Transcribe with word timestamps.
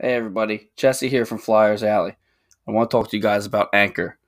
Hey 0.00 0.14
everybody, 0.14 0.70
Jesse 0.76 1.08
here 1.08 1.24
from 1.24 1.38
Flyers 1.38 1.84
Alley. 1.84 2.16
I 2.66 2.72
want 2.72 2.90
to 2.90 2.96
talk 2.96 3.10
to 3.10 3.16
you 3.16 3.22
guys 3.22 3.46
about 3.46 3.68
Anchor. 3.72 4.18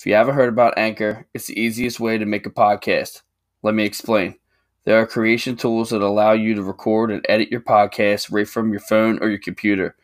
If 0.00 0.06
you 0.06 0.14
haven't 0.14 0.34
heard 0.34 0.48
about 0.48 0.76
Anchor, 0.76 1.26
it's 1.32 1.46
the 1.46 1.60
easiest 1.60 2.00
way 2.00 2.18
to 2.18 2.26
make 2.26 2.44
a 2.44 2.50
podcast. 2.50 3.22
Let 3.62 3.74
me 3.74 3.84
explain. 3.84 4.34
There 4.84 5.00
are 5.00 5.06
creation 5.06 5.54
tools 5.54 5.90
that 5.90 6.02
allow 6.02 6.32
you 6.32 6.54
to 6.56 6.62
record 6.64 7.12
and 7.12 7.24
edit 7.28 7.52
your 7.52 7.60
podcast 7.60 8.32
right 8.32 8.48
from 8.48 8.72
your 8.72 8.80
phone 8.80 9.20
or 9.22 9.28
your 9.28 9.38
computer. 9.38 9.94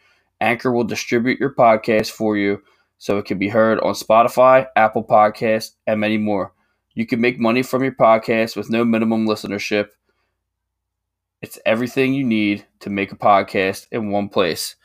Anchor 0.40 0.70
will 0.70 0.84
distribute 0.84 1.40
your 1.40 1.52
podcast 1.52 2.12
for 2.12 2.36
you 2.36 2.62
so 2.98 3.18
it 3.18 3.24
can 3.24 3.38
be 3.38 3.48
heard 3.48 3.80
on 3.80 3.94
Spotify, 3.94 4.66
Apple 4.76 5.02
Podcasts, 5.02 5.72
and 5.88 5.98
many 5.98 6.18
more. 6.18 6.52
You 6.94 7.06
can 7.06 7.20
make 7.20 7.40
money 7.40 7.64
from 7.64 7.82
your 7.82 7.94
podcast 7.94 8.54
with 8.54 8.70
no 8.70 8.84
minimum 8.84 9.26
listenership. 9.26 9.88
It's 11.42 11.58
everything 11.64 12.14
you 12.14 12.24
need 12.24 12.66
to 12.80 12.90
make 12.90 13.10
a 13.10 13.16
podcast 13.16 13.86
in 13.90 14.10
one 14.10 14.28
place. 14.28 14.76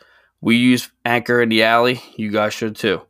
We 0.43 0.57
use 0.57 0.91
Anchor 1.05 1.41
in 1.41 1.47
the 1.47 1.63
Alley. 1.63 2.01
You 2.17 2.29
guys 2.29 2.53
should 2.53 2.75
too. 2.75 3.03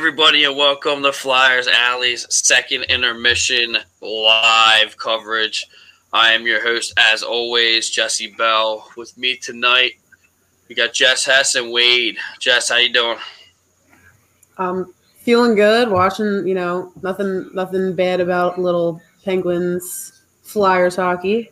Everybody, 0.00 0.44
and 0.44 0.54
welcome 0.54 1.02
to 1.02 1.10
Flyers 1.10 1.66
Alley's 1.68 2.26
second 2.28 2.82
intermission 2.82 3.78
live 4.02 4.94
coverage. 4.98 5.66
I 6.12 6.32
am 6.34 6.46
your 6.46 6.62
host, 6.62 6.92
as 6.98 7.22
always, 7.22 7.88
Jesse 7.88 8.34
Bell. 8.36 8.90
With 8.98 9.16
me 9.16 9.36
tonight, 9.36 9.92
we 10.68 10.74
got 10.74 10.92
Jess 10.92 11.24
Hess 11.24 11.54
and 11.54 11.72
Wade. 11.72 12.18
Jess, 12.38 12.68
how 12.68 12.76
you 12.76 12.92
doing? 12.92 13.16
Um, 14.58 14.92
feeling 15.20 15.54
good. 15.54 15.88
Watching, 15.88 16.46
you 16.46 16.54
know, 16.54 16.92
nothing, 17.02 17.48
nothing 17.54 17.94
bad 17.94 18.20
about 18.20 18.60
little 18.60 19.00
Penguins 19.24 20.24
Flyers 20.42 20.96
hockey. 20.96 21.50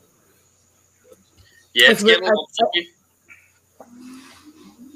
Yeah, 1.73 1.93
it's 1.93 2.03
It's 2.03 2.03
getting 2.03 2.25
a 2.25 2.27
weird. 2.27 2.35
little 2.37 2.51
tricky. 2.59 2.89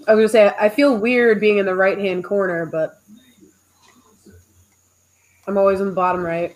I 0.07 0.15
was 0.15 0.19
gonna 0.21 0.29
say 0.29 0.55
I 0.61 0.69
feel 0.69 0.99
weird 0.99 1.41
being 1.41 1.57
in 1.57 1.65
the 1.65 1.75
right 1.75 1.99
hand 1.99 2.25
corner, 2.25 2.67
but 2.67 2.98
I'm 5.49 5.57
always 5.57 5.81
in 5.81 5.87
the 5.87 5.93
bottom 5.93 6.23
right. 6.23 6.55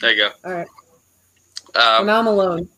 There 0.00 0.12
you 0.14 0.30
All 0.44 0.52
right, 0.52 0.66
go. 0.66 1.72
well, 1.74 2.00
Um, 2.00 2.06
now 2.06 2.18
I'm 2.18 2.26
alone. 2.26 2.68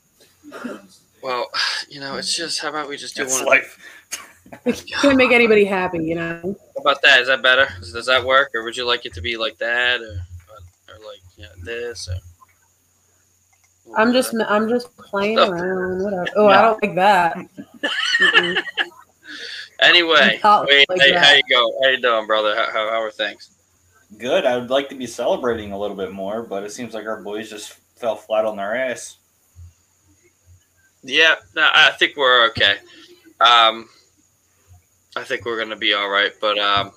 well, 1.22 1.46
you 1.88 2.00
know, 2.00 2.16
it's 2.16 2.34
just 2.34 2.60
how 2.60 2.70
about 2.70 2.88
we 2.88 2.96
just 2.96 3.14
do 3.14 3.22
It's 3.22 3.34
one? 3.38 3.44
life. 3.46 3.78
Can't 5.00 5.16
make 5.16 5.30
anybody 5.30 5.64
happy, 5.64 6.02
you 6.04 6.16
know. 6.16 6.40
How 6.42 6.80
about 6.80 7.00
that? 7.02 7.20
Is 7.20 7.28
that 7.28 7.40
better? 7.40 7.68
Does, 7.78 7.92
does 7.92 8.06
that 8.06 8.24
work, 8.24 8.50
or 8.52 8.64
would 8.64 8.76
you 8.76 8.84
like 8.84 9.06
it 9.06 9.14
to 9.14 9.20
be 9.20 9.36
like 9.36 9.56
that, 9.58 10.00
or, 10.00 10.22
or 10.88 10.98
like 11.06 11.20
you 11.36 11.44
know, 11.44 11.50
this? 11.62 12.08
Or 12.08 12.16
I'm 13.96 14.12
just, 14.12 14.34
I'm 14.48 14.68
just 14.68 14.96
playing 14.96 15.38
Oh. 15.38 15.50
around. 15.50 16.02
Whatever. 16.02 16.26
Oh, 16.34 16.48
I 16.48 16.62
don't 16.62 16.82
like 16.82 16.94
that. 16.96 17.38
Anyway, 19.82 20.38
wait, 20.44 20.86
like 20.90 21.00
hey, 21.00 21.12
that. 21.12 21.24
how 21.24 21.32
you 21.32 21.42
go? 21.48 21.72
How 21.82 21.88
you 21.88 21.96
doing, 22.02 22.26
brother? 22.26 22.54
How, 22.54 22.66
how, 22.70 22.90
how 22.90 23.00
are 23.02 23.10
things? 23.10 23.50
Good. 24.18 24.44
I 24.44 24.56
would 24.56 24.70
like 24.70 24.88
to 24.88 24.94
be 24.94 25.06
celebrating 25.06 25.72
a 25.72 25.78
little 25.78 25.96
bit 25.96 26.12
more, 26.12 26.42
but 26.42 26.64
it 26.64 26.72
seems 26.72 26.94
like 26.94 27.06
our 27.06 27.22
boys 27.22 27.48
just 27.48 27.74
fell 27.96 28.16
flat 28.16 28.44
on 28.44 28.56
their 28.56 28.74
ass. 28.74 29.16
Yeah, 31.02 31.36
no, 31.54 31.68
I 31.72 31.92
think 31.92 32.16
we're 32.16 32.46
okay. 32.48 32.76
Um, 33.40 33.88
I 35.16 35.24
think 35.24 35.44
we're 35.44 35.58
gonna 35.58 35.76
be 35.76 35.94
all 35.94 36.10
right. 36.10 36.32
But 36.40 36.58
um, 36.58 36.92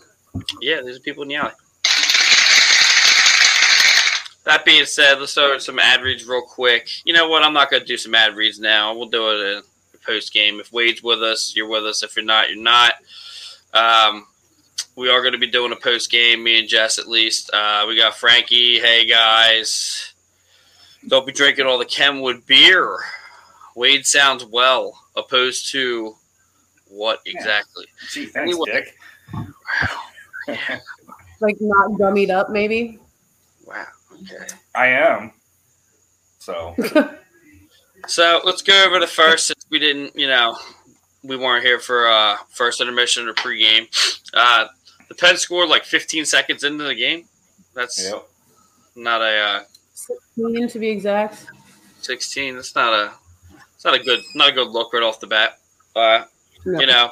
yeah, 0.61 0.81
there's 0.81 0.99
people 0.99 1.23
in 1.23 1.29
the 1.29 1.35
alley. 1.35 1.51
That 4.45 4.65
being 4.65 4.85
said, 4.85 5.19
let's 5.19 5.31
start 5.31 5.61
some 5.61 5.79
ad 5.79 6.01
reads 6.01 6.27
real 6.27 6.41
quick. 6.41 6.89
You 7.05 7.13
know 7.13 7.29
what? 7.29 7.43
I'm 7.43 7.53
not 7.53 7.71
gonna 7.71 7.85
do 7.85 7.95
some 7.95 8.15
ad 8.15 8.35
reads 8.35 8.59
now. 8.59 8.93
We'll 8.93 9.07
do 9.07 9.29
it 9.29 9.57
in 9.57 9.63
post 10.05 10.33
game. 10.33 10.59
If 10.59 10.73
Wade's 10.73 11.01
with 11.01 11.23
us, 11.23 11.55
you're 11.55 11.67
with 11.67 11.85
us. 11.85 12.03
If 12.03 12.15
you're 12.15 12.25
not, 12.25 12.49
you're 12.49 12.61
not. 12.61 12.95
Um, 13.73 14.27
we 14.95 15.09
are 15.09 15.21
going 15.21 15.33
to 15.33 15.39
be 15.39 15.47
doing 15.47 15.71
a 15.71 15.75
post 15.75 16.11
game. 16.11 16.43
Me 16.43 16.59
and 16.59 16.67
Jess, 16.67 16.99
at 16.99 17.07
least. 17.07 17.49
Uh, 17.53 17.85
we 17.87 17.97
got 17.97 18.15
Frankie. 18.15 18.79
Hey 18.79 19.05
guys, 19.05 20.13
don't 21.07 21.25
be 21.25 21.31
drinking 21.33 21.65
all 21.65 21.77
the 21.79 21.85
Kenwood 21.85 22.45
beer. 22.45 22.97
Wade 23.75 24.05
sounds 24.05 24.45
well, 24.45 24.97
opposed 25.15 25.71
to 25.71 26.15
what 26.87 27.19
Yeah. 27.25 27.33
exactly? 27.35 27.85
Gee, 28.11 28.25
thanks, 28.27 28.37
Anyway. 28.51 28.71
Dick. 28.71 28.95
Like 31.41 31.57
not 31.59 31.91
gummied 31.99 32.29
up, 32.29 32.49
maybe. 32.51 32.99
Wow. 33.65 33.85
Okay. 34.13 34.45
I 34.75 34.87
am. 34.87 35.31
So, 36.39 36.75
So 38.07 38.41
let's 38.43 38.61
go 38.61 38.85
over 38.85 38.99
the 38.99 39.07
first. 39.07 39.47
Since 39.47 39.65
we 39.69 39.79
didn't, 39.79 40.15
you 40.15 40.27
know, 40.27 40.57
we 41.23 41.35
weren't 41.37 41.65
here 41.65 41.79
for 41.79 42.07
uh, 42.07 42.35
first 42.49 42.79
intermission 42.81 43.27
or 43.27 43.33
pregame. 43.33 43.87
Uh, 44.33 44.67
the 45.07 45.15
Pens 45.15 45.41
scored 45.41 45.69
like 45.69 45.83
15 45.85 46.25
seconds 46.25 46.63
into 46.63 46.83
the 46.83 46.95
game. 46.95 47.25
That's 47.73 48.03
yep. 48.03 48.27
not 48.95 49.21
a 49.21 49.39
uh, 49.39 49.63
16 49.93 50.69
to 50.69 50.79
be 50.79 50.89
exact. 50.89 51.47
16. 52.01 52.55
That's 52.55 52.75
not 52.75 52.93
a. 52.93 53.11
It's 53.75 53.85
not 53.85 53.95
a 53.95 54.03
good. 54.03 54.21
Not 54.35 54.49
a 54.49 54.51
good 54.51 54.69
look 54.69 54.93
right 54.93 55.03
off 55.03 55.19
the 55.19 55.27
bat. 55.27 55.59
Uh, 55.95 56.25
No. 56.65 56.79
you 56.79 56.85
know, 56.87 57.11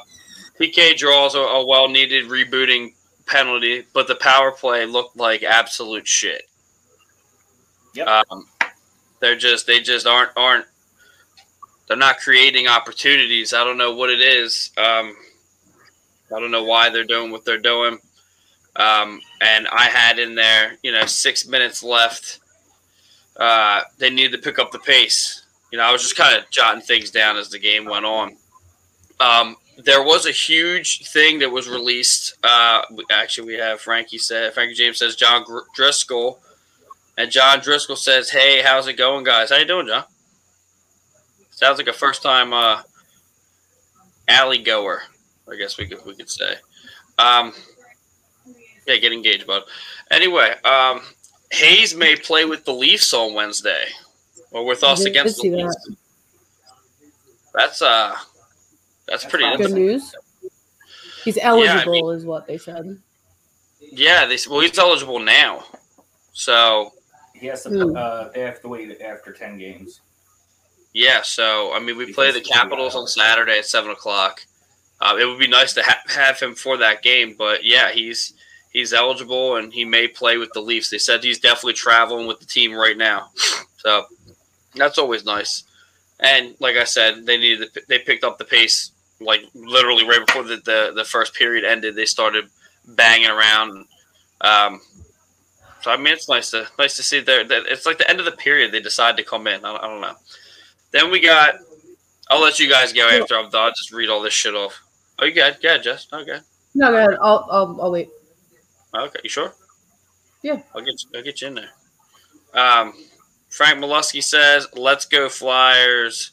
PK 0.58 0.96
draws 0.96 1.34
a, 1.34 1.40
a 1.40 1.66
well 1.66 1.88
needed 1.88 2.26
rebooting 2.26 2.94
penalty, 3.26 3.84
but 3.92 4.08
the 4.08 4.14
power 4.16 4.50
play 4.50 4.86
looked 4.86 5.16
like 5.16 5.42
absolute 5.42 6.06
shit. 6.06 6.42
Yep. 7.94 8.06
Um, 8.06 8.46
they're 9.20 9.36
just 9.36 9.66
they 9.66 9.80
just 9.80 10.06
aren't 10.06 10.30
aren't 10.36 10.66
they're 11.88 11.96
not 11.96 12.18
creating 12.18 12.68
opportunities. 12.68 13.52
I 13.52 13.64
don't 13.64 13.78
know 13.78 13.94
what 13.94 14.10
it 14.10 14.20
is. 14.20 14.70
Um, 14.78 15.16
I 16.34 16.40
don't 16.40 16.50
know 16.50 16.64
why 16.64 16.90
they're 16.90 17.04
doing 17.04 17.30
what 17.30 17.44
they're 17.44 17.58
doing. 17.58 17.98
Um, 18.76 19.20
and 19.40 19.68
I 19.68 19.84
had 19.84 20.18
in 20.18 20.34
there, 20.34 20.76
you 20.82 20.92
know, 20.92 21.04
six 21.06 21.46
minutes 21.46 21.82
left. 21.82 22.40
Uh, 23.36 23.82
they 23.98 24.10
needed 24.10 24.32
to 24.32 24.38
pick 24.38 24.58
up 24.58 24.72
the 24.72 24.78
pace. 24.78 25.44
You 25.70 25.78
know, 25.78 25.84
I 25.84 25.92
was 25.92 26.02
just 26.02 26.16
kind 26.16 26.36
of 26.36 26.48
jotting 26.50 26.82
things 26.82 27.10
down 27.10 27.36
as 27.36 27.48
the 27.48 27.58
game 27.58 27.84
went 27.84 28.04
on. 28.04 28.36
Um, 29.20 29.56
there 29.78 30.02
was 30.02 30.26
a 30.26 30.30
huge 30.30 31.08
thing 31.08 31.38
that 31.38 31.50
was 31.50 31.68
released. 31.68 32.34
Uh, 32.42 32.82
actually, 33.10 33.46
we 33.46 33.54
have 33.54 33.80
Frankie 33.80 34.18
said 34.18 34.52
Frankie 34.52 34.74
James 34.74 34.98
says 34.98 35.16
John 35.16 35.44
Driscoll, 35.74 36.40
and 37.16 37.30
John 37.30 37.60
Driscoll 37.60 37.96
says, 37.96 38.30
"Hey, 38.30 38.62
how's 38.62 38.86
it 38.86 38.94
going, 38.94 39.24
guys? 39.24 39.50
How 39.50 39.56
you 39.56 39.64
doing, 39.64 39.86
John? 39.86 40.04
Sounds 41.50 41.78
like 41.78 41.88
a 41.88 41.92
first 41.92 42.22
time 42.22 42.52
uh, 42.52 42.82
alley 44.28 44.58
goer. 44.58 45.02
I 45.50 45.56
guess 45.56 45.78
we 45.78 45.86
could 45.86 46.04
we 46.04 46.14
could 46.14 46.30
say. 46.30 46.54
Um, 47.18 47.52
yeah, 48.86 48.96
get 48.96 49.12
engaged, 49.12 49.46
bud. 49.46 49.62
Anyway, 50.10 50.54
um, 50.64 51.00
Hayes 51.50 51.94
may 51.94 52.16
play 52.16 52.44
with 52.44 52.64
the 52.64 52.72
Leafs 52.72 53.12
on 53.14 53.34
Wednesday, 53.34 53.86
or 54.50 54.64
with 54.64 54.82
us 54.82 55.04
against 55.04 55.40
see 55.40 55.50
the 55.50 55.56
that. 55.56 55.64
Leafs. 55.64 55.90
That's 57.54 57.82
uh, 57.82 58.14
that's 59.06 59.24
pretty. 59.24 59.44
Good 59.44 59.52
interesting. 59.52 59.86
news. 59.86 60.14
He's 61.24 61.38
eligible, 61.38 62.10
is 62.10 62.24
what 62.24 62.46
they 62.46 62.58
said. 62.58 62.98
Yeah, 63.80 64.26
they, 64.26 64.38
well, 64.48 64.60
he's 64.60 64.78
eligible 64.78 65.18
now. 65.18 65.64
So 66.32 66.92
He 67.34 67.46
has 67.46 67.62
to. 67.64 67.68
Hmm. 67.68 67.96
Uh, 67.96 68.28
they 68.30 68.40
have 68.40 68.60
to 68.62 68.68
wait 68.68 69.00
after 69.02 69.32
ten 69.32 69.58
games. 69.58 70.00
yeah, 70.94 71.20
so 71.22 71.72
I 71.74 71.78
mean, 71.78 71.96
we 71.96 72.12
play 72.12 72.32
the 72.32 72.38
Because 72.38 72.48
of 72.50 72.54
the 72.54 72.60
Capitals 72.60 72.96
on. 72.96 73.06
Saturday 73.06 73.58
at 73.58 73.66
seven 73.66 73.90
o'clock. 73.90 74.44
Uh, 75.00 75.16
it 75.18 75.26
would 75.26 75.38
be 75.38 75.48
nice 75.48 75.72
to 75.74 75.82
ha- 75.82 76.02
have 76.08 76.38
him 76.38 76.54
for 76.54 76.76
that 76.76 77.02
game, 77.02 77.34
but 77.36 77.64
yeah, 77.64 77.90
he's 77.90 78.34
he's 78.72 78.92
eligible 78.92 79.56
and 79.56 79.72
he 79.72 79.84
may 79.84 80.08
play 80.08 80.36
with 80.36 80.52
the 80.52 80.60
Leafs. 80.60 80.90
They 80.90 80.98
said 80.98 81.22
he's 81.22 81.40
definitely 81.40 81.74
traveling 81.74 82.26
with 82.26 82.40
the 82.40 82.46
team 82.46 82.72
right 82.72 82.96
now, 82.96 83.30
so 83.78 84.06
that's 84.74 84.98
always 84.98 85.24
nice. 85.24 85.64
And 86.20 86.54
like 86.60 86.76
I 86.76 86.84
said, 86.84 87.26
they 87.26 87.36
needed 87.36 87.74
to, 87.74 87.82
they 87.88 87.98
picked 87.98 88.24
up 88.24 88.38
the 88.38 88.44
pace 88.44 88.92
like 89.20 89.42
literally 89.54 90.06
right 90.06 90.24
before 90.24 90.42
the, 90.44 90.56
the, 90.56 90.92
the 90.94 91.04
first 91.04 91.34
period 91.34 91.64
ended. 91.64 91.94
They 91.94 92.04
started 92.04 92.48
banging 92.86 93.28
around. 93.28 93.86
Um, 94.40 94.80
so 95.80 95.90
I 95.90 95.96
mean, 95.96 96.12
it's 96.12 96.28
nice 96.28 96.50
to 96.52 96.66
nice 96.78 96.96
to 96.96 97.02
see 97.02 97.20
there 97.20 97.44
that 97.44 97.64
it's 97.66 97.86
like 97.86 97.98
the 97.98 98.08
end 98.08 98.20
of 98.20 98.24
the 98.24 98.32
period. 98.32 98.72
They 98.72 98.80
decide 98.80 99.16
to 99.16 99.24
come 99.24 99.46
in. 99.46 99.64
I, 99.64 99.74
I 99.74 99.88
don't 99.88 100.00
know. 100.00 100.14
Then 100.92 101.10
we 101.10 101.20
got. 101.20 101.56
I'll 102.30 102.40
let 102.40 102.58
you 102.58 102.68
guys 102.68 102.92
go 102.92 103.08
after 103.08 103.36
I'm 103.36 103.50
done. 103.50 103.64
I'll 103.64 103.70
just 103.70 103.92
read 103.92 104.08
all 104.08 104.22
this 104.22 104.32
shit 104.34 104.54
off. 104.54 104.80
Oh, 105.18 105.24
you 105.24 105.32
good? 105.32 105.56
Yeah, 105.60 105.78
Jess. 105.78 106.06
Okay. 106.12 106.38
No, 106.74 106.90
go 106.90 106.96
ahead. 106.96 107.18
I'll, 107.20 107.46
I'll, 107.50 107.78
I'll 107.82 107.90
wait. 107.90 108.08
Okay. 108.94 109.20
You 109.22 109.30
sure? 109.30 109.52
Yeah. 110.42 110.62
I'll 110.74 110.82
get 110.82 110.94
I'll 111.14 111.22
get 111.22 111.40
you 111.40 111.48
in 111.48 111.54
there. 111.54 111.70
Um, 112.54 112.94
Frank 113.50 113.78
Molesky 113.78 114.22
says, 114.22 114.66
"Let's 114.74 115.04
go 115.04 115.28
Flyers." 115.28 116.32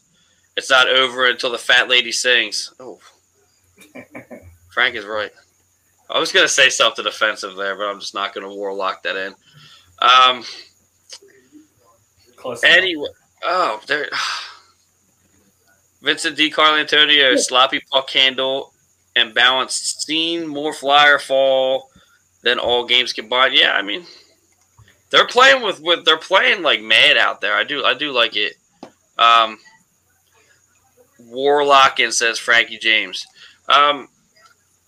It's 0.58 0.70
not 0.70 0.90
over 0.90 1.26
until 1.28 1.52
the 1.52 1.58
fat 1.58 1.88
lady 1.90 2.12
sings. 2.12 2.74
Oh, 2.80 3.00
Frank 4.74 4.96
is 4.96 5.06
right. 5.06 5.32
I 6.10 6.20
was 6.20 6.32
gonna 6.32 6.48
say 6.48 6.70
something 6.70 7.06
offensive 7.06 7.56
there, 7.56 7.76
but 7.78 7.86
I'm 7.86 8.00
just 8.00 8.14
not 8.14 8.34
gonna 8.34 8.50
warlock 8.50 9.04
that 9.04 9.16
in. 9.16 9.36
Um, 10.02 10.44
Close 12.36 12.64
enough. 12.64 12.78
anyway, 12.78 13.08
oh, 13.44 13.82
there. 13.88 14.10
Vincent 16.02 16.38
D. 16.38 16.50
Carlantonio, 16.50 17.38
sloppy 17.38 17.82
puck 17.92 18.10
handle 18.10 18.74
and 19.16 19.34
balance, 19.34 19.74
seen 19.76 20.48
more 20.48 20.74
flyer 20.74 21.20
fall 21.20 21.90
than 22.44 22.58
all 22.60 22.86
games 22.86 23.14
combined. 23.14 23.54
Yeah, 23.54 23.74
I 23.74 23.82
mean, 23.82 24.06
they're 25.10 25.28
playing 25.28 25.64
with 25.64 25.82
with 25.82 26.06
they're 26.06 26.18
playing 26.18 26.62
like 26.62 26.82
mad 26.82 27.18
out 27.18 27.42
there. 27.42 27.56
I 27.56 27.64
do 27.64 27.84
I 27.84 27.94
do 27.94 28.12
like 28.12 28.36
it. 28.36 28.54
Um, 29.18 29.60
Warlocking 31.22 32.14
says 32.14 32.40
Frankie 32.40 32.78
James. 32.78 33.26
Um, 33.68 34.08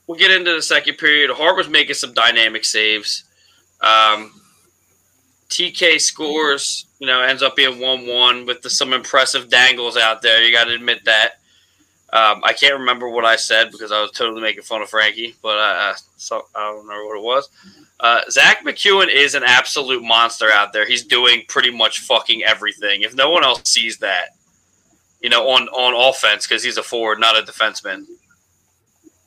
we'll 0.07 0.17
get 0.17 0.31
into 0.31 0.53
the 0.53 0.61
second 0.61 0.97
period. 0.97 1.29
Hart 1.31 1.57
was 1.57 1.67
making 1.67 1.95
some 1.95 2.13
dynamic 2.13 2.63
saves. 2.63 3.25
Um, 3.81 4.40
TK 5.51 5.99
scores, 5.99 6.87
you 6.99 7.07
know, 7.07 7.21
ends 7.21 7.43
up 7.43 7.55
being 7.55 7.79
one-one 7.79 8.45
with 8.45 8.61
the, 8.61 8.69
some 8.69 8.93
impressive 8.93 9.49
dangles 9.49 9.97
out 9.97 10.21
there. 10.21 10.41
You 10.41 10.51
got 10.51 10.65
to 10.65 10.73
admit 10.73 11.05
that. 11.05 11.33
Um, 12.13 12.41
I 12.43 12.53
can't 12.53 12.79
remember 12.79 13.09
what 13.09 13.25
I 13.25 13.35
said 13.35 13.71
because 13.71 13.91
I 13.91 14.01
was 14.01 14.11
totally 14.11 14.41
making 14.41 14.63
fun 14.63 14.81
of 14.81 14.89
Frankie, 14.89 15.35
but 15.41 15.57
uh, 15.57 15.93
so 16.17 16.45
I 16.55 16.69
don't 16.69 16.85
remember 16.85 17.05
what 17.05 17.17
it 17.17 17.23
was. 17.23 17.49
Uh, 17.99 18.21
Zack 18.29 18.65
MacEwen 18.65 19.07
is 19.13 19.35
an 19.35 19.43
absolute 19.45 20.03
monster 20.03 20.49
out 20.51 20.73
there. 20.73 20.85
He's 20.85 21.05
doing 21.05 21.43
pretty 21.47 21.69
much 21.69 21.99
fucking 21.99 22.43
everything. 22.43 23.01
If 23.01 23.13
no 23.15 23.29
one 23.29 23.43
else 23.43 23.61
sees 23.69 23.97
that, 23.99 24.29
you 25.21 25.29
know, 25.29 25.49
on 25.49 25.67
on 25.69 25.93
offense 26.09 26.47
because 26.47 26.63
he's 26.63 26.77
a 26.77 26.83
forward, 26.83 27.19
not 27.19 27.37
a 27.37 27.43
defenseman. 27.43 28.05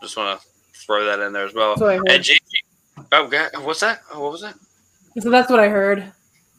Just 0.03 0.17
want 0.17 0.41
to 0.41 0.47
throw 0.75 1.05
that 1.05 1.21
in 1.21 1.33
there 1.33 1.47
as 1.47 1.55
well. 1.55 1.77
And. 2.09 2.25
Oh, 3.13 3.29
God, 3.29 3.51
what's 3.63 3.81
that? 3.81 4.01
Oh, 4.13 4.21
what 4.21 4.33
was 4.33 4.41
that? 4.43 4.57
So 5.19 5.31
that's 5.31 5.51
what 5.51 5.61
I 5.61 5.69
heard. 5.69 6.13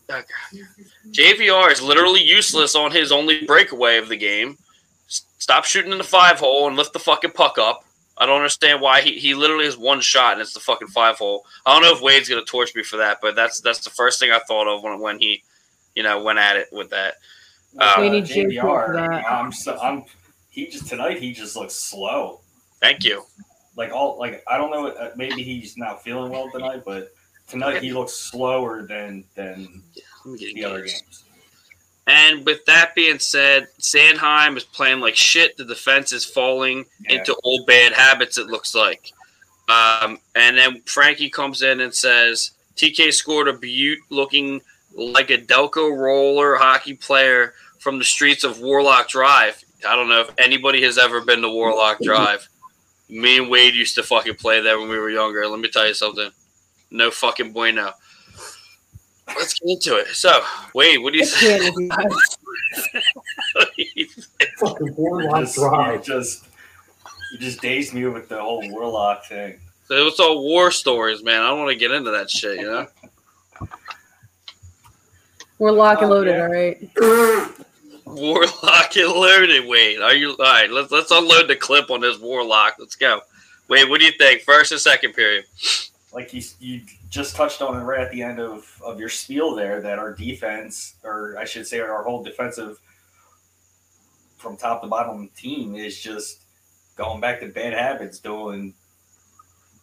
Okay. 0.09 0.23
JVR 1.11 1.71
is 1.71 1.81
literally 1.81 2.21
useless 2.21 2.75
on 2.75 2.91
his 2.91 3.11
only 3.11 3.45
breakaway 3.45 3.97
of 3.97 4.07
the 4.09 4.17
game. 4.17 4.57
Stop 5.07 5.65
shooting 5.65 5.91
in 5.91 5.97
the 5.97 6.03
five 6.03 6.39
hole 6.39 6.67
and 6.67 6.75
lift 6.77 6.93
the 6.93 6.99
fucking 6.99 7.31
puck 7.31 7.57
up. 7.57 7.83
I 8.17 8.25
don't 8.25 8.37
understand 8.37 8.81
why 8.81 9.01
he, 9.01 9.19
he 9.19 9.33
literally 9.35 9.65
has 9.65 9.77
one 9.77 9.99
shot 9.99 10.33
and 10.33 10.41
it's 10.41 10.53
the 10.53 10.59
fucking 10.59 10.87
five 10.87 11.17
hole. 11.17 11.45
I 11.65 11.73
don't 11.73 11.81
know 11.81 11.93
if 11.93 12.01
Wade's 12.01 12.29
gonna 12.29 12.43
torch 12.43 12.73
me 12.75 12.81
for 12.83 12.97
that, 12.97 13.17
but 13.21 13.35
that's 13.35 13.59
that's 13.61 13.83
the 13.83 13.89
first 13.89 14.19
thing 14.19 14.31
I 14.31 14.39
thought 14.39 14.67
of 14.67 14.83
when 14.83 14.99
when 14.99 15.19
he, 15.19 15.43
you 15.95 16.03
know, 16.03 16.23
went 16.23 16.39
at 16.39 16.55
it 16.55 16.67
with 16.71 16.89
that. 16.91 17.15
Um, 17.77 18.01
We 18.01 18.09
need 18.09 18.23
JVR 18.25 18.93
that. 18.93 19.25
I'm 19.29 19.51
so 19.51 19.77
I'm. 19.79 20.05
He 20.49 20.67
just 20.67 20.87
tonight. 20.87 21.19
He 21.21 21.33
just 21.33 21.57
looks 21.57 21.73
slow. 21.73 22.39
Thank 22.79 23.03
you. 23.03 23.25
Like 23.75 23.91
all 23.91 24.17
like 24.17 24.41
I 24.47 24.57
don't 24.57 24.71
know. 24.71 24.87
uh, 24.87 25.11
Maybe 25.17 25.43
he's 25.43 25.75
not 25.77 26.01
feeling 26.01 26.31
well 26.31 26.49
tonight, 26.49 26.83
but 26.85 27.09
tonight 27.47 27.81
he 27.81 27.91
looks 27.93 28.13
slower 28.13 28.83
than 28.83 29.23
than 29.35 29.81
Let 30.25 30.31
me 30.33 30.39
get 30.39 30.55
the 30.55 30.65
other 30.65 30.81
games. 30.81 31.23
And 32.07 32.45
with 32.45 32.63
that 32.65 32.93
being 32.93 33.17
said, 33.17 33.67
Sanheim 33.79 34.57
is 34.57 34.63
playing 34.63 34.99
like 34.99 35.15
shit. 35.15 35.57
The 35.57 35.65
defense 35.65 36.11
is 36.13 36.23
falling 36.23 36.85
Yeah. 37.01 37.17
into 37.17 37.35
old 37.43 37.65
bad 37.65 37.93
habits, 37.93 38.37
it 38.37 38.45
looks 38.47 38.75
like. 38.75 39.11
Um, 39.67 40.19
and 40.35 40.55
then 40.57 40.81
Frankie 40.85 41.31
comes 41.31 41.63
in 41.63 41.81
and 41.81 41.93
says 41.93 42.51
TK 42.75 43.11
scored 43.11 43.47
a 43.47 43.53
beaut 43.53 43.99
looking 44.09 44.61
like 44.93 45.31
a 45.31 45.37
Delco 45.39 45.97
roller 45.97 46.55
hockey 46.55 46.93
player 46.93 47.55
from 47.79 47.97
the 47.97 48.05
streets 48.05 48.43
of 48.43 48.59
Warlock 48.59 49.09
Drive. 49.09 49.63
I 49.87 49.95
don't 49.95 50.07
know 50.09 50.21
if 50.21 50.29
anybody 50.37 50.83
has 50.83 50.97
ever 50.99 51.21
been 51.21 51.41
to 51.41 51.49
Warlock 51.49 51.99
Drive. 52.03 52.47
Me 53.09 53.37
and 53.37 53.49
Wade 53.49 53.73
used 53.75 53.95
to 53.95 54.03
fucking 54.03 54.35
play 54.35 54.61
there 54.61 54.79
when 54.79 54.89
we 54.89 54.97
were 54.99 55.09
younger. 55.09 55.47
Let 55.47 55.59
me 55.59 55.69
tell 55.69 55.87
you 55.87 55.93
something. 55.95 56.29
No 56.91 57.11
fucking 57.11 57.51
bueno. 57.51 57.91
Let's 59.27 59.53
get 59.59 59.69
into 59.71 59.97
it. 59.97 60.07
So, 60.09 60.43
Wade, 60.73 61.01
what 61.01 61.13
do 61.13 61.19
you 61.19 61.25
Yeah, 61.41 61.57
think? 61.59 61.75
you 61.77 61.89
guys. 61.89 62.37
Fucking 64.59 64.87
You 64.87 64.93
Warlock 64.95 65.41
just, 65.41 65.57
you 65.57 65.63
Drive. 65.69 66.03
just 66.03 66.45
you 67.31 67.39
just 67.39 67.59
dazed 67.61 67.93
me 67.93 68.05
with 68.05 68.29
the 68.29 68.39
whole 68.39 68.61
warlock 68.69 69.25
thing. 69.25 69.59
So 69.87 70.07
it's 70.07 70.19
all 70.19 70.43
war 70.43 70.71
stories, 70.71 71.23
man. 71.23 71.41
I 71.41 71.47
don't 71.49 71.59
want 71.59 71.69
to 71.71 71.75
get 71.75 71.91
into 71.91 72.11
that 72.11 72.29
shit, 72.29 72.59
you 72.59 72.65
know. 72.67 72.87
We're 75.59 75.71
lock 75.71 76.01
and 76.01 76.11
Oh, 76.11 76.15
loaded, 76.15 76.39
all 76.39 76.49
right. 76.49 76.77
Warlock 78.05 78.95
and 78.97 79.07
loaded. 79.11 79.65
Wade, 79.67 80.01
are 80.01 80.13
you 80.13 80.31
all 80.31 80.35
right? 80.37 80.69
Let's 80.69 80.91
let's 80.91 81.11
unload 81.11 81.47
the 81.47 81.55
clip 81.55 81.89
on 81.89 82.01
this 82.01 82.19
warlock. 82.19 82.75
Let's 82.77 82.95
go. 82.95 83.21
Wade, 83.67 83.89
what 83.89 83.99
do 83.99 84.05
you 84.05 84.11
think? 84.17 84.41
First 84.41 84.71
and 84.71 84.81
second 84.81 85.13
period. 85.13 85.45
Like 86.15 86.33
you, 86.33 86.41
you 86.61 86.81
just 87.09 87.35
touched 87.35 87.61
on 87.61 87.79
it 87.79 87.83
right 87.83 87.99
at 87.99 88.09
the 88.09 88.23
end 88.23 88.39
of, 88.39 88.81
of 88.83 89.01
your 89.01 89.09
spiel 89.09 89.53
there 89.53 89.81
that 89.81 89.99
our 89.99 90.13
defense, 90.13 90.95
or 91.03 91.35
I 91.37 91.43
should 91.43 91.67
say 91.67 91.81
our 91.81 92.03
whole 92.03 92.23
defensive 92.23 92.79
from 94.37 94.55
top 94.55 94.81
to 94.81 94.87
bottom 94.87 95.29
team 95.35 95.75
is 95.75 95.99
just 96.01 96.39
going 96.95 97.19
back 97.19 97.41
to 97.41 97.49
bad 97.49 97.73
habits, 97.73 98.19
doing 98.19 98.73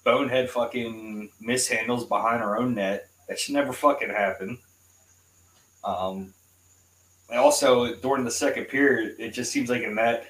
bonehead 0.05 0.49
fucking 0.49 1.31
mishandles 1.43 2.08
behind 2.08 2.43
our 2.43 2.58
own 2.58 2.75
net. 2.76 3.11
That 3.29 3.38
should 3.38 3.55
never 3.55 3.75
fucking 3.75 4.08
happen. 4.08 4.58
Um, 5.84 6.32
and 7.29 7.38
also 7.38 7.94
during 7.96 8.25
the 8.25 8.31
second 8.31 8.67
period, 8.67 9.17
it 9.19 9.31
just 9.32 9.52
seems 9.52 9.69
like 9.69 9.82
in 9.82 9.94
that 9.96 10.25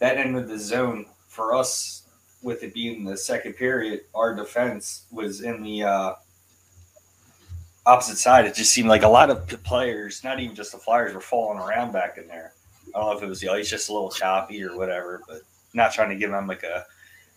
that 0.00 0.18
end 0.18 0.36
of 0.36 0.46
the 0.46 0.58
zone 0.58 1.06
for 1.26 1.54
us, 1.54 1.97
with 2.42 2.62
it 2.62 2.74
being 2.74 3.04
the 3.04 3.16
second 3.16 3.54
period, 3.54 4.02
our 4.14 4.34
defense 4.34 5.06
was 5.10 5.40
in 5.42 5.62
the 5.62 5.82
uh, 5.82 6.14
opposite 7.86 8.18
side. 8.18 8.44
It 8.44 8.54
just 8.54 8.72
seemed 8.72 8.88
like 8.88 9.02
a 9.02 9.08
lot 9.08 9.30
of 9.30 9.46
players, 9.64 10.22
not 10.22 10.40
even 10.40 10.54
just 10.54 10.72
the 10.72 10.78
Flyers, 10.78 11.14
were 11.14 11.20
falling 11.20 11.58
around 11.58 11.92
back 11.92 12.18
in 12.18 12.28
there. 12.28 12.52
I 12.94 13.00
don't 13.00 13.10
know 13.10 13.16
if 13.16 13.22
it 13.22 13.28
was 13.28 13.40
the 13.40 13.48
ice 13.48 13.68
just 13.68 13.88
a 13.88 13.92
little 13.92 14.10
choppy 14.10 14.62
or 14.62 14.76
whatever, 14.76 15.22
but 15.28 15.42
not 15.74 15.92
trying 15.92 16.10
to 16.10 16.16
give 16.16 16.30
them 16.30 16.46
like 16.46 16.62
a, 16.62 16.86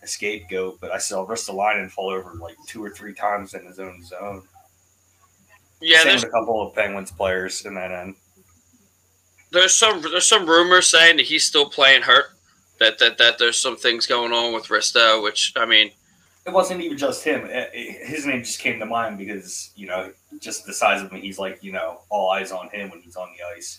a 0.02 0.06
scapegoat. 0.06 0.80
But 0.80 0.92
I 0.92 0.98
saw 0.98 1.26
Ristolainen 1.26 1.90
fall 1.90 2.10
over 2.10 2.34
like 2.34 2.56
two 2.66 2.82
or 2.82 2.90
three 2.90 3.12
times 3.14 3.54
in 3.54 3.66
his 3.66 3.78
own 3.78 4.02
zone. 4.04 4.42
Yeah, 5.80 5.98
Same 5.98 6.08
there's 6.08 6.24
a 6.24 6.30
couple 6.30 6.66
of 6.66 6.74
Penguins 6.74 7.10
players 7.10 7.66
in 7.66 7.74
that 7.74 7.90
end. 7.90 8.14
there's 9.50 9.74
some 9.74 10.00
there's 10.00 10.28
some 10.28 10.46
rumors 10.46 10.88
saying 10.88 11.16
that 11.16 11.26
he's 11.26 11.44
still 11.44 11.68
playing 11.68 12.02
hurt. 12.02 12.26
That 12.82 12.98
that 12.98 13.18
that 13.18 13.38
there's 13.38 13.60
some 13.60 13.76
things 13.76 14.06
going 14.06 14.32
on 14.32 14.52
with 14.52 14.66
Risto, 14.66 15.22
which 15.22 15.52
I 15.56 15.64
mean, 15.66 15.92
It 16.44 16.52
wasn't 16.52 16.80
even 16.80 16.98
just 16.98 17.22
him. 17.22 17.46
It- 17.46 17.70
it- 17.72 18.06
his 18.08 18.26
name 18.26 18.42
just 18.42 18.58
came 18.58 18.80
to 18.80 18.86
mind 18.86 19.16
because 19.18 19.70
you 19.76 19.86
know 19.86 20.12
just 20.40 20.66
the 20.66 20.74
size 20.74 21.00
of 21.00 21.12
him. 21.12 21.20
He's 21.22 21.38
like 21.38 21.62
you 21.62 21.70
know 21.70 22.00
all 22.08 22.30
eyes 22.30 22.50
on 22.50 22.68
him 22.70 22.90
when 22.90 23.00
he's 23.00 23.14
on 23.14 23.28
the 23.36 23.44
ice. 23.56 23.78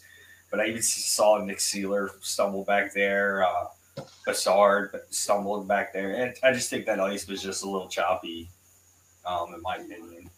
But 0.49 0.61
I 0.61 0.67
even 0.67 0.81
saw 0.81 1.37
Nick 1.43 1.57
Seeler 1.57 2.11
stumble 2.21 2.63
back 2.63 2.93
there. 2.93 3.43
Uh, 3.45 3.65
Bassard 4.25 4.97
stumbled 5.09 5.67
back 5.67 5.91
there, 5.91 6.13
and 6.15 6.33
I 6.41 6.53
just 6.53 6.69
think 6.69 6.85
that 6.85 6.99
ice 7.01 7.27
was 7.27 7.43
just 7.43 7.63
a 7.63 7.69
little 7.69 7.89
choppy, 7.89 8.49
um, 9.25 9.53
in 9.53 9.61
my 9.61 9.75
opinion. 9.75 10.29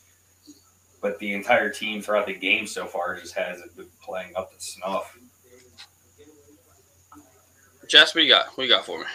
But 1.01 1.19
the 1.19 1.33
entire 1.33 1.69
team 1.69 2.01
throughout 2.01 2.25
the 2.25 2.33
game 2.33 2.65
so 2.65 2.87
far 2.87 3.19
just 3.19 3.35
hasn't 3.35 3.75
been 3.77 3.89
playing 4.01 4.35
up 4.35 4.51
to 4.51 4.59
snuff. 4.59 5.15
What 8.13 8.23
you 8.23 8.29
got? 8.29 8.47
What 8.57 8.63
you 8.63 8.69
got 8.69 8.85
for 8.85 8.99
me? 8.99 9.05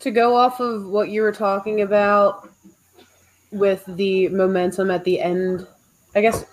to 0.00 0.10
go 0.10 0.36
off 0.36 0.60
of 0.60 0.86
what 0.86 1.10
you 1.10 1.22
were 1.22 1.32
talking 1.32 1.80
about 1.80 2.48
with 3.50 3.84
the 3.96 4.28
momentum 4.28 4.90
at 4.90 5.04
the 5.04 5.20
end, 5.20 5.66
I 6.14 6.20
guess 6.20 6.44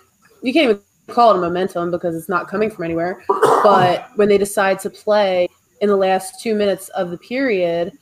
you 0.42 0.52
can't 0.52 0.64
even 0.64 0.80
call 1.08 1.32
it 1.34 1.38
a 1.38 1.40
momentum 1.40 1.90
because 1.90 2.16
it's 2.16 2.28
not 2.28 2.48
coming 2.48 2.70
from 2.70 2.84
anywhere. 2.84 3.22
But 3.28 4.08
when 4.16 4.28
they 4.28 4.38
decide 4.38 4.80
to 4.80 4.90
play 4.90 5.48
in 5.80 5.88
the 5.88 5.96
last 5.96 6.42
two 6.42 6.54
minutes 6.54 6.88
of 6.90 7.10
the 7.10 7.18
period, 7.18 7.92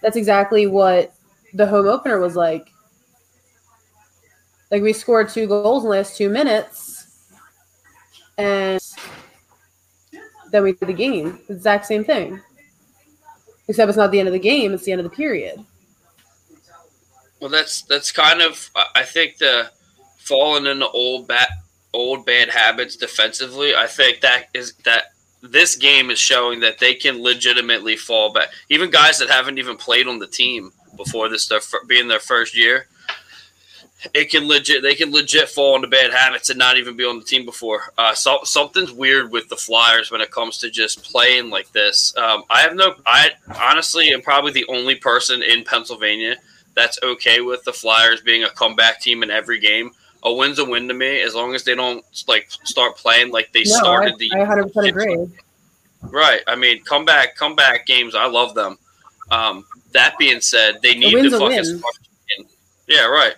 that's 0.00 0.16
exactly 0.16 0.66
what 0.66 1.14
the 1.52 1.66
home 1.66 1.86
opener 1.86 2.18
was 2.18 2.36
like. 2.36 2.68
Like 4.70 4.82
we 4.82 4.92
scored 4.92 5.28
two 5.28 5.46
goals 5.46 5.84
in 5.84 5.90
the 5.90 5.96
last 5.96 6.16
two 6.16 6.28
minutes, 6.28 7.30
and 8.38 8.80
then 10.54 10.62
we 10.62 10.72
did 10.72 10.86
the 10.86 10.92
game. 10.92 11.40
Exact 11.48 11.84
same 11.84 12.04
thing. 12.04 12.40
Except 13.66 13.88
it's 13.88 13.98
not 13.98 14.12
the 14.12 14.20
end 14.20 14.28
of 14.28 14.32
the 14.32 14.38
game; 14.38 14.72
it's 14.72 14.84
the 14.84 14.92
end 14.92 15.00
of 15.00 15.10
the 15.10 15.16
period. 15.16 15.64
Well, 17.40 17.50
that's 17.50 17.82
that's 17.82 18.12
kind 18.12 18.40
of 18.40 18.70
I- 18.94 19.02
think 19.02 19.38
the 19.38 19.70
falling 20.18 20.66
into 20.66 20.88
old 20.88 21.26
bad 21.26 21.48
old 21.92 22.24
bad 22.24 22.50
habits 22.50 22.96
defensively. 22.96 23.74
I 23.74 23.88
think 23.88 24.20
that 24.20 24.44
is 24.54 24.74
that 24.84 25.12
this 25.42 25.74
game 25.74 26.08
is 26.10 26.20
showing 26.20 26.60
that 26.60 26.78
they 26.78 26.94
can 26.94 27.20
legitimately 27.20 27.96
fall 27.96 28.32
back. 28.32 28.48
Even 28.68 28.90
guys 28.90 29.18
that 29.18 29.28
haven't 29.28 29.58
even 29.58 29.76
played 29.76 30.06
on 30.06 30.20
the 30.20 30.28
team 30.28 30.70
before 30.96 31.28
this 31.28 31.48
their 31.48 31.60
being 31.88 32.06
their 32.06 32.20
first 32.20 32.56
year 32.56 32.86
it 34.12 34.30
can 34.30 34.46
legit 34.46 34.82
they 34.82 34.94
can 34.94 35.12
legit 35.12 35.48
fall 35.48 35.76
into 35.76 35.88
bad 35.88 36.12
habits 36.12 36.50
and 36.50 36.58
not 36.58 36.76
even 36.76 36.96
be 36.96 37.04
on 37.04 37.18
the 37.18 37.24
team 37.24 37.44
before. 37.44 37.92
Uh, 37.96 38.14
so, 38.14 38.40
something's 38.44 38.92
weird 38.92 39.30
with 39.32 39.48
the 39.48 39.56
Flyers 39.56 40.10
when 40.10 40.20
it 40.20 40.30
comes 40.30 40.58
to 40.58 40.70
just 40.70 41.02
playing 41.02 41.50
like 41.50 41.70
this. 41.72 42.14
Um, 42.16 42.44
I 42.50 42.60
have 42.60 42.74
no. 42.74 42.94
I 43.06 43.30
honestly 43.60 44.12
am 44.12 44.22
probably 44.22 44.52
the 44.52 44.66
only 44.68 44.96
person 44.96 45.42
in 45.42 45.64
Pennsylvania 45.64 46.36
that's 46.74 46.98
okay 47.02 47.40
with 47.40 47.64
the 47.64 47.72
Flyers 47.72 48.20
being 48.20 48.44
a 48.44 48.50
comeback 48.50 49.00
team 49.00 49.22
in 49.22 49.30
every 49.30 49.60
game. 49.60 49.90
A 50.24 50.32
win's 50.32 50.58
a 50.58 50.64
win 50.64 50.88
to 50.88 50.94
me 50.94 51.20
as 51.20 51.34
long 51.34 51.54
as 51.54 51.64
they 51.64 51.74
don't 51.74 52.04
like 52.26 52.50
start 52.64 52.96
playing 52.96 53.30
like 53.30 53.52
they 53.52 53.62
No, 53.66 53.74
I, 53.74 53.78
started 53.78 54.18
the 54.18 54.32
I 54.32 54.38
100% 54.38 54.88
agree. 54.88 55.28
Right. 56.02 56.40
I 56.46 56.56
mean, 56.56 56.82
comeback 56.84 57.36
comeback 57.36 57.86
games. 57.86 58.14
I 58.14 58.26
love 58.26 58.54
them. 58.54 58.78
Um, 59.30 59.64
that 59.92 60.18
being 60.18 60.40
said, 60.40 60.80
they 60.82 60.94
need 60.94 61.12
to 61.12 61.30
fucking 61.30 61.64
start. 61.64 61.94
Yeah, 62.86 63.06
right. 63.06 63.34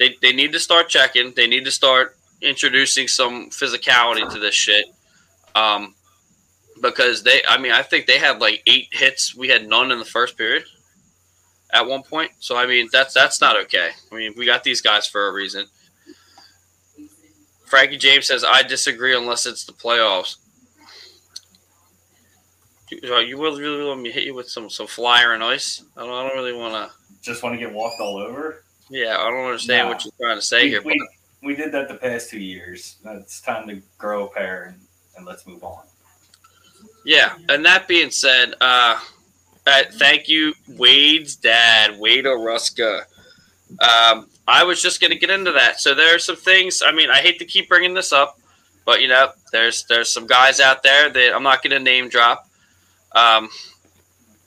They 0.00 0.16
they 0.22 0.32
need 0.32 0.52
to 0.52 0.58
start 0.58 0.88
checking. 0.88 1.34
They 1.34 1.46
need 1.46 1.66
to 1.66 1.70
start 1.70 2.16
introducing 2.40 3.06
some 3.06 3.50
physicality 3.50 4.28
to 4.32 4.38
this 4.40 4.54
shit. 4.54 4.86
Um, 5.54 5.94
because 6.80 7.22
they, 7.22 7.42
I 7.46 7.58
mean, 7.58 7.72
I 7.72 7.82
think 7.82 8.06
they 8.06 8.16
had 8.18 8.40
like 8.40 8.62
eight 8.66 8.88
hits. 8.92 9.36
We 9.36 9.48
had 9.48 9.68
none 9.68 9.92
in 9.92 9.98
the 9.98 10.06
first 10.06 10.38
period 10.38 10.64
at 11.70 11.86
one 11.86 12.02
point. 12.02 12.32
So 12.40 12.56
I 12.56 12.66
mean, 12.66 12.88
that's 12.90 13.12
that's 13.12 13.42
not 13.42 13.60
okay. 13.64 13.90
I 14.10 14.14
mean, 14.14 14.32
we 14.38 14.46
got 14.46 14.64
these 14.64 14.80
guys 14.80 15.06
for 15.06 15.28
a 15.28 15.32
reason. 15.34 15.66
Frankie 17.66 17.98
James 17.98 18.26
says, 18.26 18.42
"I 18.42 18.62
disagree 18.62 19.14
unless 19.14 19.44
it's 19.44 19.66
the 19.66 19.74
playoffs." 19.74 20.36
You, 22.90 23.38
really, 23.40 23.62
really 23.62 23.84
want 23.84 24.00
me 24.00 24.08
to 24.08 24.14
hit 24.14 24.24
you 24.24 24.34
with 24.34 24.48
some 24.48 24.70
some 24.70 24.86
flyer 24.86 25.34
and 25.34 25.44
ice? 25.44 25.84
I 25.94 26.00
don't, 26.00 26.10
I 26.10 26.26
don't 26.26 26.36
really 26.36 26.54
want 26.54 26.72
to. 26.72 26.90
Just 27.20 27.42
want 27.42 27.54
to 27.54 27.58
get 27.58 27.72
walked 27.72 28.00
all 28.00 28.16
over. 28.16 28.64
Yeah, 28.90 29.16
I 29.18 29.30
don't 29.30 29.44
understand 29.46 29.86
Nah. 29.88 29.94
what 29.94 30.04
you're 30.04 30.12
trying 30.20 30.36
to 30.38 30.42
say 30.44 30.64
We, 30.64 30.68
here. 30.70 30.82
we, 30.84 31.08
we 31.42 31.56
did 31.56 31.72
that 31.72 31.88
the 31.88 31.94
past 31.94 32.30
two 32.30 32.40
years. 32.40 32.96
It's 33.04 33.40
time 33.40 33.68
to 33.68 33.80
grow 33.98 34.26
a 34.26 34.30
pair 34.30 34.64
and, 34.64 34.80
and 35.16 35.24
let's 35.26 35.46
move 35.46 35.62
on. 35.64 35.84
yeah, 37.04 37.34
and 37.48 37.64
that 37.64 37.86
being 37.88 38.10
said, 38.10 38.54
uh, 38.60 38.98
uh, 39.66 39.82
thank 39.92 40.28
you, 40.28 40.54
Wade's 40.68 41.36
dad, 41.36 41.98
Wade 41.98 42.24
Oruska. 42.24 43.02
Um, 43.80 44.26
I 44.48 44.64
was 44.64 44.82
just 44.82 45.00
going 45.00 45.12
to 45.12 45.18
get 45.18 45.30
into 45.30 45.52
that. 45.52 45.80
So 45.80 45.94
there 45.94 46.14
are 46.14 46.18
some 46.18 46.36
things. 46.36 46.82
I 46.84 46.90
mean, 46.90 47.08
I 47.10 47.18
hate 47.18 47.38
to 47.38 47.44
keep 47.44 47.68
bringing 47.68 47.94
this 47.94 48.12
up, 48.12 48.40
but 48.84 49.00
you 49.00 49.06
know, 49.08 49.30
there's 49.52 49.84
there's 49.84 50.10
some 50.10 50.26
guys 50.26 50.58
out 50.58 50.82
there 50.82 51.08
that 51.10 51.34
I'm 51.34 51.44
not 51.44 51.62
going 51.62 51.70
to 51.70 51.78
name 51.78 52.08
drop. 52.08 52.48
Um, 53.12 53.48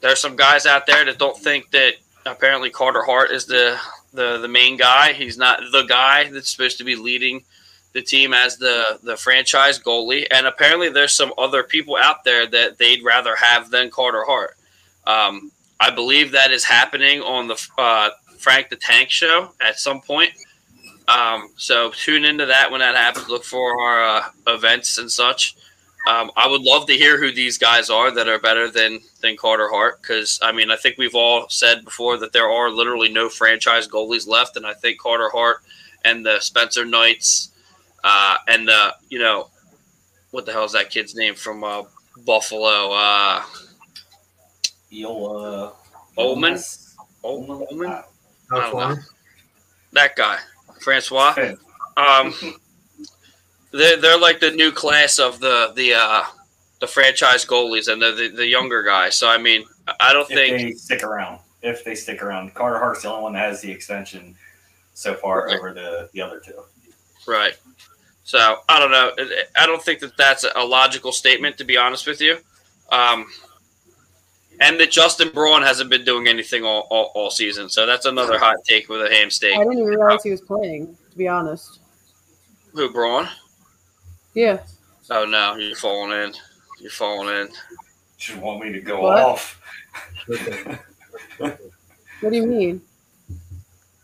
there's 0.01 0.19
some 0.19 0.35
guys 0.35 0.65
out 0.65 0.85
there 0.87 1.05
that 1.05 1.17
don't 1.19 1.37
think 1.37 1.71
that 1.71 1.93
apparently 2.25 2.69
Carter 2.69 3.03
Hart 3.03 3.31
is 3.31 3.45
the 3.45 3.79
the 4.13 4.37
the 4.37 4.47
main 4.47 4.77
guy. 4.77 5.13
He's 5.13 5.37
not 5.37 5.59
the 5.71 5.83
guy 5.83 6.29
that's 6.29 6.49
supposed 6.49 6.77
to 6.77 6.83
be 6.83 6.95
leading 6.95 7.43
the 7.93 8.01
team 8.01 8.33
as 8.33 8.57
the 8.57 8.99
the 9.03 9.17
franchise 9.17 9.79
goalie. 9.79 10.25
And 10.31 10.47
apparently, 10.47 10.89
there's 10.89 11.13
some 11.13 11.33
other 11.37 11.63
people 11.63 11.97
out 11.97 12.23
there 12.23 12.47
that 12.47 12.77
they'd 12.77 13.03
rather 13.03 13.35
have 13.35 13.69
than 13.69 13.89
Carter 13.89 14.23
Hart. 14.25 14.57
Um, 15.05 15.51
I 15.79 15.89
believe 15.89 16.31
that 16.31 16.51
is 16.51 16.63
happening 16.63 17.21
on 17.21 17.47
the 17.47 17.69
uh, 17.77 18.11
Frank 18.37 18.69
the 18.69 18.75
Tank 18.75 19.09
show 19.09 19.51
at 19.61 19.79
some 19.79 20.01
point. 20.01 20.31
Um, 21.07 21.49
so 21.57 21.91
tune 21.91 22.25
into 22.25 22.45
that 22.45 22.71
when 22.71 22.79
that 22.79 22.95
happens. 22.95 23.27
Look 23.27 23.43
for 23.43 23.81
our 23.81 24.03
uh, 24.03 24.23
events 24.47 24.97
and 24.97 25.11
such. 25.11 25.55
Um, 26.05 26.31
I 26.35 26.47
would 26.47 26.61
love 26.63 26.85
to 26.87 26.93
hear 26.93 27.17
who 27.17 27.31
these 27.31 27.57
guys 27.57 27.89
are 27.89 28.11
that 28.11 28.27
are 28.27 28.39
better 28.39 28.69
than 28.69 28.99
than 29.21 29.37
Carter 29.37 29.69
Hart 29.69 30.01
because 30.01 30.37
I 30.41 30.51
mean 30.51 30.69
I 30.69 30.75
think 30.75 30.97
we've 30.97 31.15
all 31.15 31.47
said 31.49 31.85
before 31.85 32.17
that 32.17 32.33
there 32.33 32.49
are 32.49 32.69
literally 32.69 33.09
no 33.09 33.29
franchise 33.29 33.87
goalies 33.87 34.27
left, 34.27 34.57
and 34.57 34.65
I 34.65 34.73
think 34.73 34.99
Carter 34.99 35.29
Hart 35.29 35.57
and 36.03 36.25
the 36.25 36.39
Spencer 36.41 36.83
Knights 36.83 37.51
uh, 38.03 38.35
and 38.49 38.67
the 38.67 38.95
you 39.09 39.19
know 39.19 39.49
what 40.31 40.45
the 40.45 40.51
hell 40.51 40.65
is 40.65 40.73
that 40.73 40.89
kid's 40.89 41.15
name 41.15 41.35
from 41.35 41.63
uh, 41.63 41.83
Buffalo? 42.25 42.91
Uh, 42.91 43.43
Eel, 44.91 45.73
uh, 46.17 46.21
I 48.51 48.59
don't 48.59 48.77
know. 48.77 48.95
That 49.93 50.15
guy, 50.15 50.37
Francois. 50.81 51.33
Finn. 51.33 51.57
Um, 51.95 52.33
they're, 53.73 53.97
they're 53.97 54.19
like 54.19 54.39
the 54.39 54.51
new 54.51 54.71
class 54.71 55.19
of 55.19 55.39
the 55.39 55.73
the 55.75 55.93
uh, 55.95 56.23
the 56.79 56.87
franchise 56.87 57.45
goalies 57.45 57.91
and 57.91 58.01
the, 58.01 58.11
the 58.11 58.29
the 58.29 58.47
younger 58.47 58.83
guys. 58.83 59.15
So 59.15 59.27
I 59.27 59.37
mean, 59.37 59.65
I 59.99 60.13
don't 60.13 60.29
if 60.31 60.37
think 60.37 60.57
they 60.57 60.71
stick 60.71 61.03
around. 61.03 61.39
If 61.61 61.83
they 61.83 61.95
stick 61.95 62.21
around, 62.21 62.53
Carter 62.53 62.77
Hart's 62.77 63.01
the 63.03 63.09
only 63.09 63.23
one 63.23 63.33
that 63.33 63.39
has 63.39 63.61
the 63.61 63.71
extension 63.71 64.35
so 64.93 65.15
far 65.15 65.47
Right. 65.47 65.57
over 65.57 65.73
the 65.73 66.09
the 66.13 66.21
other 66.21 66.39
two. 66.39 66.61
right. 67.27 67.57
So 68.23 68.59
I 68.69 68.79
don't 68.79 68.91
know. 68.91 69.11
I 69.57 69.65
don't 69.65 69.81
think 69.81 69.99
that 69.99 70.15
that's 70.17 70.45
a 70.55 70.63
logical 70.63 71.11
statement, 71.11 71.57
to 71.57 71.65
be 71.65 71.75
honest 71.77 72.07
with 72.07 72.21
you. 72.21 72.37
Um, 72.91 73.25
and 74.61 74.79
that 74.79 74.91
Justin 74.91 75.29
Braun 75.33 75.61
hasn't 75.61 75.89
been 75.89 76.05
doing 76.05 76.27
anything 76.27 76.63
all, 76.63 76.87
all, 76.89 77.11
all 77.15 77.29
season. 77.29 77.67
So 77.69 77.85
that's 77.85 78.05
another 78.05 78.37
hot 78.37 78.57
take 78.65 78.87
with 78.87 79.01
a 79.01 79.09
ham 79.09 79.29
steak. 79.29 79.55
I 79.55 79.63
didn't 79.63 79.73
even 79.73 79.85
realize 79.85 80.23
he 80.23 80.31
was 80.31 80.41
playing, 80.41 80.95
to 81.11 81.17
be 81.17 81.27
honest. 81.27 81.79
Who 82.73 82.91
Braun? 82.91 83.27
Yeah. 84.33 84.59
Oh 85.09 85.25
no, 85.25 85.55
you're 85.55 85.75
falling 85.75 86.11
in. 86.11 86.33
You're 86.79 86.91
falling 86.91 87.29
in. 87.35 87.49
Just 88.17 88.39
want 88.39 88.63
me 88.63 88.71
to 88.71 88.79
go 88.81 89.01
What? 89.01 89.19
off. 89.19 89.61
What 91.37 92.29
do 92.31 92.35
you 92.35 92.45
mean? 92.47 92.81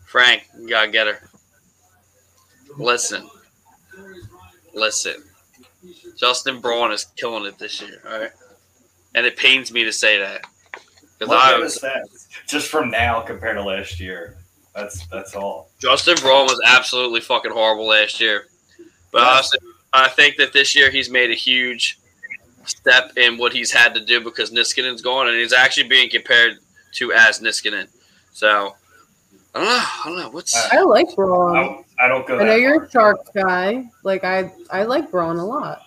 Frank, 0.06 0.46
you 0.58 0.68
gotta 0.68 0.90
get 0.90 1.06
her. 1.06 1.20
Listen, 2.76 3.28
listen. 4.74 5.22
Justin 6.18 6.60
Braun 6.60 6.92
is 6.92 7.06
killing 7.16 7.46
it 7.46 7.58
this 7.58 7.80
year. 7.80 8.02
All 8.06 8.20
right, 8.20 8.30
and 9.14 9.24
it 9.26 9.36
pains 9.36 9.72
me 9.72 9.84
to 9.84 9.92
say 9.92 10.18
that 10.18 10.42
because 11.18 11.28
Look 11.30 11.38
I 11.42 11.58
was, 11.58 11.74
his 11.74 11.82
stats. 11.82 12.26
Just 12.46 12.68
from 12.68 12.90
now 12.90 13.20
compared 13.20 13.56
to 13.56 13.62
last 13.62 13.98
year. 13.98 14.36
That's 14.74 15.06
that's 15.06 15.34
all. 15.34 15.70
Justin 15.80 16.16
Braun 16.20 16.44
was 16.44 16.60
absolutely 16.66 17.20
fucking 17.20 17.50
horrible 17.52 17.86
last 17.86 18.20
year. 18.20 18.44
But 19.12 19.22
Yeah. 19.22 19.28
honestly, 19.28 19.58
I 19.92 20.08
think 20.08 20.36
that 20.36 20.52
this 20.52 20.76
year 20.76 20.90
he's 20.90 21.10
made 21.10 21.30
a 21.30 21.34
huge 21.34 21.98
step 22.64 23.12
in 23.16 23.38
what 23.38 23.52
he's 23.52 23.72
had 23.72 23.94
to 23.94 24.00
do 24.04 24.20
because 24.20 24.50
Niskanen's 24.50 25.02
gone, 25.02 25.28
and 25.28 25.36
he's 25.36 25.52
actually 25.52 25.88
being 25.88 26.08
compared 26.10 26.58
to 26.92 27.12
as 27.12 27.40
Niskanen. 27.40 27.88
So 28.32 28.76
I 29.54 29.58
don't 29.58 29.68
know. 29.68 29.80
I 29.80 30.02
don't 30.04 30.18
know 30.18 30.30
what's. 30.30 30.54
I 30.72 30.80
like 30.82 31.14
Braun. 31.16 31.56
I, 31.56 32.04
I 32.04 32.08
don't 32.08 32.26
go. 32.26 32.38
I 32.38 32.44
know 32.44 32.54
you're 32.54 32.84
a 32.84 32.90
Sharks 32.90 33.30
guy. 33.34 33.90
Like 34.04 34.24
I, 34.24 34.52
I 34.70 34.84
like 34.84 35.10
Braun 35.10 35.38
a 35.38 35.44
lot. 35.44 35.82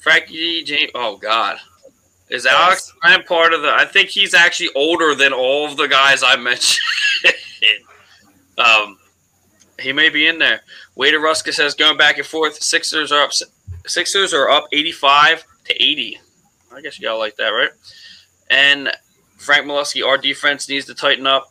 Frankie 0.00 0.64
James. 0.64 0.90
Oh 0.94 1.16
God, 1.16 1.58
is 2.28 2.46
Alex 2.46 2.92
Ryan 3.04 3.22
part 3.24 3.52
of 3.52 3.62
the? 3.62 3.72
I 3.72 3.84
think 3.84 4.08
he's 4.08 4.34
actually 4.34 4.70
older 4.74 5.14
than 5.14 5.32
all 5.32 5.66
of 5.66 5.76
the 5.76 5.86
guys 5.86 6.22
I 6.24 6.36
mentioned. 6.36 6.80
um, 8.58 8.98
he 9.80 9.92
may 9.92 10.08
be 10.08 10.26
in 10.26 10.38
there. 10.38 10.60
Wader 10.94 11.20
Ruska 11.20 11.52
says 11.52 11.74
going 11.74 11.96
back 11.96 12.18
and 12.18 12.26
forth. 12.26 12.62
Sixers 12.62 13.12
are 13.12 13.22
up. 13.22 13.32
Sixers 13.86 14.34
are 14.34 14.48
up 14.48 14.66
eighty-five 14.72 15.44
to 15.64 15.82
eighty. 15.82 16.20
I 16.72 16.80
guess 16.80 17.00
y'all 17.00 17.18
like 17.18 17.36
that, 17.36 17.48
right? 17.48 17.70
And 18.50 18.90
Frank 19.38 19.66
Molesky, 19.66 20.06
our 20.06 20.18
defense 20.18 20.68
needs 20.68 20.86
to 20.86 20.94
tighten 20.94 21.26
up 21.26 21.50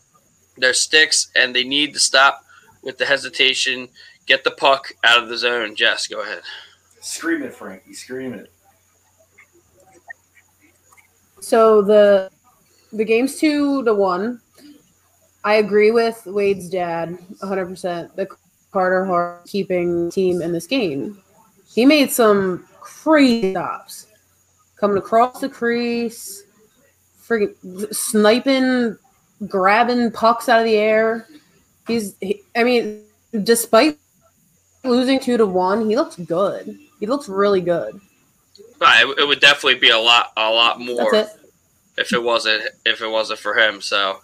their 0.58 0.74
sticks, 0.74 1.30
and 1.36 1.56
they 1.56 1.64
need 1.64 1.94
to 1.94 2.00
stop 2.00 2.44
with 2.84 2.98
the 2.98 3.06
hesitation. 3.06 3.90
Get 4.26 4.44
the 4.44 4.52
puck 4.52 4.94
out 5.04 5.24
of 5.24 5.30
the 5.30 5.38
zone. 5.38 5.76
Jess, 5.76 6.08
go 6.08 6.22
ahead. 6.22 6.42
Scream 7.02 7.42
it, 7.44 7.54
Frankie. 7.54 7.94
Scream 7.94 8.34
it. 8.34 8.52
So 11.40 11.82
the 11.82 12.30
the 12.92 13.06
game's 13.06 13.38
two 13.38 13.84
to 13.86 13.94
one. 13.94 14.42
I 15.50 15.56
agree 15.56 15.90
with 15.90 16.28
Wade's 16.28 16.70
dad 16.70 17.18
100%. 17.42 18.14
The 18.14 18.28
Carter 18.72 19.04
Hart 19.04 19.48
keeping 19.48 20.12
team 20.12 20.44
in 20.44 20.52
this 20.52 20.68
game. 20.68 21.24
He 21.68 21.88
made 21.88 22.12
some 22.12 22.68
crazy 22.80 23.54
stops. 23.54 24.06
Coming 24.76 24.98
across 24.98 25.42
the 25.42 25.50
crease, 25.50 26.44
freaking 27.20 27.56
sniping, 27.92 28.96
grabbing 29.48 30.12
pucks 30.12 30.50
out 30.50 30.60
of 30.60 30.66
the 30.66 30.78
air. 30.78 31.26
He's, 31.88 32.16
he, 32.22 32.44
I 32.56 32.64
mean, 32.64 33.02
despite 33.42 33.98
losing 34.84 35.20
two 35.20 35.38
to 35.38 35.48
one, 35.48 35.90
he 35.90 35.96
looks 35.96 36.16
good. 36.16 36.78
He 37.00 37.08
looks 37.08 37.28
really 37.28 37.62
good. 37.62 38.00
Right, 38.80 39.04
it, 39.04 39.18
it 39.18 39.28
would 39.28 39.40
definitely 39.40 39.80
be 39.80 39.90
a 39.90 39.98
lot, 39.98 40.32
a 40.38 40.52
lot 40.52 40.80
more 40.80 41.28
if 41.98 42.14
it 42.14 42.22
wasn't 42.22 42.64
if 42.86 43.02
it 43.02 43.10
wasn't 43.10 43.40
for 43.40 43.58
him. 43.58 43.82
So 43.82 44.20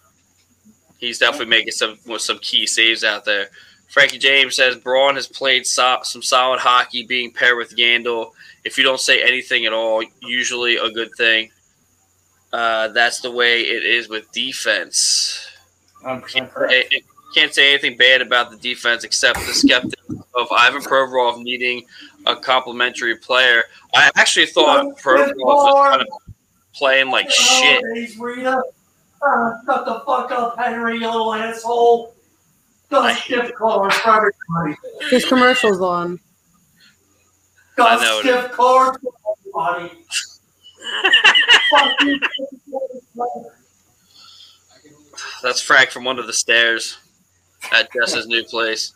he's 0.98 1.20
definitely 1.20 1.48
making 1.48 1.72
some 1.72 1.98
with 2.06 2.22
some 2.22 2.40
key 2.40 2.66
saves 2.68 3.04
out 3.04 3.26
there. 3.26 3.50
Frankie 3.90 4.18
James 4.18 4.56
says 4.56 4.76
Braun 4.76 5.16
has 5.16 5.28
played 5.28 5.66
so, 5.66 6.00
some 6.04 6.22
solid 6.22 6.60
hockey, 6.60 7.06
being 7.06 7.32
paired 7.32 7.58
with 7.58 7.76
Gandil. 7.76 8.32
If 8.64 8.78
you 8.78 8.84
don't 8.84 9.00
say 9.00 9.24
anything 9.24 9.66
at 9.66 9.74
all, 9.74 10.04
usually 10.22 10.78
a 10.78 10.90
good 10.90 11.10
thing. 11.18 11.52
Uh, 12.52 12.90
that's 12.90 13.20
the 13.22 13.32
way 13.32 13.62
it 13.62 13.84
is 13.84 14.10
with 14.10 14.32
defense. 14.32 15.48
100% 16.04 16.52
correct. 16.52 16.74
It- 16.74 16.88
it- 16.92 17.04
can't 17.36 17.54
say 17.54 17.72
anything 17.74 17.98
bad 17.98 18.22
about 18.22 18.50
the 18.50 18.56
defense 18.56 19.04
except 19.04 19.38
the 19.46 19.54
skeptic 19.54 20.00
of 20.36 20.48
Ivan 20.58 20.82
Provorov 20.82 21.44
needing 21.44 21.86
a 22.26 22.36
complimentary 22.36 23.18
player. 23.18 23.64
I 23.94 24.10
actually 24.16 24.46
thought 24.46 24.98
Provorov 24.98 25.34
was 25.36 25.90
kind 25.90 26.02
of 26.02 26.08
playing 26.74 27.12
like 27.12 27.30
shit. 27.30 27.84
Nowadays, 29.26 29.62
Uh, 29.68 29.74
shut 29.74 29.86
the 29.86 30.00
fuck 30.06 30.32
up, 30.32 30.58
Henry, 30.58 30.96
you 31.00 31.06
little 31.08 31.34
asshole. 31.34 32.16
I 32.92 32.94
Got 32.94 33.16
hate 33.16 33.40
stiff 33.40 33.56
cards 33.56 33.96
for 33.98 34.32
everybody. 34.56 34.78
His 35.10 35.26
commercials 35.26 35.82
on. 35.82 36.20
I 37.74 37.76
Got 37.78 38.02
know 38.02 38.20
stiff 38.22 38.52
cards 38.52 38.98
for 39.02 39.14
everybody. 39.66 40.06
Fuck 41.72 42.02
you. 42.02 42.20
That's 45.42 45.62
Frank 45.62 45.90
from 45.90 46.08
under 46.08 46.22
the 46.24 46.34
stairs 46.34 46.98
at 47.72 47.92
Jess's 47.92 48.28
new 48.28 48.44
place. 48.46 48.94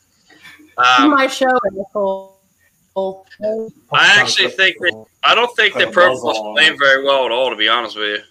Um, 0.77 1.11
my 1.11 1.27
show, 1.27 1.47
asshole. 1.87 2.35
I 3.91 4.19
actually 4.19 4.49
think 4.49 4.75
that 4.79 5.05
I 5.23 5.33
don't 5.35 5.53
think 5.55 5.73
that 5.75 5.93
Put 5.93 6.03
a 6.03 6.09
buzz 6.09 6.21
Provorov's 6.21 6.37
on. 6.39 6.55
playing 6.55 6.77
very 6.77 7.03
well 7.03 7.25
at 7.25 7.31
all. 7.31 7.49
To 7.49 7.55
be 7.55 7.69
honest 7.69 7.95
with 7.95 8.19
you, 8.19 8.23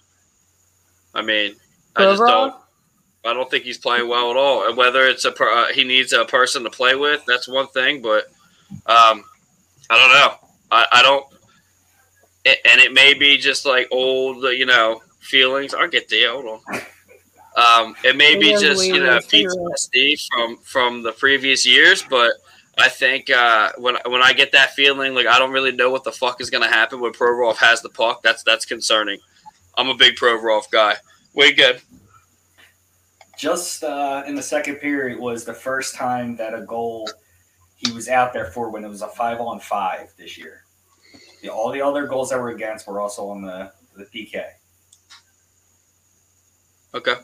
I 1.15 1.21
mean, 1.21 1.55
I 1.99 2.11
just 2.11 2.19
don't. 2.19 2.55
I 3.25 3.33
don't 3.33 3.49
think 3.51 3.65
he's 3.65 3.77
playing 3.77 4.07
well 4.07 4.31
at 4.31 4.37
all. 4.37 4.67
And 4.67 4.77
Whether 4.77 5.05
it's 5.07 5.25
a 5.25 5.31
per, 5.31 5.49
uh, 5.51 5.73
he 5.73 5.83
needs 5.83 6.13
a 6.13 6.23
person 6.23 6.63
to 6.63 6.69
play 6.69 6.95
with, 6.95 7.23
that's 7.25 7.47
one 7.47 7.67
thing. 7.67 8.01
But 8.01 8.25
um, 8.85 9.25
I 9.89 9.97
don't 9.97 10.09
know. 10.09 10.49
I, 10.71 10.85
I 10.93 11.01
don't. 11.01 11.25
It, 12.45 12.59
and 12.65 12.79
it 12.79 12.93
may 12.93 13.13
be 13.13 13.37
just 13.37 13.65
like 13.65 13.87
old, 13.91 14.43
you 14.43 14.65
know, 14.65 15.01
feelings. 15.19 15.73
I'll 15.73 15.89
get 15.89 16.09
there. 16.09 16.31
Hold 16.31 16.61
on. 16.67 16.81
Um, 17.55 17.95
it 18.03 18.15
may 18.15 18.35
be 18.37 18.51
just 18.51 18.85
you 18.85 18.99
know 18.99 19.15
wait, 19.15 19.23
figure 19.25 19.51
it 19.51 19.59
out. 19.59 19.73
PTSD 19.73 20.27
from 20.31 20.57
from 20.57 21.03
the 21.03 21.11
previous 21.11 21.65
years, 21.65 22.03
but 22.09 22.31
I 22.77 22.87
think 22.87 23.29
uh, 23.29 23.71
when 23.77 23.97
when 24.05 24.21
I 24.21 24.31
get 24.33 24.53
that 24.53 24.71
feeling, 24.71 25.13
like 25.13 25.27
I 25.27 25.37
don't 25.39 25.51
really 25.51 25.73
know 25.73 25.91
what 25.91 26.03
the 26.03 26.11
fuck 26.11 26.39
is 26.39 26.49
going 26.49 26.63
to 26.63 26.69
happen 26.69 27.01
when 27.01 27.11
Provorov 27.11 27.57
has 27.57 27.81
the 27.81 27.89
puck. 27.89 28.21
That's 28.23 28.43
that's 28.43 28.65
concerning. 28.65 29.19
I'm 29.75 29.89
a 29.89 29.95
big 29.95 30.15
Provorov 30.15 30.69
guy. 30.71 30.95
Way 31.39 31.53
good. 31.53 31.81
Just 33.37 33.85
uh, 33.85 34.23
in 34.27 34.35
the 34.35 34.43
second 34.43 34.75
period 34.75 35.17
was 35.17 35.45
the 35.45 35.53
first 35.53 35.95
time 35.95 36.35
that 36.35 36.53
a 36.53 36.63
goal 36.63 37.09
he 37.77 37.93
was 37.93 38.09
out 38.09 38.33
there 38.33 38.47
for 38.47 38.69
when 38.69 38.83
it 38.83 38.89
was 38.89 39.01
a 39.01 39.07
five 39.07 39.39
on 39.39 39.61
five 39.61 40.11
this 40.17 40.37
year. 40.37 40.65
The, 41.41 41.47
all 41.47 41.71
the 41.71 41.81
other 41.81 42.07
goals 42.07 42.31
that 42.31 42.41
were 42.41 42.49
against 42.49 42.89
were 42.89 42.99
also 42.99 43.29
on 43.29 43.41
the, 43.41 43.71
the 43.95 44.03
PK. 44.03 44.43
Okay. 46.93 47.15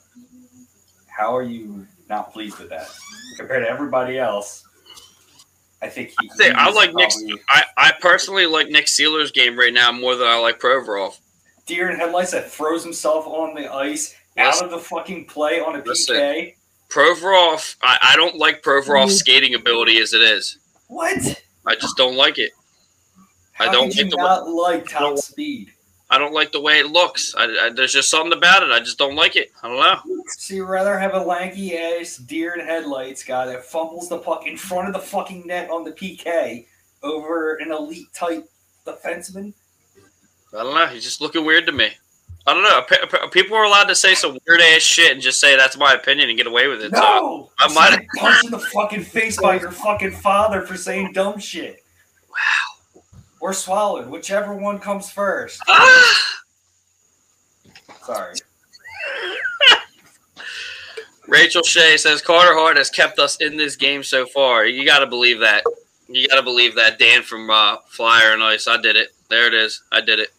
How 1.09 1.35
are 1.35 1.43
you 1.43 1.85
not 2.07 2.31
pleased 2.31 2.57
with 2.57 2.69
that 2.69 2.87
compared 3.35 3.65
to 3.65 3.69
everybody 3.69 4.17
else? 4.17 4.65
I 5.81 5.89
think 5.89 6.13
he. 6.21 6.29
I 6.31 6.35
think 6.35 6.55
I 6.55 6.71
like 6.71 6.93
Nick. 6.93 7.11
I, 7.49 7.63
I 7.75 7.91
personally 7.99 8.45
like 8.45 8.69
Nick 8.69 8.87
Seeler's 8.87 9.31
game 9.31 9.59
right 9.59 9.73
now 9.73 9.91
more 9.91 10.15
than 10.15 10.29
I 10.29 10.37
like 10.37 10.61
Provorov. 10.61 11.19
Deer 11.65 11.89
in 11.89 11.97
headlights 11.99 12.31
that 12.31 12.49
throws 12.51 12.83
himself 12.83 13.25
on 13.27 13.55
the 13.55 13.71
ice 13.73 14.15
Yes. 14.37 14.57
out 14.57 14.65
of 14.65 14.71
the 14.71 14.79
fucking 14.79 15.25
play 15.25 15.59
on 15.61 15.79
a 15.79 15.83
Listen. 15.83 16.15
PK. 16.17 16.55
Provorov, 16.89 17.75
I, 17.81 17.97
I 18.01 18.15
don't 18.15 18.35
like 18.37 18.61
Provorov's 18.61 19.15
Mhm. 19.15 19.19
skating 19.19 19.55
ability 19.55 19.99
as 19.99 20.13
it 20.13 20.21
is. 20.21 20.57
What? 20.87 21.41
I 21.65 21.75
just 21.75 21.95
don't 21.97 22.15
like 22.15 22.37
it. 22.37 22.51
I 23.59 23.65
How 23.67 23.71
don't 23.71 23.87
could 23.89 23.97
you 23.97 24.03
like 24.05 24.11
the 24.11 24.17
way, 24.17 24.23
not 24.23 24.49
like 24.49 24.89
top 24.89 24.99
don't- 25.01 25.17
speed. 25.19 25.71
I 26.07 26.19
don't 26.19 26.33
like 26.33 26.51
the 26.51 26.61
way 26.61 26.79
it 26.79 26.87
looks. 26.91 27.33
I, 27.35 27.45
I, 27.45 27.69
there's 27.71 27.91
just 27.93 28.09
something 28.11 28.37
about 28.37 28.61
it. 28.61 28.71
I 28.71 28.79
just 28.79 28.99
don't 28.99 29.15
like 29.15 29.35
it. 29.35 29.51
I 29.63 29.67
don't 29.67 29.79
know. 29.79 30.23
So 30.27 30.53
you'd 30.53 30.65
rather 30.65 30.99
have 30.99 31.15
a 31.15 31.19
lanky 31.19 31.75
ass 31.77 32.17
deer 32.17 32.53
in 32.53 32.63
headlights 32.63 33.23
guy 33.23 33.47
that 33.47 33.65
fumbles 33.65 34.09
the 34.09 34.19
puck 34.19 34.45
in 34.45 34.55
front 34.55 34.87
of 34.87 34.93
the 34.93 34.99
fucking 34.99 35.47
net 35.47 35.71
on 35.71 35.83
the 35.83 35.91
PK 35.91 36.67
over 37.01 37.55
an 37.55 37.71
elite 37.71 38.13
type 38.13 38.47
defenseman? 38.85 39.53
I 40.57 40.63
don't 40.63 40.73
know. 40.75 40.87
He's 40.87 41.03
just 41.03 41.21
looking 41.21 41.45
weird 41.45 41.65
to 41.65 41.71
me. 41.71 41.89
I 42.47 42.53
don't 42.53 42.63
know. 42.63 43.27
People 43.29 43.57
are 43.57 43.63
allowed 43.63 43.85
to 43.85 43.95
say 43.95 44.13
some 44.13 44.37
weird 44.47 44.61
ass 44.61 44.81
shit 44.83 45.11
and 45.11 45.19
just 45.21 45.39
say 45.39 45.57
that's 45.57 45.77
my 45.77 45.93
opinion 45.93 46.29
and 46.29 46.37
get 46.37 46.45
away 46.45 46.67
with 46.67 46.81
it. 46.81 46.91
No! 46.91 47.49
I 47.59 47.65
I 47.65 47.73
might- 47.73 47.91
have 47.91 48.05
punched 48.17 48.45
in 48.45 48.51
the 48.51 48.59
fucking 48.59 49.03
face 49.03 49.39
by 49.41 49.59
your 49.59 49.71
fucking 49.71 50.11
father 50.11 50.61
for 50.61 50.77
saying 50.77 51.13
dumb 51.13 51.39
shit. 51.39 51.83
Wow. 52.29 53.01
Or 53.41 53.51
swallowed, 53.53 54.07
whichever 54.09 54.53
one 54.55 54.79
comes 54.79 55.09
first. 55.09 55.59
Ah! 55.67 56.41
Sorry. 58.03 58.35
Rachel 61.27 61.63
Shea 61.63 61.97
says 61.97 62.21
Carter 62.21 62.53
Hart 62.53 62.77
has 62.77 62.91
kept 62.91 63.17
us 63.17 63.37
in 63.41 63.57
this 63.57 63.75
game 63.75 64.03
so 64.03 64.27
far. 64.27 64.65
You 64.65 64.85
got 64.85 64.99
to 64.99 65.07
believe 65.07 65.39
that. 65.39 65.63
You 66.07 66.27
got 66.27 66.35
to 66.35 66.43
believe 66.43 66.75
that. 66.75 66.99
Dan 66.99 67.23
from 67.23 67.49
uh, 67.49 67.77
Flyer 67.87 68.33
and 68.33 68.43
Ice. 68.43 68.67
I 68.67 68.79
did 68.79 68.95
it. 68.95 69.09
There 69.29 69.47
it 69.47 69.55
is. 69.55 69.81
I 69.91 70.01
did 70.01 70.19
it. 70.19 70.29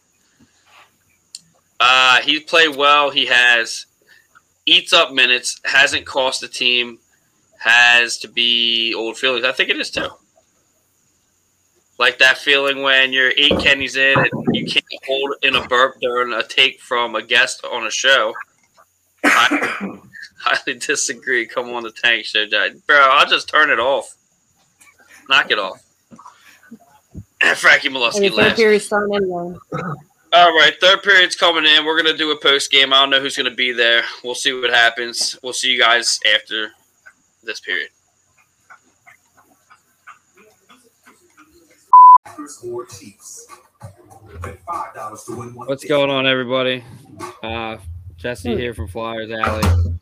Uh, 1.79 2.21
he's 2.21 2.43
played 2.43 2.75
well. 2.75 3.09
He 3.09 3.25
has 3.27 3.85
eats 4.65 4.93
up 4.93 5.11
minutes. 5.11 5.59
Hasn't 5.63 6.05
cost 6.05 6.41
the 6.41 6.47
team. 6.47 6.99
Has 7.59 8.17
to 8.19 8.27
be 8.27 8.93
old 8.93 9.17
feelings. 9.17 9.45
I 9.45 9.51
think 9.51 9.69
it 9.69 9.79
is 9.79 9.89
too. 9.89 10.09
Like 11.99 12.19
that 12.19 12.37
feeling 12.37 12.83
when 12.83 13.11
you're 13.11 13.31
eight 13.31 13.57
Kenny's 13.59 13.95
in 13.95 14.17
and 14.19 14.29
you 14.53 14.65
can't 14.67 14.85
hold 15.07 15.33
in 15.41 15.55
a 15.55 15.67
burp 15.67 15.99
during 15.99 16.31
a 16.31 16.43
take 16.43 16.79
from 16.79 17.15
a 17.15 17.23
guest 17.23 17.65
on 17.65 17.87
a 17.87 17.91
show. 17.91 18.33
I 19.23 19.99
highly 20.39 20.77
disagree. 20.77 21.47
Come 21.47 21.73
on 21.73 21.83
the 21.83 21.91
tank 21.91 22.25
show, 22.25 22.45
Jack. 22.45 22.73
Bro, 22.85 22.97
I'll 22.97 23.27
just 23.27 23.49
turn 23.49 23.71
it 23.71 23.79
off. 23.79 24.15
Knock 25.27 25.49
it 25.49 25.57
off. 25.57 25.83
Frankie 27.55 27.89
Molesky 27.89 28.31
laughs. 28.31 28.59
All 30.33 30.51
right, 30.51 30.73
third 30.79 31.03
period's 31.03 31.35
coming 31.35 31.65
in. 31.65 31.85
We're 31.85 32.01
gonna 32.01 32.17
do 32.17 32.31
a 32.31 32.39
post 32.39 32.69
game. 32.69 32.91
I 32.91 32.99
don't 32.99 33.09
know 33.09 33.19
who's 33.19 33.37
gonna 33.37 33.49
be 33.49 33.71
there. 33.71 34.03
We'll 34.23 34.35
see 34.35 34.53
what 34.53 34.69
happens. 34.69 35.37
We'll 35.41 35.53
see 35.53 35.71
you 35.71 35.79
guys 35.79 36.19
after 36.33 36.71
this 37.43 37.59
period. 37.59 37.89
What's 45.55 45.85
going 45.85 46.09
on, 46.09 46.27
everybody? 46.27 46.83
Uh, 47.41 47.77
Jesse 48.17 48.55
here 48.55 48.73
from 48.73 48.87
Flyers 48.87 49.31
Alley. 49.31 49.97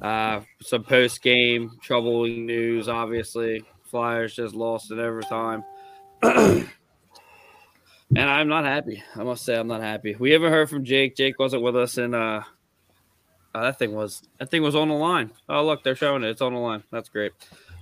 Uh, 0.00 0.40
some 0.60 0.84
post 0.84 1.20
game 1.22 1.78
troubling 1.82 2.46
news. 2.46 2.88
Obviously, 2.88 3.64
Flyers 3.84 4.34
just 4.34 4.54
lost 4.54 4.90
in 4.90 4.98
overtime, 5.00 5.64
and 8.16 8.30
I'm 8.30 8.48
not 8.48 8.64
happy. 8.64 9.02
I 9.16 9.22
must 9.22 9.44
say, 9.44 9.56
I'm 9.56 9.68
not 9.68 9.80
happy. 9.80 10.16
We 10.18 10.32
haven't 10.32 10.52
heard 10.52 10.68
from 10.68 10.84
Jake. 10.84 11.16
Jake 11.16 11.38
wasn't 11.38 11.62
with 11.62 11.76
us, 11.76 11.98
and 11.98 12.14
uh, 12.14 12.42
uh, 13.54 13.62
that 13.62 13.78
thing 13.78 13.92
was 13.94 14.22
that 14.38 14.50
thing 14.50 14.62
was 14.62 14.74
on 14.74 14.88
the 14.88 14.94
line. 14.94 15.30
Oh, 15.48 15.64
look, 15.64 15.82
they're 15.82 15.96
showing 15.96 16.22
it. 16.22 16.28
It's 16.28 16.42
on 16.42 16.54
the 16.54 16.60
line. 16.60 16.82
That's 16.90 17.08
great. 17.08 17.32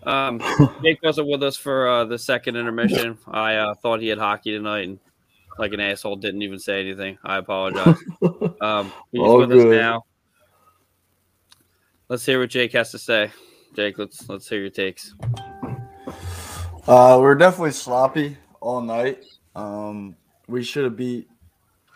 Um, 0.05 0.41
Jake 0.83 1.03
wasn't 1.03 1.29
with 1.29 1.43
us 1.43 1.57
for 1.57 1.89
uh, 1.89 2.05
the 2.05 2.19
second 2.19 2.57
intermission. 2.57 3.19
I 3.27 3.57
uh, 3.57 3.75
thought 3.75 4.01
he 4.01 4.09
had 4.09 4.19
hockey 4.19 4.53
tonight, 4.53 4.89
and 4.89 4.99
like 5.59 5.73
an 5.73 5.81
asshole, 5.81 6.17
didn't 6.17 6.43
even 6.43 6.59
say 6.59 6.81
anything. 6.81 7.19
I 7.25 7.37
apologize. 7.37 7.99
Um, 8.61 8.93
he's 9.11 9.23
All 9.23 9.39
with 9.39 9.53
us 9.53 9.65
now. 9.65 10.05
Let's 12.11 12.27
hear 12.27 12.41
what 12.41 12.51
Jake 12.51 12.73
has 12.75 12.91
to 12.91 12.99
say. 12.99 13.31
Jake, 13.75 13.97
let's 13.97 14.29
let's 14.29 14.47
hear 14.47 14.61
your 14.61 14.69
takes. 14.69 15.15
Uh, 16.87 17.17
we're 17.19 17.35
definitely 17.37 17.71
sloppy 17.71 18.37
all 18.61 18.83
night. 18.83 19.25
Um, 19.61 20.17
we 20.49 20.63
should 20.63 20.85
have 20.85 20.97
beat 20.97 21.29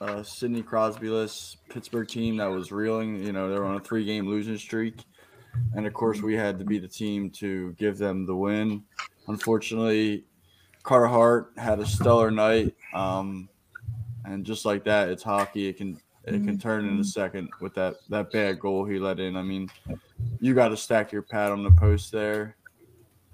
uh, 0.00 0.22
Sidney 0.22 0.62
Crosby-less 0.62 1.56
Pittsburgh 1.70 2.06
team 2.06 2.36
that 2.36 2.46
was 2.46 2.70
reeling. 2.70 3.24
You 3.24 3.32
know, 3.32 3.50
they 3.50 3.58
were 3.58 3.64
on 3.64 3.76
a 3.76 3.80
three-game 3.80 4.28
losing 4.28 4.58
streak, 4.58 4.96
and 5.74 5.86
of 5.86 5.94
course, 5.94 6.20
we 6.20 6.34
had 6.34 6.58
to 6.58 6.64
be 6.64 6.78
the 6.78 6.88
team 6.88 7.30
to 7.30 7.72
give 7.72 7.96
them 7.96 8.26
the 8.26 8.36
win. 8.36 8.82
Unfortunately, 9.28 10.24
Carter 10.82 11.06
Hart 11.06 11.52
had 11.56 11.80
a 11.80 11.86
stellar 11.86 12.30
night, 12.30 12.74
um, 12.92 13.48
and 14.26 14.44
just 14.44 14.64
like 14.66 14.84
that, 14.84 15.08
it's 15.08 15.22
hockey. 15.22 15.68
It 15.68 15.78
can 15.78 15.98
it 16.26 16.42
can 16.44 16.58
turn 16.58 16.86
in 16.86 16.98
a 17.00 17.04
second 17.04 17.48
with 17.60 17.74
that 17.74 17.96
that 18.10 18.30
bad 18.30 18.60
goal 18.60 18.84
he 18.84 18.98
let 18.98 19.20
in. 19.20 19.36
I 19.36 19.42
mean, 19.42 19.70
you 20.40 20.54
got 20.54 20.68
to 20.68 20.76
stack 20.76 21.12
your 21.12 21.22
pad 21.22 21.50
on 21.52 21.64
the 21.64 21.70
post 21.70 22.12
there 22.12 22.56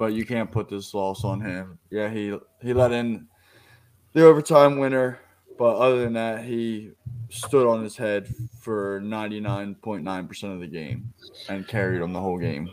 but 0.01 0.15
you 0.15 0.25
can't 0.25 0.51
put 0.51 0.67
this 0.67 0.95
loss 0.95 1.25
on 1.25 1.43
him. 1.43 1.79
Yeah, 1.91 2.09
he 2.09 2.35
he 2.63 2.73
let 2.73 2.91
in 2.91 3.29
the 4.13 4.25
overtime 4.25 4.79
winner, 4.79 5.19
but 5.59 5.77
other 5.77 6.01
than 6.01 6.13
that, 6.15 6.45
he 6.45 6.93
stood 7.29 7.67
on 7.67 7.83
his 7.83 7.97
head 7.97 8.29
for 8.59 9.01
99.9% 9.03 10.53
of 10.55 10.61
the 10.61 10.67
game 10.67 11.13
and 11.49 11.67
carried 11.69 12.03
him 12.03 12.13
the 12.13 12.21
whole 12.21 12.39
game. 12.39 12.71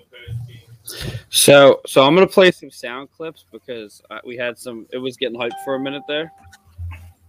So, 1.29 1.81
so 1.85 2.03
I'm 2.03 2.15
gonna 2.15 2.25
play 2.27 2.49
some 2.51 2.71
sound 2.71 3.09
clips 3.11 3.43
because 3.51 4.01
uh, 4.09 4.19
we 4.25 4.37
had 4.37 4.57
some. 4.57 4.87
It 4.93 4.97
was 4.99 5.17
getting 5.17 5.37
hyped 5.37 5.61
for 5.65 5.75
a 5.75 5.79
minute 5.79 6.03
there. 6.07 6.31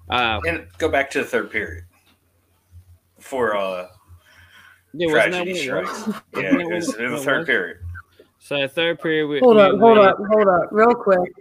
Uh, 0.09 0.41
And 0.47 0.69
go 0.79 0.89
back 0.89 1.11
to 1.11 1.19
the 1.19 1.25
third 1.25 1.51
period. 1.51 1.85
For 3.19 3.57
uh 3.57 3.89
yeah, 4.95 5.13
wasn't 5.13 5.33
that 5.33 5.43
tragedy 5.45 5.71
what 5.71 5.79
it 5.83 5.83
was? 5.89 5.99
strikes. 5.99 6.23
Yeah, 6.35 6.43
Wasn't 6.43 6.61
it 6.63 6.75
was 6.75 6.87
the 6.87 7.19
third 7.25 7.47
period. 7.47 7.77
So 8.39 8.69
third 8.69 9.01
period. 9.01 9.27
We, 9.27 9.41
Hold 9.41 9.57
we- 9.57 9.63
up, 9.63 9.79
hold 9.81 9.99
we- 9.99 10.05
up, 10.05 10.17
hold 10.31 10.49
up, 10.49 10.69
real 10.71 10.95
quick. 10.95 11.33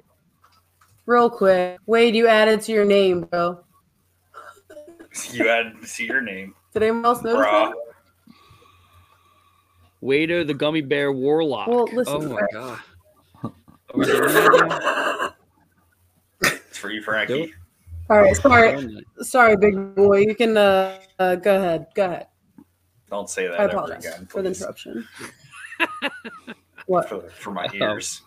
Real 1.08 1.30
quick. 1.30 1.80
Wade, 1.86 2.16
you 2.16 2.28
added 2.28 2.62
to 2.64 2.74
your 2.74 2.84
name, 2.84 3.22
bro. 3.22 3.64
You 5.32 5.50
added 5.50 5.82
to 5.82 6.04
your 6.04 6.22
name, 6.22 6.54
Did 6.74 6.84
anyone 6.84 7.06
else 7.06 7.24
notice 7.24 7.46
bruh. 7.48 7.72
that? 7.72 7.74
Wader 10.02 10.44
the 10.44 10.54
gummy 10.54 10.82
bear 10.82 11.12
warlock. 11.14 11.70
Well, 11.70 11.86
listen, 11.92 12.14
oh 12.14 12.22
my 12.22 12.36
Frank. 12.36 12.52
god. 12.52 12.80
Are 13.44 13.52
we 13.96 14.06
doing 14.06 14.34
that 14.34 15.34
It's 16.42 16.78
for 16.78 16.92
you, 16.92 17.02
Frankie. 17.02 17.54
All 18.10 18.18
right, 18.22 18.36
sorry, 18.36 19.06
sorry, 19.22 19.56
big 19.58 19.96
boy. 19.96 20.20
You 20.20 20.36
can 20.36 20.56
uh, 20.58 21.00
uh 21.20 21.36
go 21.36 21.56
ahead, 21.56 21.88
go 21.96 22.06
ahead. 22.06 22.28
Don't 23.10 23.30
say 23.30 23.48
that 23.48 23.60
I 23.60 23.64
ever 23.64 23.72
apologize 23.78 24.06
again, 24.06 24.28
for 24.28 24.42
the 24.42 24.50
interruption. 24.50 25.08
what? 26.86 27.08
For, 27.08 27.22
for 27.30 27.52
my 27.52 27.66
Oh. 27.66 27.76
ears. 27.76 28.22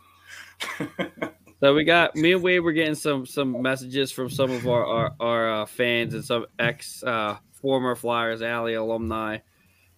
So 1.60 1.74
we 1.74 1.84
got 1.84 2.16
me 2.16 2.32
and 2.32 2.42
Wade. 2.42 2.60
We're 2.62 2.72
getting 2.72 2.94
some 2.94 3.26
some 3.26 3.60
messages 3.60 4.10
from 4.10 4.30
some 4.30 4.50
of 4.50 4.66
our 4.66 4.84
our, 4.86 5.14
our 5.20 5.62
uh, 5.62 5.66
fans 5.66 6.14
and 6.14 6.24
some 6.24 6.46
ex 6.58 7.02
uh, 7.02 7.36
former 7.52 7.94
Flyers 7.94 8.40
Alley 8.40 8.74
alumni, 8.74 9.36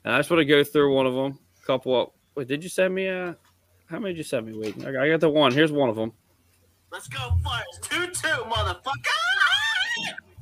and 0.04 0.12
I 0.14 0.18
just 0.18 0.28
want 0.30 0.40
to 0.40 0.44
go 0.44 0.64
through 0.64 0.94
one 0.94 1.06
of 1.06 1.14
them. 1.14 1.38
A 1.62 1.66
couple 1.66 2.00
of 2.00 2.08
wait, 2.34 2.48
did 2.48 2.64
you 2.64 2.68
send 2.68 2.92
me 2.94 3.06
a? 3.06 3.36
How 3.86 3.98
many 4.00 4.14
did 4.14 4.18
you 4.18 4.24
send 4.24 4.46
me? 4.46 4.58
Wade? 4.58 4.74
I 4.84 4.90
got- 4.92 5.02
I 5.02 5.08
got 5.10 5.20
the 5.20 5.28
one. 5.30 5.52
Here's 5.52 5.70
one 5.70 5.88
of 5.88 5.94
them. 5.96 6.12
Let's 6.90 7.06
go, 7.08 7.30
Flyers. 7.42 7.64
2 7.82 8.06
2, 8.08 8.28
motherfucker. 8.44 8.78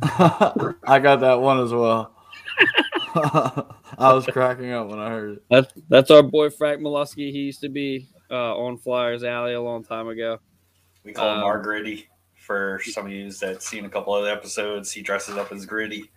I 0.86 0.98
got 0.98 1.20
that 1.20 1.40
one 1.40 1.60
as 1.60 1.72
well. 1.72 2.14
I 3.14 4.12
was 4.14 4.24
cracking 4.26 4.70
up 4.72 4.88
when 4.88 4.98
I 4.98 5.10
heard 5.10 5.32
it. 5.36 5.42
That's 5.50 5.72
that's 5.88 6.10
our 6.10 6.22
boy 6.22 6.48
Frank 6.50 6.80
Molesky. 6.80 7.30
He 7.30 7.40
used 7.40 7.60
to 7.60 7.68
be 7.68 8.08
uh, 8.30 8.56
on 8.56 8.78
Flyers 8.78 9.22
Alley 9.24 9.52
a 9.54 9.60
long 9.60 9.84
time 9.84 10.08
ago. 10.08 10.38
We 11.04 11.12
call 11.12 11.32
him 11.32 11.38
Um, 11.38 11.44
our 11.44 11.58
Gritty. 11.60 12.06
For 12.34 12.80
some 12.84 13.06
of 13.06 13.12
you 13.12 13.30
that's 13.30 13.68
seen 13.68 13.84
a 13.84 13.88
couple 13.88 14.14
of 14.16 14.24
the 14.24 14.32
episodes, 14.32 14.90
he 14.90 15.02
dresses 15.02 15.36
up 15.36 15.52
as 15.52 15.66
Gritty 15.66 16.10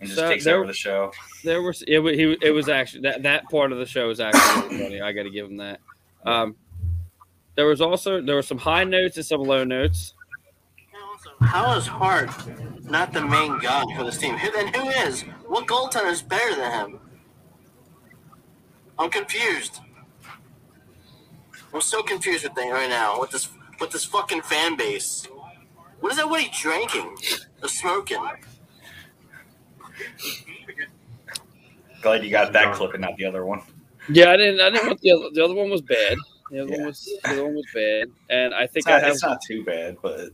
and 0.00 0.08
just 0.08 0.18
So 0.18 0.28
takes 0.28 0.44
there- 0.44 0.56
over 0.56 0.66
the 0.66 0.72
show. 0.72 1.12
There 1.44 1.60
was 1.62 1.82
it 1.82 1.98
was 1.98 2.14
he, 2.16 2.38
it 2.40 2.52
was 2.52 2.68
actually 2.70 3.02
that 3.02 3.22
that 3.24 3.44
part 3.50 3.70
of 3.72 3.78
the 3.78 3.84
show 3.86 4.06
was 4.08 4.18
actually 4.20 4.78
funny. 4.78 5.00
I 5.02 5.12
got 5.12 5.24
to 5.24 5.30
give 5.30 5.46
him 5.46 5.58
that. 5.58 5.80
Um, 6.24 6.56
there 7.54 7.66
was 7.66 7.80
also 7.82 8.22
there 8.22 8.34
were 8.36 8.42
some 8.42 8.56
high 8.58 8.84
notes 8.84 9.16
and 9.18 9.26
some 9.26 9.42
low 9.42 9.62
notes. 9.64 10.14
How 11.42 11.76
is 11.76 11.86
Hart 11.86 12.30
not 12.84 13.12
the 13.12 13.20
main 13.20 13.58
guy 13.58 13.84
for 13.94 14.04
this 14.04 14.16
team? 14.16 14.36
Who, 14.38 14.50
then 14.52 14.72
who 14.72 14.88
is? 15.06 15.22
What 15.46 15.66
goaltender 15.66 16.10
is 16.10 16.22
better 16.22 16.54
than 16.54 16.72
him? 16.92 17.00
I'm 18.98 19.10
confused. 19.10 19.80
I'm 21.72 21.80
so 21.80 22.02
confused 22.02 22.44
with 22.44 22.54
thing 22.54 22.70
right 22.70 22.88
now 22.88 23.20
with 23.20 23.30
this 23.30 23.48
with 23.80 23.90
this 23.90 24.04
fucking 24.04 24.42
fan 24.42 24.76
base. 24.76 25.26
What 26.00 26.12
is 26.12 26.18
that? 26.18 26.28
What 26.28 26.42
everybody 26.42 26.56
drinking 26.58 27.16
or 27.62 27.68
smoking? 27.68 28.18
Glad 32.02 32.24
you 32.24 32.30
got 32.30 32.52
that 32.52 32.74
clip 32.74 32.92
and 32.94 33.02
not 33.02 33.16
the 33.16 33.24
other 33.26 33.44
one. 33.44 33.62
Yeah, 34.08 34.30
I 34.30 34.36
didn't 34.36 34.60
I 34.60 34.70
didn't 34.70 34.86
want 34.88 35.00
the 35.00 35.12
other 35.12 35.28
the 35.32 35.44
other 35.44 35.54
one 35.54 35.70
was 35.70 35.82
bad. 35.82 36.16
The 36.50 36.60
other 36.62 36.70
Yeah. 36.70 36.78
one 36.78 36.86
was 36.86 37.04
the 37.24 37.30
other 37.32 37.44
one 37.44 37.54
was 37.54 37.66
bad, 37.74 38.08
and 38.30 38.54
I 38.54 38.66
It's 38.72 38.72
think 38.72 38.86
not, 38.86 38.94
I 38.96 39.00
have 39.00 39.12
it's 39.14 39.22
not 39.22 39.38
too 39.46 39.64
bad, 39.64 39.96
but 40.02 40.30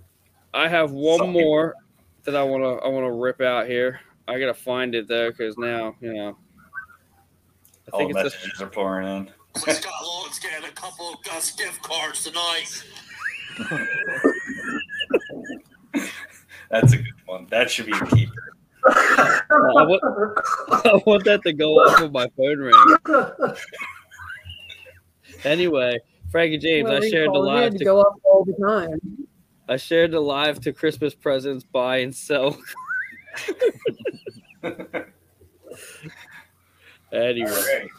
I 0.55 0.68
have 0.68 0.92
one 0.92 1.18
Some 1.18 1.33
more 1.33 1.75
that 2.25 2.37
I 2.37 2.42
want 2.42 2.62
to 2.62 2.85
I 2.85 2.88
want 2.88 3.05
to 3.07 3.12
rip 3.12 3.40
out 3.40 3.66
here. 3.66 4.01
I 4.29 4.38
gotta 4.40 4.55
find 4.55 4.94
it 4.94 5.09
though 5.09 5.31
because 5.31 5.59
now 5.59 5.94
you 6.01 6.14
know. 6.14 6.37
I 7.88 7.90
all 7.92 7.99
think 7.99 8.12
the 8.14 8.20
it's 8.20 8.35
a, 8.35 8.38
messages 8.38 8.61
are 8.62 8.68
pouring 8.68 9.07
in. 9.07 9.31
Scott 9.57 9.92
Lawrence 10.05 10.38
getting 10.38 10.69
a 10.69 10.73
couple 10.73 11.12
of 11.14 11.23
Gus 11.23 11.53
gift 11.53 11.83
cards 11.83 12.25
tonight. 12.25 12.85
That's 16.71 16.92
a 16.92 16.97
good 16.97 17.07
one. 17.27 17.47
That 17.51 17.71
should 17.71 17.87
be 17.87 17.92
a 17.92 18.07
keeper. 18.07 18.33
I, 18.88 19.42
want, 19.51 20.03
I 20.85 21.03
want 21.07 21.25
that 21.25 21.42
to 21.42 21.53
go 21.53 21.75
off 21.75 22.01
of 22.03 22.12
my 22.12 22.29
phone 22.37 22.59
ring. 22.59 23.57
Anyway, 25.45 25.99
Frankie 26.31 26.59
James, 26.59 26.88
I 26.90 27.01
shared 27.09 27.31
the 27.33 27.38
live 27.38 27.73
to 27.73 27.79
to 27.79 27.85
go 27.85 28.01
up 28.01 28.14
all 28.25 28.45
the 28.45 28.55
time. 28.55 29.29
I 29.69 29.77
shared 29.77 30.12
the 30.12 30.21
live 30.21 30.61
to 30.61 30.73
Christmas 30.73 31.14
presents 31.14 31.64
buy 31.64 31.99
and 31.99 32.14
sell. 32.14 32.57
anyway, 37.12 37.51
Alright. 37.51 37.90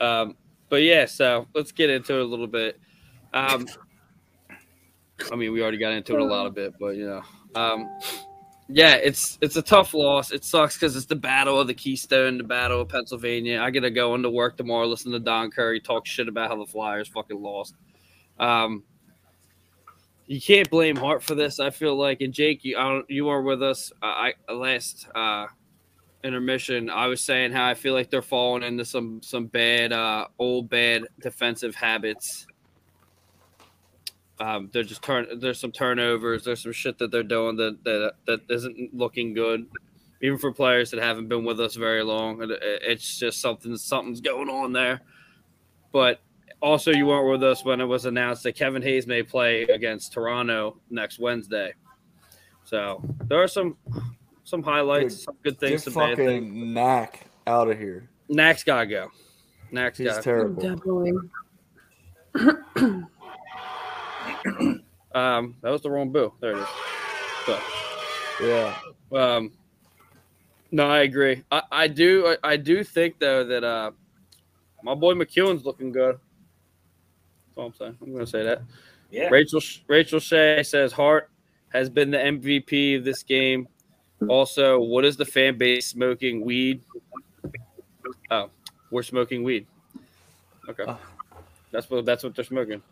um, 0.00 0.36
but 0.68 0.82
yeah, 0.82 1.06
so 1.06 1.46
let's 1.54 1.72
get 1.72 1.90
into 1.90 2.14
it 2.14 2.22
a 2.22 2.24
little 2.24 2.46
bit. 2.46 2.80
Um, 3.32 3.66
I 5.32 5.36
mean, 5.36 5.52
we 5.52 5.62
already 5.62 5.78
got 5.78 5.92
into 5.92 6.14
it 6.14 6.20
a 6.20 6.24
lot 6.24 6.46
of 6.46 6.54
bit, 6.54 6.74
but 6.78 6.96
you 6.96 7.06
know, 7.06 7.22
um, 7.54 7.88
yeah, 8.68 8.94
it's 8.94 9.38
it's 9.40 9.56
a 9.56 9.62
tough 9.62 9.94
loss. 9.94 10.32
It 10.32 10.44
sucks 10.44 10.76
because 10.76 10.96
it's 10.96 11.06
the 11.06 11.16
battle 11.16 11.60
of 11.60 11.66
the 11.66 11.74
Keystone, 11.74 12.38
the 12.38 12.44
battle 12.44 12.80
of 12.80 12.88
Pennsylvania. 12.88 13.60
I 13.60 13.70
gotta 13.70 13.90
go 13.90 14.14
into 14.14 14.30
work 14.30 14.56
tomorrow, 14.56 14.86
listen 14.86 15.12
to 15.12 15.20
Don 15.20 15.50
Curry 15.50 15.80
talk 15.80 16.06
shit 16.06 16.28
about 16.28 16.50
how 16.50 16.56
the 16.56 16.70
Flyers 16.70 17.08
fucking 17.08 17.40
lost. 17.40 17.74
Um, 18.38 18.82
you 20.26 20.40
can't 20.40 20.68
blame 20.68 20.96
Hart 20.96 21.22
for 21.22 21.34
this. 21.34 21.60
I 21.60 21.70
feel 21.70 21.96
like, 21.96 22.20
and 22.20 22.32
Jake, 22.32 22.64
you 22.64 22.76
I 22.76 22.82
don't, 22.82 23.08
you 23.08 23.26
were 23.26 23.42
with 23.42 23.62
us. 23.62 23.92
I, 24.02 24.34
I 24.48 24.52
last 24.52 25.06
uh, 25.14 25.46
intermission. 26.26 26.90
I 26.90 27.06
was 27.06 27.24
saying 27.24 27.52
how 27.52 27.66
I 27.66 27.74
feel 27.74 27.94
like 27.94 28.10
they're 28.10 28.22
falling 28.22 28.62
into 28.62 28.84
some 28.84 29.22
some 29.22 29.46
bad, 29.46 29.92
uh, 29.92 30.26
old 30.38 30.68
bad 30.68 31.04
defensive 31.20 31.74
habits. 31.74 32.46
Um, 34.38 34.68
they're 34.72 34.82
just 34.82 35.02
turn. 35.02 35.38
There's 35.40 35.58
some 35.58 35.72
turnovers. 35.72 36.44
There's 36.44 36.62
some 36.62 36.72
shit 36.72 36.98
that 36.98 37.10
they're 37.10 37.22
doing 37.22 37.56
that 37.56 37.82
that 37.84 38.12
that 38.26 38.40
isn't 38.50 38.94
looking 38.94 39.32
good, 39.32 39.66
even 40.20 40.36
for 40.38 40.52
players 40.52 40.90
that 40.90 41.00
haven't 41.00 41.28
been 41.28 41.44
with 41.44 41.58
us 41.60 41.74
very 41.74 42.02
long. 42.02 42.42
It- 42.42 42.50
it- 42.50 42.82
It's 42.82 43.18
just 43.18 43.40
something. 43.40 43.74
Something's 43.76 44.20
going 44.20 44.50
on 44.50 44.72
there. 44.72 45.00
But 45.92 46.20
also, 46.60 46.90
you 46.90 47.06
weren't 47.06 47.30
with 47.30 47.42
us 47.42 47.64
when 47.64 47.80
it 47.80 47.86
was 47.86 48.04
announced 48.04 48.42
that 48.42 48.52
Kevin 48.56 48.82
Hayes 48.82 49.06
may 49.06 49.22
play 49.22 49.62
against 49.62 50.12
Toronto 50.12 50.80
next 50.90 51.18
Wednesday. 51.18 51.72
So 52.64 53.00
there 53.28 53.42
are 53.42 53.48
some 53.48 53.76
some 54.46 54.62
highlights, 54.62 55.16
Dude, 55.16 55.24
some 55.24 55.36
good 55.42 55.58
things, 55.60 55.82
some 55.84 55.92
bad 55.94 56.16
things. 56.16 56.44
fucking 56.44 56.72
Knack 56.72 57.26
out 57.46 57.68
of 57.68 57.78
here. 57.78 58.08
Nax 58.30 58.64
gotta 58.64 58.86
go. 58.86 59.10
Nax 59.72 59.96
He's 59.96 60.06
gotta. 60.08 60.22
terrible. 60.22 60.62
Definitely. 60.62 61.12
Um, 65.14 65.56
that 65.62 65.70
was 65.70 65.80
the 65.80 65.90
wrong 65.90 66.10
boo. 66.12 66.34
There 66.40 66.52
it 66.52 66.58
is. 66.58 66.66
So, 67.46 67.58
Yeah. 68.42 68.76
Um, 69.12 69.52
no, 70.70 70.90
I 70.90 70.98
agree. 71.00 71.42
I, 71.50 71.62
I 71.72 71.88
do. 71.88 72.26
I, 72.44 72.52
I 72.52 72.56
do 72.58 72.84
think 72.84 73.18
though 73.18 73.42
that 73.44 73.64
uh, 73.64 73.92
my 74.82 74.94
boy 74.94 75.14
MacEwen's 75.14 75.64
looking 75.64 75.90
good. 75.90 76.16
That's 77.46 77.56
all 77.56 77.66
I'm 77.66 77.74
saying. 77.74 77.96
I'm 78.02 78.12
going 78.12 78.26
to 78.26 78.30
say 78.30 78.42
that. 78.42 78.60
Yeah. 79.10 79.28
Rachel 79.30 79.60
Rachel 79.88 80.20
Shea 80.20 80.62
says 80.62 80.92
Hart 80.92 81.30
has 81.70 81.88
been 81.88 82.10
the 82.10 82.18
MVP 82.18 82.98
of 82.98 83.04
this 83.04 83.22
game. 83.22 83.68
Also, 84.28 84.80
what 84.80 85.04
is 85.04 85.16
the 85.16 85.24
fan 85.24 85.58
base 85.58 85.86
smoking 85.86 86.44
weed? 86.44 86.80
Oh, 88.30 88.50
we're 88.90 89.02
smoking 89.02 89.42
weed. 89.42 89.66
Okay, 90.68 90.84
Oh. 90.86 90.98
that's 91.70 91.88
what 91.90 92.04
that's 92.04 92.24
what 92.24 92.34
they're 92.34 92.44
smoking. 92.44 92.82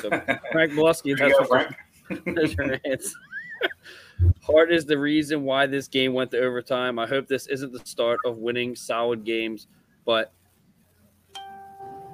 So, 0.00 0.10
Frank 0.52 0.72
Molesky, 0.72 1.16
that's 1.16 1.32
go, 1.32 1.46
what 1.46 1.68
Frank. 2.08 2.24
there's 2.36 2.54
your 2.54 2.78
answer. 2.84 3.10
Hart 4.42 4.72
is 4.72 4.84
the 4.84 4.98
reason 4.98 5.42
why 5.44 5.66
this 5.66 5.88
game 5.88 6.12
went 6.12 6.30
to 6.32 6.38
overtime. 6.40 6.98
I 6.98 7.06
hope 7.06 7.26
this 7.28 7.46
isn't 7.46 7.72
the 7.72 7.80
start 7.84 8.20
of 8.24 8.38
winning 8.38 8.76
solid 8.76 9.24
games, 9.24 9.66
but 10.04 10.32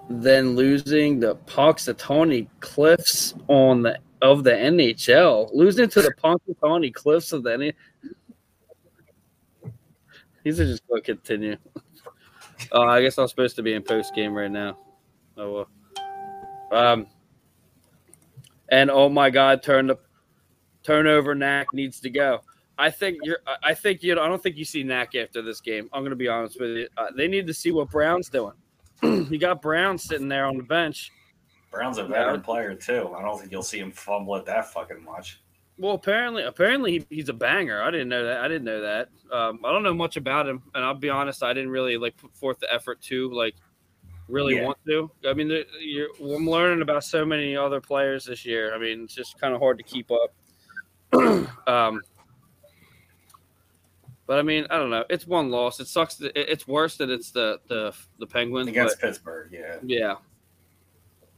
then 0.09 0.55
losing 0.57 1.20
the 1.20 1.37
Punxsutawney 1.37 2.46
Cliffs 2.61 3.35
on 3.49 3.83
the 3.83 3.99
of 4.23 4.44
the 4.44 4.51
NHL, 4.51 5.51
losing 5.55 5.88
to 5.88 6.03
the 6.03 6.12
Punxsutawney 6.23 6.92
Cliffs 6.92 7.33
of 7.33 7.42
the 7.42 7.51
NHL. 7.51 7.75
These 10.44 10.61
are 10.61 10.64
just 10.66 10.87
going 10.88 11.03
to 11.03 11.05
continue. 11.05 11.57
Uh, 12.72 12.81
I 12.83 13.03
guess 13.03 13.18
I'm 13.18 13.29
supposed 13.29 13.57
to 13.57 13.62
be 13.62 13.74
in 13.74 13.83
post 13.83 14.14
game 14.14 14.35
right 14.35 14.50
now. 14.50 14.79
Oh 15.37 15.66
well. 16.70 16.83
Um, 16.92 17.07
and 18.70 18.90
oh 18.90 19.09
my 19.09 19.31
God, 19.31 19.62
turn 19.62 19.87
the 19.88 19.96
turnover. 20.83 21.35
Knack 21.35 21.68
needs 21.72 22.00
to 22.00 22.11
go. 22.11 22.40
I 22.79 22.90
think 22.90 23.18
you're. 23.22 23.38
I- 23.46 23.70
I 23.70 23.74
think 23.74 24.03
you. 24.03 24.14
know, 24.14 24.22
I 24.22 24.29
don't 24.29 24.42
think 24.42 24.57
you 24.57 24.64
see 24.64 24.83
Knack 24.83 25.14
after 25.14 25.42
this 25.42 25.61
game. 25.61 25.88
I'm 25.92 26.00
going 26.03 26.11
to 26.11 26.16
be 26.16 26.29
honest 26.29 26.59
with 26.61 26.70
you. 26.70 26.88
Uh, 26.96 27.09
they 27.16 27.29
need 27.29 27.46
to 27.46 27.55
see 27.55 27.70
what 27.72 27.90
Brown's 27.90 28.29
doing. 28.29 28.55
you 29.03 29.38
got 29.38 29.61
Brown 29.62 29.98
sitting 29.98 30.29
there 30.29 30.46
on 30.46 30.57
the 30.57 30.62
bench. 30.62 31.11
Brown's 31.70 31.98
a 31.98 32.05
veteran 32.05 32.40
player 32.40 32.74
too. 32.74 33.14
I 33.16 33.22
don't 33.22 33.38
think 33.38 33.53
you'll 33.53 33.62
see 33.62 33.79
him 33.79 33.92
fumble 33.92 34.35
it 34.37 34.44
that 34.46 34.72
fucking 34.72 35.05
much. 35.05 35.39
Well, 35.81 35.95
apparently, 35.95 36.43
apparently 36.43 36.93
he, 36.99 37.07
he's 37.09 37.31
a 37.31 37.33
banger. 37.33 37.81
I 37.83 37.90
didn't 37.90 38.11
know 38.11 38.23
that. 38.27 38.37
I 38.43 38.49
didn't 38.49 38.64
know 38.64 38.83
that. 38.83 39.09
Um, 39.33 39.61
I 39.64 39.73
don't 39.73 39.83
know 39.83 39.95
much 39.95 40.19
about 40.19 40.47
him, 40.47 40.62
and 40.75 40.85
I'll 40.85 40.93
be 40.95 41.09
honest. 41.09 41.43
I 41.43 41.55
didn't 41.55 41.71
really 41.71 41.97
like 41.97 42.19
put 42.19 42.37
forth 42.37 42.59
the 42.61 42.71
effort 42.73 43.01
to 43.03 43.33
like 43.33 43.55
really 44.29 44.57
Yeah. 44.57 44.66
want 44.66 44.79
to. 44.87 45.11
I 45.27 45.33
mean, 45.33 45.51
I'm 46.21 46.47
learning 46.49 46.83
about 46.83 47.03
so 47.05 47.25
many 47.25 47.57
other 47.57 47.81
players 47.81 48.27
this 48.27 48.45
year. 48.45 48.75
I 48.75 48.79
mean, 48.79 49.05
it's 49.05 49.14
just 49.14 49.40
kind 49.40 49.55
of 49.55 49.61
hard 49.61 49.79
to 49.79 49.85
keep 49.85 50.11
up. 50.11 50.35
um, 51.66 52.03
but 54.27 54.38
I 54.38 54.43
mean, 54.43 54.66
I 54.69 54.77
don't 54.77 54.90
know. 54.90 55.05
It's 55.09 55.27
one 55.27 55.51
loss. 55.51 55.81
It 55.81 55.88
sucks. 55.88 56.16
That, 56.16 56.38
it- 56.38 56.49
it's 56.51 56.69
worse 56.69 56.99
that 56.99 57.09
it's 57.09 57.31
the 57.31 57.59
the 57.69 57.95
the 58.19 58.27
Penguins. 58.27 58.69
against 58.69 59.01
but, 59.01 59.07
Pittsburgh. 59.09 59.49
Yeah, 59.51 59.77
yeah, 59.83 60.14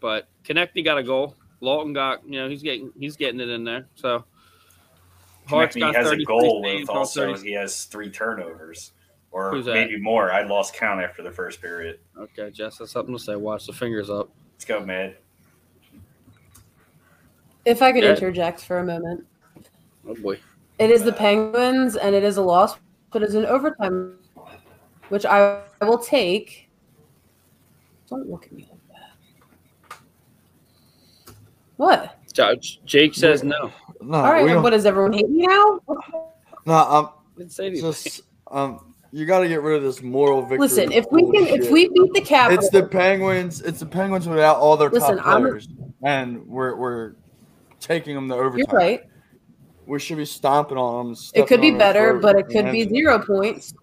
but 0.01 0.27
Konecny 0.45 0.85
got 0.85 0.99
a 0.99 1.03
goal. 1.05 1.37
Laughton 1.63 1.95
got 1.95 2.27
you 2.27 2.41
know 2.41 2.49
he's 2.49 2.63
getting 2.65 2.91
he's 2.99 3.17
getting 3.17 3.39
it 3.39 3.49
in 3.49 3.63
there. 3.63 3.87
So 3.95 4.25
Hart's 5.47 5.77
Konecny 5.77 5.81
got 5.81 5.95
has 5.97 6.11
a 6.13 6.25
goal 6.25 6.63
with 6.63 6.89
also 6.89 7.33
30 7.35 7.49
he 7.49 7.53
has 7.55 7.85
three 7.85 8.11
turnovers, 8.11 8.93
or 9.31 9.53
maybe 9.65 9.99
more. 10.01 10.33
I 10.33 10.43
lost 10.43 10.75
count 10.75 11.03
after 11.03 11.23
the 11.23 11.31
first 11.31 11.61
period. 11.61 11.99
Okay, 12.19 12.51
Jess 12.51 12.79
has 12.79 12.91
something 12.91 13.15
to 13.15 13.21
say. 13.23 13.37
Watch 13.37 13.67
the 13.67 13.73
fingers 13.73 14.09
up. 14.11 14.31
Let's 14.55 14.65
go, 14.65 14.85
Mad. 14.85 15.17
If 17.65 17.83
I 17.83 17.93
could 17.93 18.05
Yeah. 18.05 18.11
interject 18.11 18.61
for 18.65 18.79
a 18.79 18.85
moment, 18.85 19.27
Oh 20.09 20.15
boy. 20.17 20.41
it 20.79 20.91
is 20.91 21.03
the 21.05 21.13
Penguins, 21.13 21.97
and 21.97 22.15
it 22.15 22.25
is 22.25 22.37
a 22.37 22.43
loss, 22.43 22.77
but 23.13 23.23
it's 23.23 23.35
an 23.35 23.47
overtime, 23.47 24.19
which 25.09 25.25
I 25.27 25.63
will 25.81 25.99
take. 25.99 26.69
Don't 28.09 28.29
look 28.29 28.45
at 28.47 28.53
me 28.53 28.69
like 28.71 28.81
that. 29.91 29.99
What? 31.77 32.19
J- 32.33 32.57
Jake 32.85 33.15
says 33.15 33.43
no. 33.43 33.73
No, 34.03 34.19
All 34.19 34.33
right, 34.33 34.61
what 34.61 34.71
does 34.71 34.87
everyone 34.87 35.13
hate 35.13 35.29
me 35.29 35.47
now? 35.47 35.81
no, 36.67 36.75
um, 36.75 37.11
Didn't 37.37 37.53
say 37.53 37.81
just 37.81 38.23
um, 38.51 38.95
you 39.11 39.27
got 39.27 39.41
to 39.41 39.49
get 39.49 39.63
rid 39.63 39.77
of 39.77 39.83
this 39.83 40.03
moral 40.03 40.43
victory. 40.43 40.59
Listen, 40.59 40.93
if 40.93 41.07
we 41.11 41.23
can, 41.23 41.47
if 41.47 41.71
we 41.71 41.89
beat 41.89 42.13
the 42.15 42.21
Capitals, 42.21 42.65
it's 42.65 42.73
the 42.73 42.87
Penguins. 42.87 43.61
It's 43.61 43.81
the 43.81 43.87
Penguins 43.87 44.29
without 44.29 44.57
all 44.57 44.77
their 44.77 44.91
Listen, 44.91 45.19
top 45.19 45.27
I'm- 45.27 45.61
and 46.03 46.47
we're 46.47 46.77
we're 46.77 47.15
taking 47.81 48.15
them 48.15 48.29
to 48.29 48.35
overtime. 48.35 48.59
you're 48.59 48.79
right. 48.79 49.03
We 49.87 49.99
should 49.99 50.17
be 50.17 50.25
stomping 50.25 50.79
on 50.79 51.09
them. 51.09 51.17
It 51.35 51.47
could 51.47 51.61
be 51.61 51.69
stepping 51.69 51.73
on 51.73 51.79
their 51.79 52.15
better, 52.15 52.19
but 52.19 52.37
it 52.37 52.49
could 52.49 52.71
be 52.71 52.89
zero 52.89 53.19
points. 53.19 53.75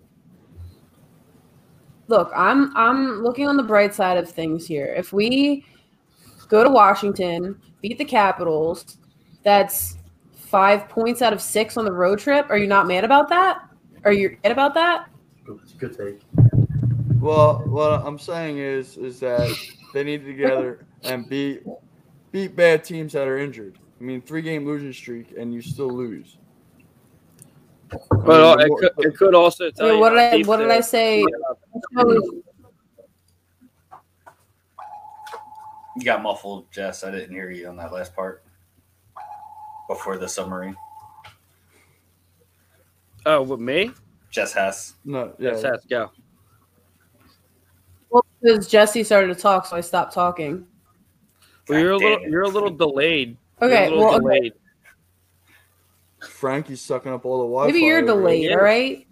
Look, 2.07 2.31
I'm 2.35 2.75
I'm 2.75 3.21
looking 3.21 3.47
on 3.47 3.55
the 3.55 3.63
bright 3.63 3.93
side 3.93 4.17
of 4.17 4.29
things 4.29 4.65
here. 4.65 4.93
If 4.97 5.13
we 5.13 5.63
go 6.47 6.63
to 6.63 6.69
Washington, 6.69 7.61
beat 7.81 7.99
the 7.99 8.05
Capitals, 8.05 8.97
that's 9.43 9.98
five 10.49 10.89
points 10.89 11.21
out 11.21 11.31
of 11.31 11.41
six 11.41 11.77
on 11.77 11.85
the 11.85 11.91
road 11.91 12.17
trip. 12.17 12.47
Are 12.49 12.57
you 12.57 12.65
not 12.65 12.87
mad 12.87 13.03
about 13.03 13.29
that? 13.29 13.69
Are 14.03 14.11
you 14.11 14.35
mad 14.43 14.51
about 14.51 14.73
that? 14.73 15.07
It's 15.47 15.73
a 15.73 15.77
Good 15.77 15.95
take. 15.97 16.21
Well, 17.19 17.59
what 17.67 18.03
I'm 18.05 18.17
saying 18.17 18.57
is, 18.57 18.97
is 18.97 19.19
that 19.19 19.47
they 19.93 20.03
need 20.03 20.25
to 20.25 20.33
get 20.33 20.49
together 20.49 20.87
and 21.03 21.29
beat 21.29 21.61
beat 22.31 22.55
bad 22.55 22.83
teams 22.83 23.13
that 23.13 23.27
are 23.27 23.37
injured. 23.37 23.77
I 23.99 24.03
mean, 24.03 24.21
three 24.21 24.41
game 24.41 24.65
losing 24.65 24.93
streak, 24.93 25.35
and 25.37 25.53
you 25.53 25.61
still 25.61 25.89
lose. 25.89 26.37
I 27.91 27.97
But 28.09 28.41
uh, 28.41 28.55
mean, 28.55 28.65
it, 28.65 28.71
could, 28.79 28.91
it 29.05 29.17
could 29.17 29.35
also 29.35 29.69
tell 29.69 29.87
Wait, 29.87 29.95
you 29.95 29.99
what 29.99 30.11
did 30.11 30.19
I 30.19 30.41
what 30.47 30.57
did 30.57 30.71
I 30.71 30.81
say? 30.81 31.19
You 31.19 32.43
got 36.05 36.23
muffled, 36.23 36.71
Jess. 36.71 37.03
I 37.03 37.11
didn't 37.11 37.31
hear 37.31 37.51
you 37.51 37.67
on 37.67 37.75
that 37.77 37.91
last 37.91 38.15
part 38.15 38.43
before 39.89 40.17
the 40.17 40.29
summary. 40.29 40.73
Oh, 43.25 43.41
with 43.41 43.59
me? 43.59 43.91
Jess 44.31 44.53
Hess. 44.53 44.93
no, 45.03 45.33
yeah, 45.39 45.51
Yes, 45.51 45.63
let's 45.63 45.85
go. 45.87 46.11
Well, 48.09 48.23
because 48.41 48.67
Jesse 48.67 49.03
started 49.03 49.27
to 49.35 49.35
talk, 49.35 49.65
so 49.65 49.75
I 49.75 49.81
stopped 49.81 50.13
talking. 50.13 50.65
Well, 51.67 51.79
you're 51.79 51.91
a 51.91 51.97
little 51.97 52.21
you're 52.29 52.43
a 52.43 52.47
little 52.47 52.69
delayed. 52.69 53.35
You're 53.61 53.69
Okay, 53.71 53.87
a 53.87 53.89
little 53.89 54.05
well, 54.05 54.15
okay. 54.15 54.19
delayed. 54.39 54.53
Frankie's 56.21 56.81
sucking 56.81 57.11
up 57.11 57.25
all 57.25 57.39
the 57.39 57.45
Wi-Fi. 57.45 57.71
maybe 57.71 57.85
you're 57.85 58.01
delayed. 58.01 58.43
Yeah. 58.45 58.55
All 58.55 58.61
right. 58.63 59.07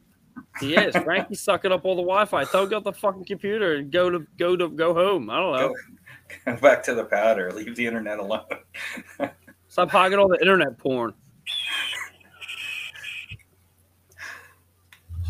He 0.60 0.76
is. 0.76 0.96
Frankie's 0.98 1.42
sucking 1.42 1.72
up 1.72 1.84
all 1.86 1.96
the 1.96 2.02
Wi-Fi. 2.02 2.44
Tell 2.46 2.63
him 2.63 2.70
get 2.70 2.84
the 2.84 2.94
fucking 2.94 3.26
computer 3.26 3.76
and 3.76 3.92
go 3.92 4.10
to 4.10 4.26
go 4.38 4.56
to 4.56 4.70
go 4.70 4.94
home. 4.94 5.30
I 5.30 5.38
don't 5.40 5.54
know. 5.54 5.76
Go 6.46 6.58
back 6.62 6.84
to 6.84 6.94
the 6.96 7.06
powder. 7.06 7.52
Leave 7.52 7.76
the 7.76 7.86
internet 7.86 8.20
alone. 8.20 8.46
Stop 9.69 9.91
hogging 9.91 10.17
all 10.19 10.27
the 10.27 10.39
internet 10.39 10.77
porn. 10.77 11.13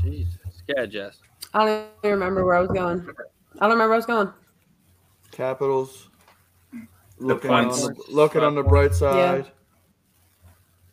Jesus. 0.01 0.37
Yeah, 0.67 0.85
Jess. 0.85 1.19
I 1.53 1.65
don't 1.65 1.87
even 2.03 2.11
remember 2.19 2.45
where 2.45 2.55
I 2.55 2.61
was 2.61 2.69
going. 2.69 2.99
I 3.59 3.67
don't 3.67 3.71
remember 3.71 3.87
where 3.89 3.93
I 3.93 3.97
was 3.97 4.05
going. 4.05 4.31
Capitals. 5.31 6.09
Looking 7.19 7.49
on 7.51 7.67
the, 7.69 7.95
looking 8.09 8.43
on 8.43 8.53
the 8.53 8.61
bright 8.61 8.93
side, 8.93 9.51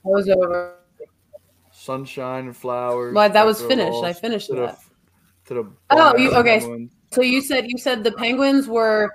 I 0.04 0.08
was 0.08 0.28
over. 0.28 0.76
sunshine 1.70 2.46
and 2.46 2.56
flowers. 2.56 3.14
Well, 3.14 3.28
that 3.28 3.44
was 3.44 3.60
finished. 3.60 4.02
I 4.02 4.12
finished 4.14 4.46
to 4.48 4.54
the, 4.54 4.60
that. 4.62 4.78
To 5.46 5.54
the 5.54 5.70
Oh, 5.90 6.16
you- 6.16 6.32
okay. 6.32 6.60
Penguins. 6.60 6.92
So 7.12 7.20
you 7.20 7.42
said 7.42 7.66
you 7.68 7.76
said 7.78 8.02
the 8.02 8.12
Penguins 8.12 8.66
were 8.66 9.12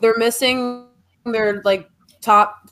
they're 0.00 0.18
missing 0.18 0.88
their 1.24 1.62
like 1.64 1.88
top 2.20 2.68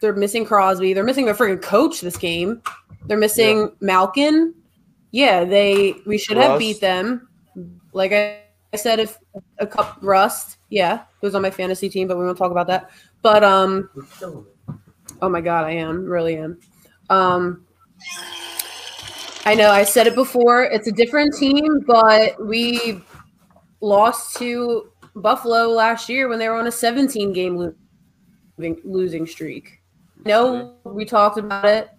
they're 0.00 0.14
missing 0.14 0.44
Crosby. 0.44 0.92
They're 0.92 1.04
missing 1.04 1.24
their 1.24 1.34
freaking 1.34 1.62
coach 1.62 2.00
this 2.00 2.16
game. 2.16 2.62
They're 3.06 3.18
missing 3.18 3.72
Malkin. 3.80 4.54
Yeah, 5.10 5.44
they 5.44 5.94
we 6.06 6.18
should 6.18 6.36
have 6.36 6.58
beat 6.58 6.80
them. 6.80 7.28
Like 7.92 8.12
I, 8.12 8.40
I 8.72 8.76
said 8.76 8.98
if 9.00 9.18
a 9.58 9.66
cup 9.66 9.98
rust, 10.02 10.58
yeah, 10.68 11.04
who's 11.20 11.34
on 11.34 11.42
my 11.42 11.50
fantasy 11.50 11.88
team, 11.88 12.08
but 12.08 12.18
we 12.18 12.24
won't 12.24 12.36
talk 12.36 12.50
about 12.50 12.66
that. 12.66 12.90
But 13.22 13.42
um 13.42 13.88
You're 13.94 14.04
killing 14.18 14.46
it. 14.68 14.74
Oh 15.22 15.28
my 15.28 15.40
god, 15.40 15.64
I 15.64 15.72
am 15.72 16.04
really 16.04 16.36
am. 16.36 16.58
Um, 17.08 17.64
I 19.46 19.54
know 19.54 19.70
I 19.70 19.84
said 19.84 20.06
it 20.06 20.14
before. 20.14 20.64
It's 20.64 20.88
a 20.88 20.92
different 20.92 21.34
team, 21.34 21.84
but 21.86 22.44
we 22.44 23.00
lost 23.80 24.36
to 24.38 24.90
Buffalo 25.14 25.68
last 25.68 26.08
year 26.08 26.28
when 26.28 26.38
they 26.38 26.48
were 26.48 26.56
on 26.56 26.66
a 26.66 26.72
17 26.72 27.32
game 27.32 27.56
lo- 27.56 27.74
losing 28.84 29.26
streak. 29.26 29.75
No, 30.24 30.74
we 30.84 31.04
talked 31.04 31.38
about 31.38 31.64
it. 31.64 31.90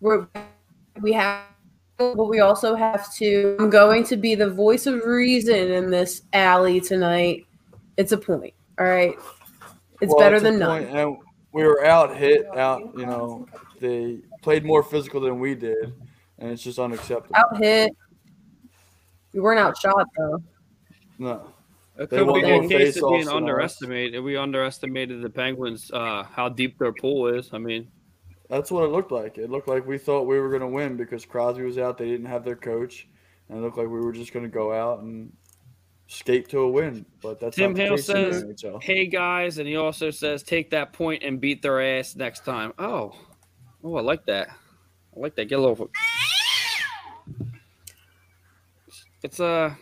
We're 0.00 0.26
we 1.00 1.12
have, 1.12 1.44
but 1.98 2.28
we 2.28 2.40
also 2.40 2.74
have 2.74 3.12
to. 3.16 3.56
I'm 3.58 3.70
going 3.70 4.04
to 4.04 4.16
be 4.16 4.34
the 4.34 4.50
voice 4.50 4.86
of 4.86 5.04
reason 5.04 5.72
in 5.72 5.90
this 5.90 6.22
alley 6.32 6.80
tonight. 6.80 7.46
It's 7.96 8.12
a 8.12 8.18
point. 8.18 8.54
All 8.78 8.86
right. 8.86 9.14
It's 10.00 10.10
Well, 10.10 10.18
better 10.18 10.36
a 10.36 10.40
than 10.40 10.58
none. 10.58 10.84
And 10.84 11.16
we 11.52 11.64
were 11.64 11.84
out 11.84 12.16
hit 12.16 12.46
out. 12.56 12.92
You 12.96 13.06
know, 13.06 13.46
they 13.80 14.18
played 14.42 14.64
more 14.64 14.82
physical 14.82 15.20
than 15.20 15.38
we 15.38 15.54
did, 15.54 15.94
and 16.38 16.50
it's 16.50 16.62
just 16.62 16.78
unacceptable. 16.78 17.34
Out 17.36 17.56
hit. 17.56 17.96
We 19.32 19.40
weren't 19.40 19.60
outshot 19.60 20.06
though. 20.16 20.42
No, 21.18 21.48
It 21.98 22.10
could 22.10 22.32
be 22.34 22.42
a 22.42 22.68
case 22.68 22.96
of 23.02 23.10
being 23.10 23.28
underestimated. 23.28 24.22
We 24.22 24.36
underestimated 24.36 25.22
the 25.22 25.30
Penguins, 25.30 25.90
uh, 25.92 26.24
how 26.24 26.48
deep 26.48 26.78
their 26.78 26.92
pool 26.92 27.28
is. 27.28 27.50
I 27.52 27.58
mean, 27.58 27.88
that's 28.50 28.70
what 28.70 28.84
it 28.84 28.88
looked 28.88 29.12
like. 29.12 29.38
It 29.38 29.50
looked 29.50 29.68
like 29.68 29.86
we 29.86 29.96
thought 29.96 30.26
we 30.26 30.38
were 30.38 30.50
going 30.50 30.60
to 30.60 30.68
win 30.68 30.96
because 30.96 31.24
Crosby 31.24 31.64
was 31.64 31.78
out. 31.78 31.96
They 31.96 32.06
didn't 32.06 32.26
have 32.26 32.44
their 32.44 32.56
coach, 32.56 33.08
and 33.48 33.58
it 33.58 33.60
looked 33.62 33.78
like 33.78 33.88
we 33.88 34.00
were 34.00 34.12
just 34.12 34.32
going 34.32 34.44
to 34.44 34.50
go 34.50 34.72
out 34.72 35.00
and 35.00 35.32
skate 36.06 36.48
to 36.50 36.60
a 36.60 36.70
win. 36.70 37.06
But 37.22 37.40
that's 37.40 37.56
Tim 37.56 37.74
Hale 37.74 37.96
case 37.96 38.08
in 38.10 38.30
the 38.30 38.32
says- 38.58 38.72
hey 38.82 39.06
guys, 39.06 39.58
and 39.58 39.66
he 39.66 39.76
also 39.76 40.10
says 40.10 40.42
take 40.42 40.70
that 40.70 40.92
point 40.92 41.22
and 41.22 41.40
beat 41.40 41.62
their 41.62 41.80
ass 41.80 42.14
next 42.14 42.44
time. 42.44 42.72
Oh, 42.78 43.14
oh, 43.82 43.96
I 43.96 44.02
like 44.02 44.26
that. 44.26 44.48
I 45.16 45.20
like 45.20 45.34
that. 45.36 45.46
Get 45.46 45.58
a 45.58 45.62
little. 45.62 45.90
It's 49.22 49.40
uh 49.40 49.74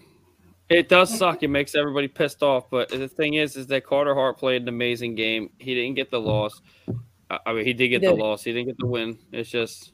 it 0.69 0.89
does 0.89 1.17
suck. 1.17 1.43
It 1.43 1.49
makes 1.49 1.75
everybody 1.75 2.09
pissed 2.09 2.43
off. 2.43 2.71
But 2.71 2.89
the 2.89 3.09
thing 3.09 3.35
is, 3.35 3.57
is 3.57 3.67
that 3.69 3.85
Carter 3.85 4.15
Hart 4.15 4.39
played 4.39 4.63
an 4.63 4.69
amazing 4.69 5.15
game. 5.15 5.51
He 5.59 5.75
didn't 5.75 5.95
get 5.95 6.11
the 6.11 6.21
loss. 6.21 6.61
I 7.31 7.39
I 7.47 7.53
mean, 7.53 7.65
he 7.65 7.73
did 7.73 7.89
get 7.89 8.01
the 8.03 8.09
Did. 8.11 8.19
loss. 8.19 8.45
He 8.45 8.53
didn't 8.53 8.67
get 8.67 8.79
the 8.79 8.87
win. 8.87 9.19
It's 9.33 9.51
just, 9.51 9.93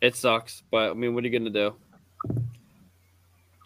it 0.00 0.14
sucks. 0.16 0.62
But 0.70 0.90
I 0.90 0.94
mean, 0.94 1.14
what 1.14 1.24
are 1.24 1.28
you 1.28 1.38
gonna 1.38 1.50
do? 1.50 1.74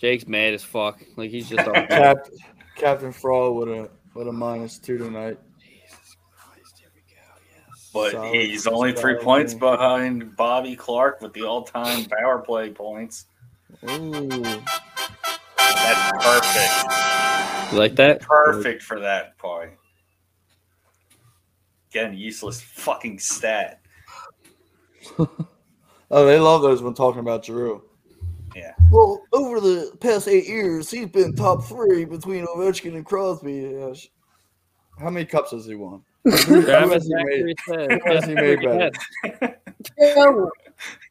Jake's 0.01 0.27
mad 0.27 0.55
as 0.55 0.63
fuck. 0.63 1.01
Like 1.17 1.31
he's 1.31 1.49
just. 1.49 1.67
all- 1.69 1.75
Cap, 1.75 2.27
Captain 2.77 3.13
Fraud 3.13 3.57
with 3.57 3.69
a 3.69 3.91
with 4.15 4.29
a 4.29 4.33
minus 4.33 4.79
two 4.79 4.97
tonight. 4.99 5.39
Jesus 5.61 6.17
Christ! 6.37 6.79
Here 6.81 6.89
we 6.95 7.03
go. 7.15 7.21
Yes. 7.55 7.91
But 7.93 8.13
Solid 8.13 8.35
he's 8.35 8.67
only 8.67 8.93
three 8.93 9.17
points 9.17 9.53
game. 9.53 9.61
behind 9.61 10.37
Bobby 10.37 10.75
Clarke 10.77 11.21
with 11.21 11.33
the 11.35 11.43
all-time 11.43 12.07
power 12.07 12.39
play 12.39 12.71
points. 12.71 13.27
Ooh, 13.91 14.43
That's 15.75 16.25
perfect. 16.25 17.73
You 17.73 17.79
like 17.79 17.97
that? 17.97 18.21
Perfect 18.21 18.83
for 18.83 19.01
that 19.01 19.39
point. 19.39 19.73
Again, 21.91 22.17
useless 22.17 22.61
fucking 22.61 23.19
stat. 23.19 23.81
oh, 25.19 26.27
they 26.27 26.39
love 26.39 26.63
those 26.63 26.83
when 26.83 26.95
talking 26.95 27.21
about 27.21 27.45
Giroux. 27.45 27.83
Yeah. 28.55 28.75
Well, 28.91 29.23
over 29.33 29.61
the 29.61 29.97
past 30.01 30.29
eight 30.29 30.47
years, 30.47 30.91
he's 30.91 31.09
been 31.09 31.35
top 31.35 31.65
three 31.65 32.05
between 32.05 32.47
Ovechkin 32.47 32.95
and 32.95 33.07
Crosby. 33.07 33.77
Yeah, 33.79 33.93
How 34.99 35.11
many 35.11 35.27
cups 35.27 35.53
has 35.53 35.67
he 35.67 35.75
won? 35.75 36.03
Who 36.25 36.63
Travis 36.65 36.95
has 36.95 37.07
he 37.07 37.15
made? 37.15 37.57
Zachary 37.67 37.89
said. 37.89 38.03
Who 38.03 38.13
has 38.13 38.25
he 38.27 38.35
made 38.35 38.61
better? 38.61 39.61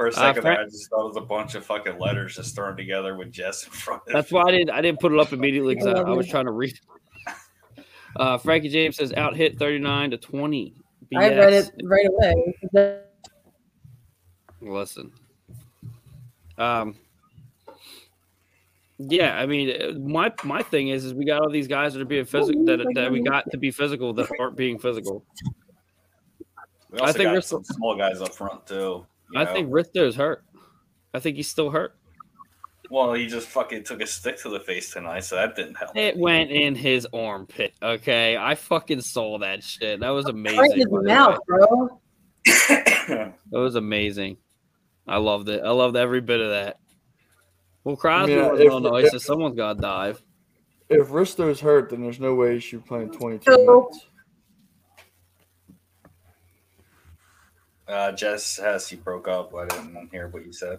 Yo, 0.00 0.04
For 0.04 0.06
a 0.06 0.08
Uh, 0.10 0.12
second, 0.28 0.44
there, 0.44 0.60
I 0.60 0.64
just 0.64 0.88
thought 0.90 1.04
it 1.04 1.08
was 1.08 1.16
a 1.16 1.20
bunch 1.20 1.54
of 1.54 1.64
fucking 1.66 1.98
letters 1.98 2.36
just 2.36 2.54
thrown 2.54 2.76
together 2.76 3.16
with 3.16 3.30
Jess 3.30 3.64
in 3.64 3.70
front 3.70 4.02
of 4.06 4.12
That's 4.12 4.32
why 4.32 4.42
I 4.46 4.50
didn't 4.50 4.70
I 4.70 4.80
didn't 4.80 4.98
put 5.00 5.12
it 5.12 5.18
up 5.18 5.32
immediately 5.32 5.74
because 5.74 5.88
I, 5.88 6.00
I 6.00 6.10
was 6.10 6.26
trying 6.28 6.46
to 6.46 6.52
read. 6.52 6.78
Uh, 8.16 8.36
Frankie 8.36 8.68
James 8.68 8.96
says 8.96 9.12
out 9.12 9.36
hit 9.36 9.56
39 9.56 10.10
to 10.10 10.16
20. 10.18 10.74
I 11.16 11.28
read 11.28 11.52
it 11.52 11.70
right 11.84 12.06
away. 12.08 13.02
Listen. 14.60 15.12
Um. 16.58 16.96
Yeah, 18.98 19.38
I 19.38 19.46
mean, 19.46 19.70
uh, 19.70 19.92
my 20.00 20.32
my 20.42 20.60
thing 20.60 20.88
is, 20.88 21.04
is 21.04 21.14
we 21.14 21.24
got 21.24 21.40
all 21.40 21.50
these 21.50 21.68
guys 21.68 21.94
that 21.94 22.02
are 22.02 22.04
being 22.04 22.24
physical 22.24 22.64
that, 22.64 22.84
that 22.96 23.12
we 23.12 23.22
got 23.22 23.48
to 23.52 23.56
be 23.56 23.70
physical 23.70 24.12
that 24.14 24.28
aren't 24.40 24.56
being 24.56 24.76
physical. 24.80 25.24
We 26.90 26.98
also 26.98 27.10
I 27.10 27.12
think 27.12 27.26
got 27.28 27.30
we're- 27.34 27.42
some 27.42 27.62
small 27.62 27.96
guys 27.96 28.20
up 28.20 28.34
front 28.34 28.66
too. 28.66 29.06
You 29.32 29.40
I 29.40 29.44
know? 29.44 29.52
think 29.52 29.68
Risto's 29.72 30.16
hurt. 30.16 30.44
I 31.14 31.18
think 31.20 31.36
he's 31.36 31.48
still 31.48 31.70
hurt. 31.70 31.96
Well, 32.90 33.12
he 33.14 33.26
just 33.28 33.46
fucking 33.48 33.84
took 33.84 34.00
a 34.00 34.06
stick 34.06 34.38
to 34.40 34.48
the 34.48 34.58
face 34.58 34.92
tonight, 34.92 35.20
so 35.24 35.36
that 35.36 35.54
didn't 35.54 35.76
help. 35.76 35.96
It 35.96 36.16
went 36.16 36.50
in 36.50 36.74
his 36.74 37.06
armpit. 37.12 37.72
Okay, 37.80 38.36
I 38.36 38.56
fucking 38.56 39.00
saw 39.02 39.38
that 39.38 39.62
shit. 39.62 40.00
That 40.00 40.10
was 40.10 40.26
amazing. 40.26 40.58
Right 40.58 40.74
his 40.76 40.86
mouth, 40.90 41.38
bro. 41.46 42.00
That 43.08 43.34
was 43.52 43.74
amazing. 43.76 44.36
I 45.06 45.18
loved 45.18 45.48
it. 45.48 45.62
I 45.64 45.70
loved 45.70 45.96
every 45.96 46.20
bit 46.20 46.40
of 46.40 46.50
that. 46.50 46.78
Well, 47.84 47.96
Crosby 47.96 48.34
Yeah, 48.34 48.48
wasn't 48.50 48.70
on 48.70 48.82
the 48.82 48.90
ice, 48.92 49.10
so 49.10 49.18
someone's 49.18 49.56
got 49.56 49.74
to 49.74 49.80
dive. 49.80 50.22
If 50.88 51.10
Risto's 51.12 51.60
hurt, 51.60 51.90
then 51.90 52.02
there's 52.02 52.20
no 52.20 52.34
way 52.34 52.54
he 52.54 52.60
should 52.60 52.84
play 52.86 53.02
in 53.02 53.10
22 53.10 53.52
So- 53.52 53.56
minutes. 53.90 54.06
Uh, 57.90 58.12
Jess 58.12 58.56
has 58.58 58.88
he 58.88 58.96
broke 58.96 59.28
up. 59.28 59.54
I 59.54 59.66
didn't 59.66 60.08
hear 60.10 60.28
what 60.28 60.44
you 60.46 60.52
said. 60.52 60.78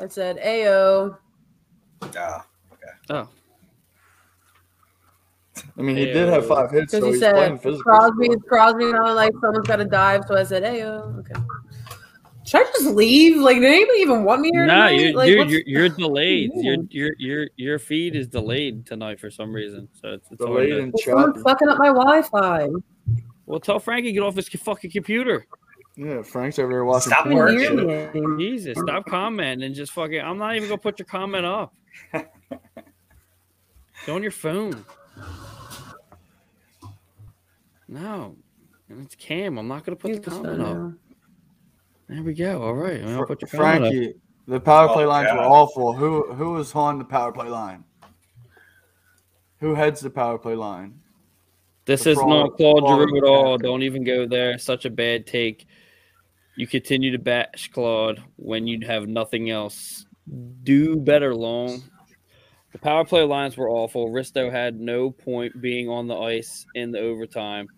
I 0.00 0.08
said, 0.08 0.38
"Ayo." 0.38 1.16
Ah, 2.16 2.44
Oh, 3.10 3.28
I 5.76 5.82
mean, 5.82 5.96
he 5.96 6.04
did 6.06 6.28
have 6.28 6.46
five 6.46 6.70
hits, 6.70 6.92
Because 6.92 7.00
so 7.00 7.06
he 7.06 7.12
he's 7.12 7.20
playing 7.20 7.56
said 7.56 7.62
physical. 7.62 7.82
Crosby, 7.82 8.28
Crosby, 8.48 8.92
not 8.92 9.16
like 9.16 9.32
someone's 9.40 9.66
got 9.66 9.76
to 9.76 9.84
dive. 9.84 10.22
So 10.28 10.36
I 10.36 10.44
said, 10.44 10.62
"Ayo." 10.62 11.18
Okay. 11.20 11.40
Should 12.46 12.62
I 12.62 12.64
just 12.64 12.86
leave? 12.94 13.36
Like, 13.42 13.56
did 13.56 13.64
anybody 13.66 13.98
even 13.98 14.24
want 14.24 14.40
me 14.40 14.50
here? 14.52 14.64
nah, 14.66 14.88
tonight? 14.88 15.00
you, 15.00 15.12
like, 15.12 15.26
dude, 15.26 15.38
what's- 15.38 15.50
you're, 15.52 15.62
you're 15.66 15.88
delayed. 15.90 16.50
Your 16.54 16.76
your 16.90 17.10
your 17.18 17.48
your 17.56 17.78
feed 17.78 18.14
is 18.16 18.26
delayed 18.28 18.86
tonight 18.86 19.18
for 19.20 19.30
some 19.30 19.52
reason. 19.52 19.88
So 20.00 20.12
it's, 20.12 20.30
it's 20.30 20.42
hard 20.42 20.66
Delayed 20.68 20.72
and 20.82 20.92
Well, 20.92 21.02
someone's 21.18 21.42
fucking 21.42 21.68
up 21.68 21.78
my 21.78 21.88
Wi-Fi. 21.88 22.68
Well, 23.48 23.58
tell 23.60 23.80
Frankie 23.80 24.12
get 24.12 24.22
off 24.22 24.36
his 24.36 24.46
fucking 24.46 24.90
computer. 24.90 25.46
Yeah, 25.96 26.20
Frank's 26.20 26.58
over 26.58 26.70
there 26.70 26.84
watching 26.84 27.12
Stop 27.12 27.26
I 27.26 27.30
porn. 27.30 27.58
can 27.58 27.86
working. 27.86 28.38
Jesus, 28.38 28.78
stop 28.78 29.06
commenting 29.06 29.64
and 29.64 29.74
just 29.74 29.92
fucking. 29.92 30.20
I'm 30.20 30.36
not 30.36 30.54
even 30.54 30.68
gonna 30.68 30.78
put 30.78 30.98
your 30.98 31.06
comment 31.06 31.46
up. 31.46 31.72
Go 34.06 34.14
on 34.14 34.22
your 34.22 34.30
phone. 34.32 34.84
No, 37.88 38.36
and 38.90 39.02
it's 39.06 39.14
Cam. 39.14 39.56
I'm 39.56 39.66
not 39.66 39.82
gonna 39.82 39.96
put 39.96 40.10
Use 40.10 40.20
the 40.20 40.24
the 40.28 40.36
comment 40.36 40.58
phone 40.60 40.86
up. 40.90 40.94
There 42.10 42.22
we 42.22 42.34
go. 42.34 42.62
All 42.62 42.74
right, 42.74 43.02
I'll 43.02 43.24
put 43.24 43.40
your 43.40 43.48
comment 43.48 43.86
up. 43.86 43.90
Frankie, 43.92 44.14
the 44.46 44.60
power 44.60 44.88
play 44.92 45.04
Oh, 45.04 45.08
lines 45.08 45.32
were 45.32 45.38
awful. 45.40 45.94
Who 45.94 46.34
who 46.34 46.52
was 46.52 46.74
on 46.74 46.98
the 46.98 47.04
power 47.06 47.32
play 47.32 47.48
line? 47.48 47.82
Who 49.60 49.74
heads 49.74 50.02
the 50.02 50.10
power 50.10 50.36
play 50.36 50.54
line? 50.54 51.00
This 51.88 52.04
The 52.04 52.10
is 52.10 52.18
fraud- 52.18 52.28
not 52.28 52.56
Claude 52.58 52.86
Giroux 52.86 53.16
at 53.16 53.24
all. 53.24 53.54
attacker. 53.54 53.62
Don't 53.62 53.82
even 53.82 54.04
go 54.04 54.26
there. 54.26 54.58
Such 54.58 54.84
a 54.84 54.90
bad 54.90 55.26
take. 55.26 55.66
You 56.54 56.66
continue 56.66 57.10
to 57.12 57.18
bash 57.18 57.70
Claude 57.72 58.22
when 58.36 58.66
you 58.66 58.86
have 58.86 59.08
nothing 59.08 59.48
else. 59.48 60.04
Do 60.64 60.96
better, 60.96 61.34
Long. 61.34 61.82
The 62.72 62.78
power 62.78 63.06
play 63.06 63.22
lines 63.22 63.56
were 63.56 63.70
awful. 63.70 64.10
Risto 64.10 64.50
had 64.52 64.78
no 64.78 65.10
point 65.10 65.62
being 65.62 65.88
on 65.88 66.06
the 66.08 66.16
ice 66.18 66.66
in 66.74 66.90
the 66.92 67.00
overtime. 67.00 67.68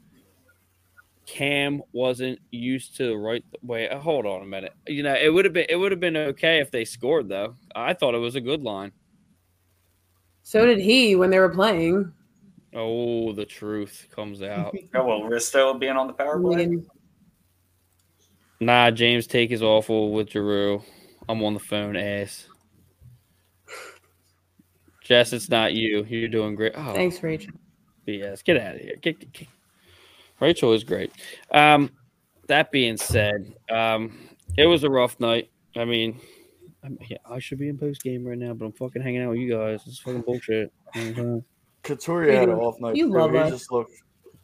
Cam 1.25 1.81
wasn't 1.93 2.41
used 2.51 2.97
to 2.97 3.07
the 3.07 3.17
right 3.17 3.45
way. 3.63 3.89
uh, 3.89 4.01
Hold 4.01 4.27
on 4.27 4.43
a 4.43 4.47
minute. 4.47 4.73
You 4.89 5.05
know, 5.05 5.15
it 5.15 5.33
would 5.33 5.45
have 5.45 5.55
been 5.55 5.67
it 5.69 5.77
would 5.77 5.93
have 5.93 6.01
been 6.01 6.17
okay 6.17 6.59
if 6.59 6.73
they 6.73 6.85
scored 6.85 7.29
though. 7.29 7.55
I 7.77 7.95
thought 7.95 8.17
it 8.17 8.19
was 8.19 8.35
a 8.35 8.41
good 8.41 8.63
line. 8.63 8.91
So 10.43 10.67
did 10.67 10.81
he 10.81 11.15
when 11.15 11.31
they 11.31 11.39
were 11.39 11.49
playing. 11.55 12.13
Oh, 12.75 13.33
the 13.33 13.45
truth 13.45 14.07
comes 14.15 14.43
out. 14.43 14.75
oh 14.95 15.05
well, 15.05 15.21
Risto 15.23 15.79
being 15.79 15.97
on 15.97 16.07
the 16.07 16.13
I 16.15 16.17
power 16.17 16.41
play. 16.41 16.67
mean, 16.67 16.87
Nah, 18.61 18.91
James 18.91 19.27
take 19.27 19.51
is 19.53 19.63
awful 19.63 20.13
with 20.13 20.31
Giroux. 20.31 20.83
I'm 21.29 21.43
on 21.43 21.55
the 21.55 21.61
phone, 21.61 21.97
ass. 21.97 22.47
Jess, 25.03 25.33
it's 25.33 25.49
not 25.49 25.73
you. 25.75 26.05
You're 26.09 26.29
doing 26.29 26.55
great. 26.55 26.73
Oh, 26.77 26.93
thanks, 26.95 27.23
Rachel. 27.23 27.53
BS. 28.07 28.45
Get 28.45 28.57
out 28.59 28.75
of 28.77 28.81
here. 28.81 28.97
Get, 29.01 29.19
get- 29.19 29.33
get- 29.33 29.49
Rachel 30.41 30.73
is 30.73 30.85
great. 30.85 31.13
Um, 31.51 31.91
that 32.47 32.71
being 32.71 32.97
said, 32.97 33.53
um, 33.71 34.19
it 34.57 34.67
was 34.67 34.85
a 34.85 34.91
rough 34.91 35.19
night. 35.21 35.51
I 35.77 35.85
mean, 35.85 36.19
I'm, 36.83 36.99
yeah, 37.09 37.19
I 37.29 37.39
should 37.41 37.59
be 37.59 37.69
in 37.69 37.77
post 37.77 38.03
game 38.03 38.25
right 38.25 38.39
now, 38.39 38.55
but 38.55 38.65
I'm 38.65 38.73
fucking 38.73 39.03
hanging 39.03 39.23
out 39.23 39.31
with 39.31 39.39
you 39.39 39.53
guys. 39.55 39.83
It's 39.87 39.99
fucking 39.99 40.23
bullshit. 40.23 40.73
Couturier 41.97 42.33
had 42.33 42.49
an 42.49 42.57
You- 42.57 42.63
off 42.63 42.81
night. 42.81 42.97
you 42.97 43.07
too. 43.07 43.13
love 43.19 43.33
he 43.33 43.39
us. 43.39 43.51
just 43.51 43.73
looked 43.73 43.93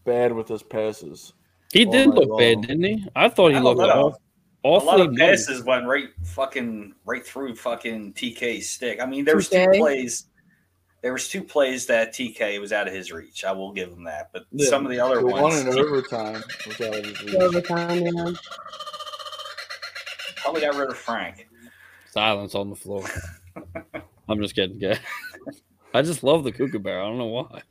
bad 0.05 0.33
with 0.33 0.49
his 0.49 0.63
passes. 0.63 1.33
He 1.73 1.85
did 1.85 2.09
night 2.09 2.17
look 2.19 2.39
bad, 2.39 2.63
didn't 2.63 2.83
he? 2.85 3.07
I 3.15 3.29
thought 3.29 3.51
he 3.51 3.57
I 3.57 3.61
looked 3.61 3.81
don't 3.81 3.89
know. 3.89 4.17
off, 4.65 4.83
A 4.83 4.85
lot 4.87 5.01
of 5.01 5.07
muddy. 5.13 5.19
passes 5.19 5.63
went 5.65 5.87
right 5.87 6.09
fucking 6.25 6.95
right 7.05 7.25
through 7.27 7.55
fucking 7.57 8.15
TK's 8.15 8.71
stick. 8.71 9.01
I 9.01 9.07
mean, 9.07 9.25
there 9.25 9.37
was 9.37 9.49
two 9.49 9.67
plays. 9.75 10.27
There 11.03 11.13
was 11.13 11.29
two 11.29 11.43
plays 11.45 11.87
that 11.87 12.13
TK 12.15 12.59
was 12.61 12.73
out 12.73 12.89
of 12.89 12.95
his 12.95 13.13
reach. 13.13 13.45
I 13.45 13.53
will 13.53 13.73
give 13.73 13.91
him 13.91 14.05
that. 14.05 14.31
But 14.33 14.45
Yeah, 14.51 14.69
some 14.69 14.85
of 14.85 14.91
the 14.91 14.99
other 14.99 15.21
The 15.21 15.27
one 15.27 15.43
ones, 15.43 15.61
in 15.61 15.79
overtime 15.79 16.43
was 16.67 16.81
out 16.81 16.97
of 16.97 17.05
his 17.05 17.23
reach. 17.23 17.35
Overtime, 17.37 18.01
yeah. 18.07 18.33
probably 20.37 20.61
got 20.63 20.75
rid 20.77 20.91
of 20.91 20.97
Frank. 20.97 21.47
Silence 22.11 22.55
on 22.55 22.71
the 22.71 22.77
floor. 22.77 23.05
I'm 24.29 24.41
just 24.41 24.55
kidding, 24.57 24.79
guys. 24.79 24.99
I 25.97 26.03
just 26.03 26.23
love 26.23 26.45
the 26.45 26.53
kookaburra. 26.53 27.03
I 27.03 27.09
don't 27.09 27.17
know 27.17 27.27
why. 27.27 27.63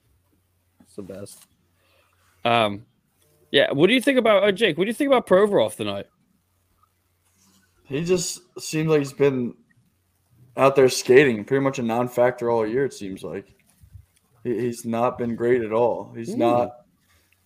It's 0.82 0.96
the 0.96 1.04
best. 1.04 1.46
Um, 2.44 2.86
yeah. 3.52 3.72
What 3.72 3.88
do 3.88 3.94
you 3.94 4.02
think 4.02 4.18
about 4.18 4.44
uh, 4.44 4.52
Jake? 4.52 4.78
What 4.78 4.86
do 4.86 4.88
you 4.88 4.96
think 4.96 5.10
about 5.10 5.28
Provorov 5.28 5.76
tonight? 5.76 6.08
He 7.84 8.04
just 8.04 8.42
seems 8.60 8.90
like 8.90 9.00
he's 9.00 9.14
been 9.14 9.54
out 10.58 10.76
there 10.76 10.90
skating, 10.90 11.46
pretty 11.46 11.64
much 11.64 11.78
a 11.78 11.84
non-factor 11.84 12.50
all 12.50 12.66
year. 12.66 12.86
It 12.86 12.94
seems 12.94 13.22
like 13.22 13.54
he, 14.44 14.60
he's 14.60 14.86
not 14.86 15.20
been 15.20 15.36
great 15.36 15.62
at 15.62 15.72
all. 15.72 16.12
He's 16.16 16.34
Ooh. 16.34 16.38
not. 16.38 16.78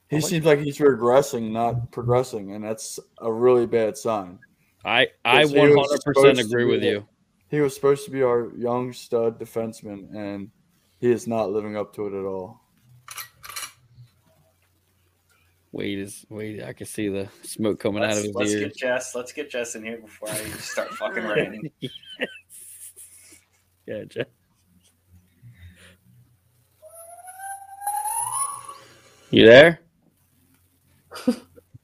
He 0.10 0.16
like 0.16 0.26
seems 0.26 0.46
like 0.46 0.60
he's 0.60 0.78
regressing, 0.78 1.52
not 1.52 1.92
progressing, 1.92 2.54
and 2.54 2.64
that's 2.64 3.00
a 3.20 3.32
really 3.32 3.68
bad 3.68 3.98
sign. 3.98 4.40
I 4.86 5.08
I 5.26 5.42
was 5.42 5.52
100 5.52 6.04
percent 6.06 6.40
agree 6.40 6.64
with 6.64 6.84
you. 6.84 7.06
He 7.50 7.60
was 7.60 7.76
supposed 7.76 8.06
to 8.06 8.12
be 8.12 8.24
our 8.24 8.52
young 8.56 8.94
stud 8.94 9.40
defenseman, 9.40 10.16
and 10.16 10.50
he 11.00 11.12
is 11.12 11.28
not 11.28 11.52
living 11.52 11.78
up 11.78 11.94
to 11.96 12.08
it 12.08 12.14
at 12.20 12.26
all. 12.26 12.62
Wait 15.72 16.00
is 16.00 16.26
wait. 16.30 16.64
I 16.64 16.74
can 16.74 16.88
see 16.88 17.10
the 17.10 17.30
smoke 17.44 17.80
coming 17.80 18.04
out 18.04 18.10
Let's, 18.10 18.20
of 18.20 18.26
his 18.26 18.36
let's 18.36 18.52
ears. 18.52 18.64
get 18.64 18.76
Jess. 18.76 19.16
Let's 19.16 19.32
get 19.32 19.52
Jess 19.52 19.76
in 19.76 19.84
here 19.84 20.00
before 20.00 20.30
I 20.30 20.36
start 20.58 20.90
fucking 20.92 21.26
ranting. 21.26 21.72
Yeah, 23.88 24.04
Jess. 24.04 24.28
You 29.32 29.46
there? 29.48 29.80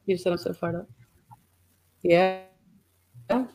You 0.07 0.18
said 0.18 0.34
I'm 0.34 0.38
so 0.38 0.53
far 0.53 0.82
up. 0.82 0.89
Yeah. 2.03 2.41
Yeah. 3.28 3.45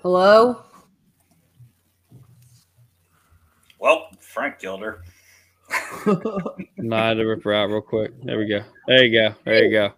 Hello? 0.00 0.64
Well, 3.78 4.08
Frank 4.20 4.58
killed 4.58 4.82
her. 4.82 5.02
Nah, 6.78 7.04
I 7.04 7.08
had 7.08 7.14
to 7.14 7.24
rip 7.24 7.42
her 7.44 7.52
out 7.54 7.68
real 7.70 7.80
quick. 7.80 8.12
There 8.22 8.38
we 8.38 8.46
go. 8.46 8.62
There 8.86 9.04
you 9.04 9.12
go. 9.28 9.34
There 9.44 9.64
you 9.64 9.70
go. 9.70 9.92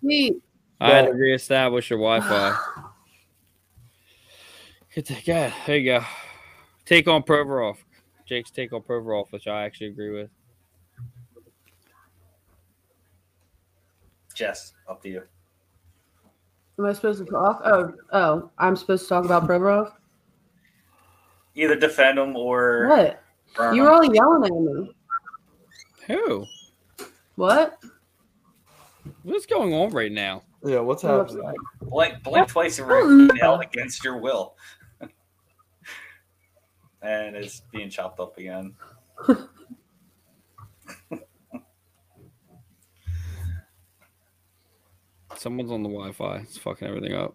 Sweet. 0.00 0.36
I 0.80 0.90
had 0.90 1.06
to 1.06 1.12
reestablish 1.12 1.90
your 1.90 1.98
Wi-Fi. 1.98 2.56
Good. 4.94 5.06
to- 5.06 5.22
Good. 5.24 5.52
There 5.66 5.76
you 5.76 5.84
go. 5.98 6.04
Take 6.84 7.08
on 7.08 7.22
Provorov. 7.22 7.76
Jake's 8.26 8.50
take 8.50 8.72
on 8.72 8.82
Provorov, 8.82 9.26
which 9.30 9.46
I 9.48 9.64
actually 9.64 9.88
agree 9.88 10.10
with. 10.10 10.30
Jess, 14.34 14.72
up 14.88 15.02
to 15.02 15.08
you. 15.08 15.22
Am 16.78 16.84
I 16.86 16.92
supposed 16.92 17.18
to 17.24 17.30
talk? 17.30 17.60
Oh, 17.64 17.92
oh, 18.12 18.50
I'm 18.58 18.76
supposed 18.76 19.02
to 19.04 19.08
talk 19.08 19.24
about 19.24 19.48
Provorov. 19.48 19.92
Either 21.58 21.74
defend 21.74 22.18
him 22.20 22.36
or 22.36 22.86
What? 22.88 23.20
burn 23.56 23.74
You 23.74 23.82
him. 23.82 23.86
were 23.88 23.92
all 23.92 24.14
yelling 24.14 24.44
at 24.44 24.52
me. 24.52 24.94
Who? 26.06 26.46
What? 27.34 27.78
What's 29.24 29.46
going 29.46 29.74
on 29.74 29.90
right 29.90 30.12
now? 30.12 30.44
Yeah, 30.64 30.78
what's 30.80 31.02
happening? 31.02 31.40
upset. 31.40 31.56
blink, 31.90 32.22
blink 32.22 32.46
twice 32.48 32.78
and 32.78 32.86
we're 32.88 33.34
held 33.40 33.62
against 33.62 34.04
your 34.04 34.18
will. 34.18 34.54
and 37.02 37.34
it's 37.34 37.62
being 37.72 37.90
chopped 37.90 38.20
up 38.20 38.38
again. 38.38 38.74
Someone's 45.36 45.70
on 45.70 45.82
the 45.82 45.88
Wi-Fi. 45.88 46.38
It's 46.38 46.58
fucking 46.58 46.88
everything 46.88 47.14
up. 47.14 47.34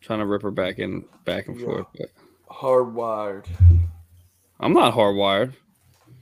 Trying 0.00 0.20
to 0.20 0.26
rip 0.26 0.42
her 0.42 0.50
back 0.50 0.78
in, 0.78 1.04
back 1.24 1.48
and 1.48 1.58
Yeah. 1.58 1.66
forth. 1.66 1.86
But 1.96 2.10
Hardwired. 2.50 3.46
I'm 4.60 4.72
not 4.72 4.94
hardwired. 4.94 5.52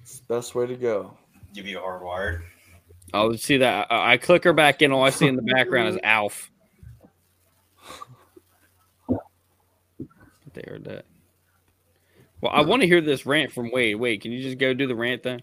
It's 0.03 0.18
the 0.20 0.35
best 0.35 0.55
way 0.55 0.66
to 0.66 0.77
go. 0.77 1.16
Give 1.55 1.66
you 1.66 1.79
a 1.79 1.83
hardwired. 1.83 2.43
I'll 3.14 3.37
see 3.37 3.59
that. 3.59 3.91
I, 3.91 4.12
I 4.12 4.16
click 4.16 4.45
her 4.45 4.53
back 4.53 4.83
in. 4.83 4.93
All 4.93 5.03
I 5.03 5.11
see 5.11 5.27
in 5.27 5.37
the 5.37 5.43
background 5.43 5.89
is 5.89 5.99
Alf. 6.03 6.51
They 10.53 10.64
heard 10.66 10.85
that. 10.85 11.05
Well, 12.41 12.53
I 12.55 12.62
want 12.62 12.83
to 12.83 12.89
hear 12.89 13.01
this 13.01 13.27
rant 13.27 13.53
from 13.53 13.70
Wade. 13.70 13.97
Wait, 13.97 14.22
can 14.22 14.33
you 14.33 14.43
just 14.43 14.59
go 14.59 14.74
do 14.74 14.87
the 14.87 14.95
rant 14.95 15.22
then? 15.22 15.43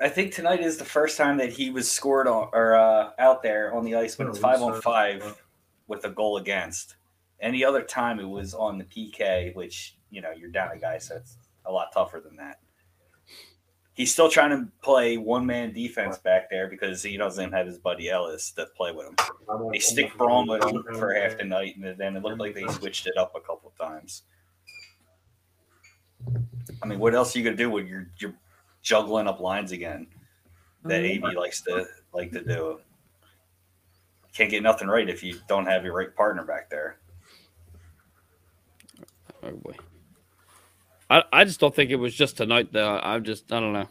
I 0.00 0.08
think 0.08 0.34
tonight 0.34 0.60
is 0.60 0.76
the 0.76 0.84
first 0.84 1.16
time 1.16 1.38
that 1.38 1.50
he 1.50 1.70
was 1.70 1.90
scored 1.90 2.28
on 2.28 2.50
or 2.52 2.76
uh, 2.76 3.10
out 3.18 3.42
there 3.42 3.74
on 3.74 3.84
the 3.84 3.94
ice 3.94 4.18
when 4.18 4.28
it's 4.28 4.38
five 4.38 4.60
on 4.60 4.80
five 4.82 5.40
with 5.88 6.04
a 6.04 6.10
goal 6.10 6.36
against. 6.36 6.96
Any 7.40 7.64
other 7.64 7.82
time 7.82 8.18
it 8.18 8.28
was 8.28 8.54
on 8.54 8.78
the 8.78 8.84
PK, 8.84 9.54
which 9.54 9.96
you 10.10 10.20
know 10.20 10.30
you're 10.30 10.50
down 10.50 10.72
a 10.72 10.78
guy, 10.78 10.98
so 10.98 11.16
it's 11.16 11.36
a 11.66 11.72
lot 11.72 11.92
tougher 11.92 12.20
than 12.20 12.36
that. 12.36 12.60
He's 13.92 14.12
still 14.12 14.28
trying 14.28 14.50
to 14.50 14.68
play 14.82 15.16
one 15.16 15.46
man 15.46 15.72
defense 15.72 16.18
back 16.18 16.50
there 16.50 16.68
because 16.68 17.02
he 17.02 17.16
doesn't 17.16 17.52
have 17.52 17.66
his 17.66 17.78
buddy 17.78 18.10
Ellis 18.10 18.50
to 18.52 18.66
play 18.76 18.92
with 18.92 19.06
him. 19.06 19.16
They 19.72 19.78
stick 19.78 20.16
Braun 20.18 20.46
with 20.46 20.64
him 20.64 20.84
for 20.98 21.14
half 21.14 21.38
the 21.38 21.44
night, 21.44 21.76
and 21.76 21.98
then 21.98 22.14
it 22.14 22.22
looked 22.22 22.38
like 22.38 22.54
they 22.54 22.66
switched 22.68 23.06
it 23.06 23.16
up 23.16 23.32
a 23.34 23.40
couple 23.40 23.72
times. 23.80 24.24
I 26.82 26.86
mean, 26.86 26.98
what 26.98 27.14
else 27.14 27.34
are 27.34 27.38
you 27.38 27.44
gonna 27.44 27.56
do 27.56 27.70
when 27.70 27.86
you're 27.86 28.08
you're 28.18 28.34
juggling 28.82 29.26
up 29.26 29.40
lines 29.40 29.72
again? 29.72 30.06
That 30.84 31.00
AV 31.00 31.22
mm-hmm. 31.22 31.36
likes 31.36 31.62
to 31.62 31.86
like 32.12 32.32
to 32.32 32.44
do. 32.44 32.80
Can't 34.34 34.50
get 34.50 34.62
nothing 34.62 34.88
right 34.88 35.08
if 35.08 35.22
you 35.22 35.38
don't 35.48 35.66
have 35.66 35.84
your 35.84 35.94
right 35.94 36.14
partner 36.14 36.44
back 36.44 36.68
there. 36.68 36.98
Oh 39.42 39.52
boy. 39.52 39.74
I, 41.08 41.22
I 41.32 41.44
just 41.44 41.60
don't 41.60 41.74
think 41.74 41.90
it 41.90 41.96
was 41.96 42.14
just 42.14 42.36
tonight 42.36 42.72
though. 42.72 42.98
I'm 42.98 43.24
just 43.24 43.52
I 43.52 43.60
don't 43.60 43.72
know. 43.72 43.88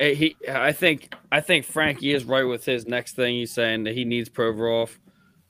He, 0.00 0.36
I 0.48 0.72
think 0.72 1.14
I 1.30 1.40
think 1.40 1.64
Frankie 1.64 2.12
is 2.12 2.24
right 2.24 2.44
with 2.44 2.64
his 2.64 2.86
next 2.86 3.16
thing. 3.16 3.34
He's 3.34 3.52
saying 3.52 3.84
that 3.84 3.94
he 3.94 4.04
needs 4.04 4.28
Provorov. 4.28 4.96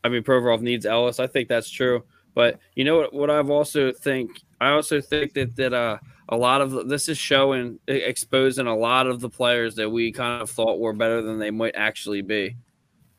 I 0.02 0.08
mean 0.08 0.22
Provorov 0.22 0.60
needs 0.60 0.86
Ellis. 0.86 1.20
I 1.20 1.26
think 1.26 1.48
that's 1.48 1.70
true. 1.70 2.04
But 2.34 2.58
you 2.74 2.84
know 2.84 2.96
what? 2.96 3.14
What 3.14 3.30
I've 3.30 3.50
also 3.50 3.92
think 3.92 4.42
I 4.60 4.70
also 4.70 5.00
think 5.00 5.34
that 5.34 5.56
that 5.56 5.72
uh 5.72 5.98
a 6.28 6.36
lot 6.36 6.60
of 6.60 6.88
this 6.88 7.08
is 7.08 7.18
showing 7.18 7.78
exposing 7.86 8.66
a 8.66 8.76
lot 8.76 9.06
of 9.06 9.20
the 9.20 9.28
players 9.28 9.74
that 9.76 9.88
we 9.88 10.10
kind 10.10 10.42
of 10.42 10.50
thought 10.50 10.80
were 10.80 10.92
better 10.92 11.22
than 11.22 11.38
they 11.38 11.50
might 11.50 11.76
actually 11.76 12.22
be. 12.22 12.56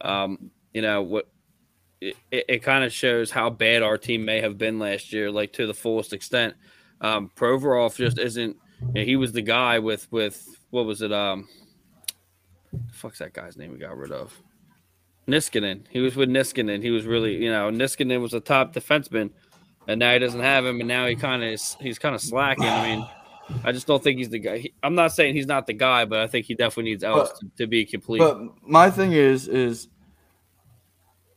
Um, 0.01 0.51
you 0.73 0.81
know 0.81 1.01
what? 1.03 1.27
It, 2.01 2.15
it, 2.29 2.63
kind 2.63 2.83
of 2.83 2.91
shows 2.91 3.31
how 3.31 3.49
bad 3.49 3.81
our 3.81 3.97
team 3.97 4.25
may 4.25 4.41
have 4.41 4.57
been 4.57 4.79
last 4.79 5.13
year, 5.13 5.31
like 5.31 5.53
to 5.53 5.65
the 5.65 5.73
fullest 5.73 6.13
extent. 6.13 6.53
Um, 7.01 7.31
Provorov 7.35 7.95
just 7.95 8.19
isn't. 8.19 8.57
You 8.81 8.93
know, 8.93 9.03
he 9.03 9.15
was 9.15 9.31
the 9.31 9.41
guy 9.41 9.79
with 9.79 10.11
with 10.11 10.45
what 10.69 10.85
was 10.85 11.01
it? 11.01 11.13
Um, 11.13 11.47
fuck's 12.91 13.19
that 13.19 13.33
guy's 13.33 13.57
name 13.57 13.71
we 13.71 13.77
got 13.77 13.97
rid 13.97 14.11
of? 14.11 14.37
Niskanen. 15.27 15.85
He 15.89 15.99
was 15.99 16.15
with 16.15 16.29
Niskanen. 16.29 16.83
He 16.83 16.91
was 16.91 17.05
really, 17.05 17.43
you 17.43 17.51
know, 17.51 17.71
Niskanen 17.71 18.21
was 18.21 18.33
a 18.33 18.39
top 18.39 18.73
defenseman, 18.73 19.31
and 19.87 19.99
now 19.99 20.13
he 20.13 20.19
doesn't 20.19 20.41
have 20.41 20.65
him, 20.65 20.79
and 20.79 20.87
now 20.87 21.07
he 21.07 21.15
kind 21.15 21.43
of 21.43 21.49
is. 21.49 21.75
He's 21.79 21.97
kind 21.97 22.13
of 22.13 22.21
slacking. 22.21 22.65
I 22.65 22.95
mean, 22.95 23.07
I 23.63 23.71
just 23.71 23.87
don't 23.87 24.03
think 24.03 24.17
he's 24.17 24.29
the 24.29 24.39
guy. 24.39 24.57
He, 24.59 24.73
I'm 24.83 24.95
not 24.95 25.13
saying 25.13 25.35
he's 25.35 25.47
not 25.47 25.65
the 25.67 25.73
guy, 25.73 26.05
but 26.05 26.19
I 26.19 26.27
think 26.27 26.45
he 26.45 26.55
definitely 26.55 26.91
needs 26.91 27.03
Ellis 27.03 27.29
But- 27.29 27.39
to, 27.39 27.63
to 27.63 27.67
be 27.67 27.85
complete. 27.85 28.19
But 28.19 28.39
my 28.61 28.89
thing 28.91 29.13
is, 29.13 29.47
is 29.47 29.87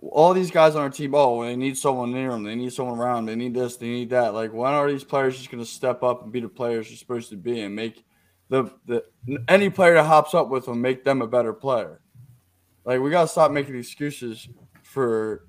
all 0.01 0.33
these 0.33 0.51
guys 0.51 0.77
on 0.77 0.83
our 0.83 0.91
team. 0.91 1.15
Oh, 1.15 1.43
they 1.43 1.57
need 1.57 1.77
someone 1.77 2.13
near 2.13 2.31
them. 2.31 2.45
They 2.45 2.55
need 2.55 2.73
someone 2.73 2.99
around, 2.99 3.27
They 3.27 3.35
need 3.35 3.55
this. 3.55 3.77
They 3.77 3.89
need 3.89 4.11
that. 4.11 4.35
Like, 4.35 4.53
when 4.53 4.73
are 4.73 4.91
these 4.91 5.05
players 5.05 5.37
just 5.37 5.51
going 5.51 5.63
to 5.63 5.69
step 5.69 6.03
up 6.03 6.23
and 6.23 6.33
be 6.33 6.41
the 6.41 6.49
players 6.49 6.89
they're 6.89 6.97
supposed 6.97 7.31
to 7.31 7.37
be 7.37 7.61
and 7.61 7.75
make 7.75 8.05
the 8.49 8.73
the 8.87 9.05
any 9.49 9.69
player 9.69 9.95
that 9.95 10.05
hops 10.05 10.35
up 10.35 10.49
with 10.49 10.67
them 10.67 10.81
make 10.81 11.05
them 11.05 11.21
a 11.21 11.27
better 11.27 11.53
player? 11.53 12.01
Like, 12.85 13.01
we 13.01 13.11
got 13.11 13.23
to 13.23 13.29
stop 13.29 13.51
making 13.51 13.77
excuses 13.77 14.49
for 14.83 15.47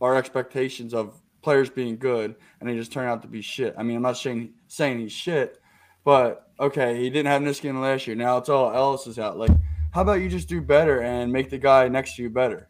our 0.00 0.16
expectations 0.16 0.94
of 0.94 1.20
players 1.42 1.70
being 1.70 1.96
good 1.96 2.34
and 2.60 2.68
they 2.68 2.74
just 2.74 2.92
turn 2.92 3.06
out 3.06 3.22
to 3.22 3.28
be 3.28 3.42
shit. 3.42 3.74
I 3.78 3.82
mean, 3.82 3.96
I'm 3.96 4.02
not 4.02 4.16
saying 4.16 4.54
saying 4.68 4.98
he's 4.98 5.12
shit, 5.12 5.60
but 6.04 6.50
okay, 6.58 6.98
he 6.98 7.10
didn't 7.10 7.30
have 7.30 7.42
Niskin 7.42 7.80
last 7.80 8.06
year. 8.06 8.16
Now 8.16 8.38
it's 8.38 8.48
all 8.48 8.74
Ellis 8.74 9.06
is 9.06 9.18
out. 9.18 9.38
Like, 9.38 9.52
how 9.92 10.02
about 10.02 10.20
you 10.20 10.28
just 10.28 10.48
do 10.48 10.60
better 10.60 11.02
and 11.02 11.32
make 11.32 11.50
the 11.50 11.58
guy 11.58 11.88
next 11.88 12.16
to 12.16 12.22
you 12.22 12.30
better? 12.30 12.69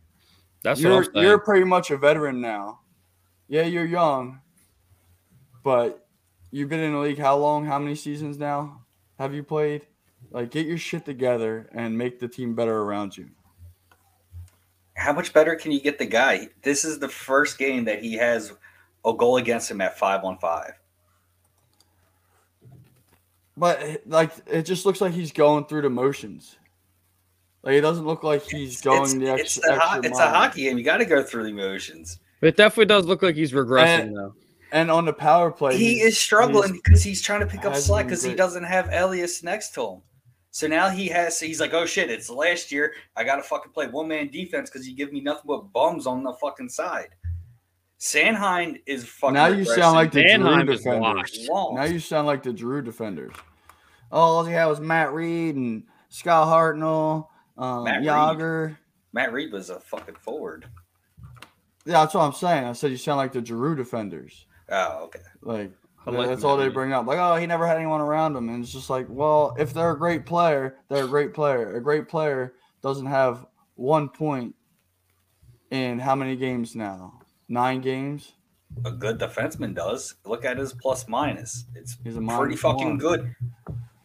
That's 0.62 0.80
you're 0.80 0.92
what 0.92 1.06
I'm 1.06 1.14
saying. 1.14 1.26
you're 1.26 1.38
pretty 1.38 1.64
much 1.64 1.90
a 1.90 1.96
veteran 1.96 2.40
now. 2.40 2.80
Yeah, 3.48 3.62
you're 3.62 3.86
young, 3.86 4.40
but 5.62 6.06
you've 6.50 6.68
been 6.68 6.80
in 6.80 6.92
the 6.92 6.98
league 6.98 7.18
how 7.18 7.36
long? 7.36 7.64
How 7.64 7.78
many 7.78 7.94
seasons 7.94 8.38
now 8.38 8.82
have 9.18 9.34
you 9.34 9.42
played? 9.42 9.86
Like, 10.30 10.50
get 10.50 10.66
your 10.66 10.78
shit 10.78 11.04
together 11.04 11.68
and 11.74 11.96
make 11.96 12.20
the 12.20 12.28
team 12.28 12.54
better 12.54 12.78
around 12.78 13.16
you. 13.16 13.30
How 14.94 15.12
much 15.12 15.32
better 15.32 15.56
can 15.56 15.72
you 15.72 15.80
get 15.80 15.98
the 15.98 16.06
guy? 16.06 16.48
This 16.62 16.84
is 16.84 16.98
the 16.98 17.08
first 17.08 17.58
game 17.58 17.86
that 17.86 18.02
he 18.02 18.14
has 18.14 18.52
a 19.04 19.14
goal 19.14 19.38
against 19.38 19.70
him 19.70 19.80
at 19.80 19.98
five 19.98 20.24
on 20.24 20.36
five. 20.38 20.72
But 23.56 24.02
like, 24.06 24.32
it 24.46 24.62
just 24.62 24.86
looks 24.86 25.00
like 25.00 25.12
he's 25.12 25.32
going 25.32 25.64
through 25.64 25.82
the 25.82 25.90
motions. 25.90 26.56
Like, 27.62 27.74
it 27.74 27.80
doesn't 27.82 28.06
look 28.06 28.22
like 28.22 28.42
he's 28.42 28.80
going 28.80 29.02
it's, 29.02 29.14
the 29.14 29.34
it's, 29.34 29.58
extra. 29.58 29.74
a, 29.74 29.78
ho- 29.78 29.96
extra 29.96 30.10
it's 30.10 30.18
a 30.18 30.30
hockey 30.30 30.62
game. 30.62 30.78
You 30.78 30.84
got 30.84 30.96
to 30.98 31.04
go 31.04 31.22
through 31.22 31.42
the 31.44 31.50
emotions. 31.50 32.18
it 32.40 32.56
definitely 32.56 32.86
does 32.86 33.04
look 33.06 33.22
like 33.22 33.34
he's 33.36 33.52
regressing 33.52 34.00
And- 34.00 34.16
though. 34.16 34.34
And 34.72 34.88
on 34.88 35.04
the 35.04 35.12
power 35.12 35.50
play, 35.50 35.76
he 35.76 36.00
is 36.00 36.16
struggling 36.16 36.68
he's- 36.68 36.80
because 36.84 37.02
he's 37.02 37.20
trying 37.20 37.40
to 37.40 37.46
pick 37.46 37.64
up 37.64 37.74
slack 37.74 38.06
because 38.06 38.22
he 38.22 38.34
doesn't 38.36 38.62
have 38.62 38.88
Ellis 38.92 39.42
next 39.42 39.74
to 39.74 39.84
him. 39.84 40.02
So 40.52 40.68
now 40.68 40.88
he 40.90 41.08
has. 41.08 41.40
He's 41.40 41.60
like, 41.60 41.74
oh 41.74 41.86
shit! 41.86 42.08
It's 42.08 42.30
last 42.30 42.70
year. 42.70 42.94
I 43.16 43.24
got 43.24 43.36
to 43.36 43.42
fucking 43.42 43.72
play 43.72 43.88
one 43.88 44.06
man 44.06 44.28
defense 44.28 44.70
because 44.70 44.88
you 44.88 44.94
give 44.94 45.12
me 45.12 45.20
nothing 45.20 45.42
but 45.46 45.72
bums 45.72 46.06
on 46.06 46.22
the 46.22 46.32
fucking 46.34 46.68
side. 46.68 47.08
Sanheim 47.98 48.80
is 48.86 49.04
fucking. 49.04 49.34
Now 49.34 49.48
you 49.48 49.64
sound 49.64 49.94
like 49.94 50.12
the 50.12 50.22
Mannheim 50.22 50.66
Giroux 50.66 50.72
is 50.72 50.82
defenders. 50.82 51.48
Now 51.48 51.84
you 51.84 51.98
sound 51.98 52.26
like 52.26 52.42
the 52.42 52.56
Giroux 52.56 52.82
defenders. 52.82 53.34
Oh, 54.12 54.20
all 54.20 54.44
he 54.44 54.52
had 54.52 54.66
was 54.66 54.80
Matt 54.80 55.12
Read 55.12 55.56
and 55.56 55.84
Scott 56.08 56.48
Hartnell, 56.48 57.26
um, 57.60 57.84
Matt 57.84 57.98
Read. 58.00 58.06
Jagr. 58.06 58.76
Matt 59.12 59.32
Read 59.32 59.52
was 59.52 59.70
a 59.70 59.78
fucking 59.80 60.16
forward. 60.16 60.66
Yeah, 61.84 62.00
that's 62.00 62.14
what 62.14 62.22
I'm 62.22 62.32
saying. 62.32 62.64
I 62.64 62.72
said 62.72 62.90
you 62.90 62.96
sound 62.96 63.18
like 63.18 63.32
the 63.32 63.44
Giroux 63.44 63.74
defenders. 63.76 64.46
Oh, 64.68 65.04
okay. 65.04 65.20
Like, 65.42 65.72
like 66.06 66.28
that's 66.28 66.44
all 66.44 66.56
they 66.56 66.66
Reed. 66.66 66.74
bring 66.74 66.92
up. 66.92 67.06
Like, 67.06 67.18
oh, 67.18 67.36
he 67.36 67.46
never 67.46 67.66
had 67.66 67.76
anyone 67.76 68.00
around 68.00 68.36
him, 68.36 68.48
and 68.48 68.62
it's 68.62 68.72
just 68.72 68.90
like, 68.90 69.06
well, 69.08 69.54
if 69.58 69.72
they're 69.72 69.90
a 69.92 69.98
great 69.98 70.26
player, 70.26 70.76
they're 70.88 71.04
a 71.04 71.08
great 71.08 71.34
player. 71.34 71.74
A 71.76 71.82
great 71.82 72.08
player 72.08 72.54
doesn't 72.82 73.06
have 73.06 73.46
one 73.74 74.08
point 74.08 74.54
in 75.70 75.98
how 75.98 76.14
many 76.14 76.36
games 76.36 76.74
now? 76.76 77.20
Nine 77.48 77.80
games. 77.80 78.32
A 78.84 78.92
good 78.92 79.18
defenseman 79.18 79.74
does. 79.74 80.14
Look 80.24 80.44
at 80.44 80.56
his 80.58 80.72
plus 80.72 81.08
minus. 81.08 81.64
It's 81.74 81.96
He's 82.04 82.16
a 82.16 82.20
pretty 82.20 82.56
fucking 82.56 82.88
one. 82.88 82.98
good. 82.98 83.34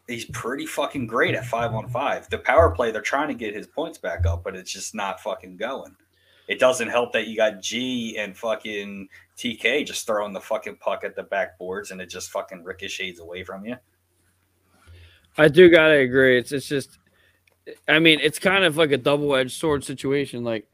He's 0.07 0.25
pretty 0.25 0.65
fucking 0.65 1.07
great 1.07 1.33
at 1.33 1.45
five 1.45 1.73
on 1.73 1.89
five. 1.89 2.29
The 2.29 2.37
power 2.37 2.69
play, 2.69 2.91
they're 2.91 3.01
trying 3.01 3.27
to 3.29 3.33
get 3.33 3.55
his 3.55 3.65
points 3.65 3.97
back 3.97 4.25
up, 4.25 4.43
but 4.43 4.55
it's 4.55 4.71
just 4.71 4.93
not 4.93 5.19
fucking 5.19 5.57
going. 5.57 5.95
It 6.47 6.59
doesn't 6.59 6.89
help 6.89 7.11
that 7.13 7.27
you 7.27 7.35
got 7.35 7.61
G 7.61 8.17
and 8.19 8.37
fucking 8.37 9.09
TK 9.35 9.85
just 9.85 10.05
throwing 10.05 10.33
the 10.33 10.41
fucking 10.41 10.77
puck 10.77 11.03
at 11.03 11.15
the 11.15 11.23
backboards 11.23 11.91
and 11.91 11.99
it 11.99 12.09
just 12.09 12.29
fucking 12.29 12.63
ricochets 12.63 13.19
away 13.19 13.43
from 13.43 13.65
you. 13.65 13.77
I 15.37 15.47
do 15.47 15.69
gotta 15.69 15.95
agree. 15.95 16.37
It's 16.37 16.51
it's 16.51 16.67
just, 16.67 16.97
I 17.87 17.99
mean, 17.99 18.19
it's 18.21 18.39
kind 18.39 18.63
of 18.63 18.77
like 18.77 18.91
a 18.91 18.97
double 18.97 19.35
edged 19.35 19.59
sword 19.59 19.83
situation. 19.83 20.43
Like 20.43 20.67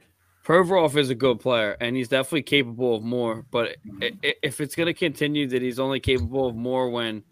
Provorov 0.45 0.97
is 0.97 1.09
a 1.09 1.15
good 1.15 1.39
player, 1.39 1.77
and 1.79 1.95
he's 1.95 2.09
definitely 2.09 2.43
capable 2.43 2.95
of 2.95 3.03
more. 3.03 3.45
But 3.49 3.77
mm-hmm. 3.87 4.19
i- 4.23 4.35
if 4.43 4.61
it's 4.61 4.75
gonna 4.75 4.93
continue 4.93 5.47
that 5.47 5.61
he's 5.61 5.79
only 5.79 5.99
capable 5.99 6.47
of 6.47 6.55
more 6.55 6.89
when 6.89 7.23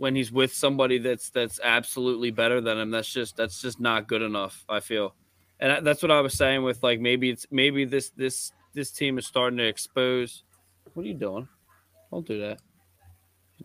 when 0.00 0.16
he's 0.16 0.32
with 0.32 0.50
somebody 0.50 0.96
that's 0.96 1.28
that's 1.28 1.60
absolutely 1.62 2.30
better 2.30 2.62
than 2.62 2.78
him, 2.78 2.90
that's 2.90 3.12
just 3.12 3.36
that's 3.36 3.60
just 3.60 3.78
not 3.78 4.08
good 4.08 4.22
enough. 4.22 4.64
I 4.66 4.80
feel. 4.80 5.14
and 5.60 5.86
that's 5.86 6.02
what 6.02 6.10
I 6.10 6.22
was 6.22 6.32
saying 6.32 6.62
with 6.62 6.82
like 6.82 7.00
maybe 7.00 7.28
it's 7.28 7.46
maybe 7.50 7.84
this 7.84 8.08
this 8.16 8.50
this 8.72 8.90
team 8.92 9.18
is 9.18 9.26
starting 9.26 9.58
to 9.58 9.66
expose. 9.66 10.42
What 10.94 11.04
are 11.04 11.08
you 11.08 11.12
doing? 11.12 11.46
Don't 12.10 12.26
do 12.26 12.40
that. 12.40 12.60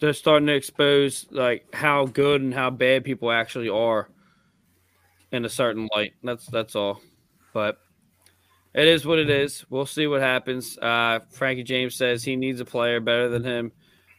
They're 0.01 0.11
starting 0.11 0.47
to 0.47 0.55
expose 0.55 1.25
like 1.31 1.73
how 1.73 2.05
good 2.05 2.41
and 2.41 2.53
how 2.53 2.69
bad 2.69 3.05
people 3.05 3.31
actually 3.31 3.69
are 3.69 4.09
in 5.31 5.45
a 5.45 5.49
certain 5.49 5.87
light. 5.95 6.15
That's 6.21 6.47
that's 6.47 6.75
all. 6.75 6.99
But 7.53 7.79
it 8.73 8.89
is 8.89 9.05
what 9.05 9.19
it 9.19 9.29
is. 9.29 9.63
We'll 9.69 9.85
see 9.85 10.05
what 10.05 10.19
happens. 10.19 10.77
Uh, 10.77 11.19
Frankie 11.31 11.63
James 11.63 11.95
says 11.95 12.25
he 12.25 12.35
needs 12.35 12.59
a 12.59 12.65
player 12.65 12.99
better 12.99 13.29
than 13.29 13.45
him. 13.45 13.71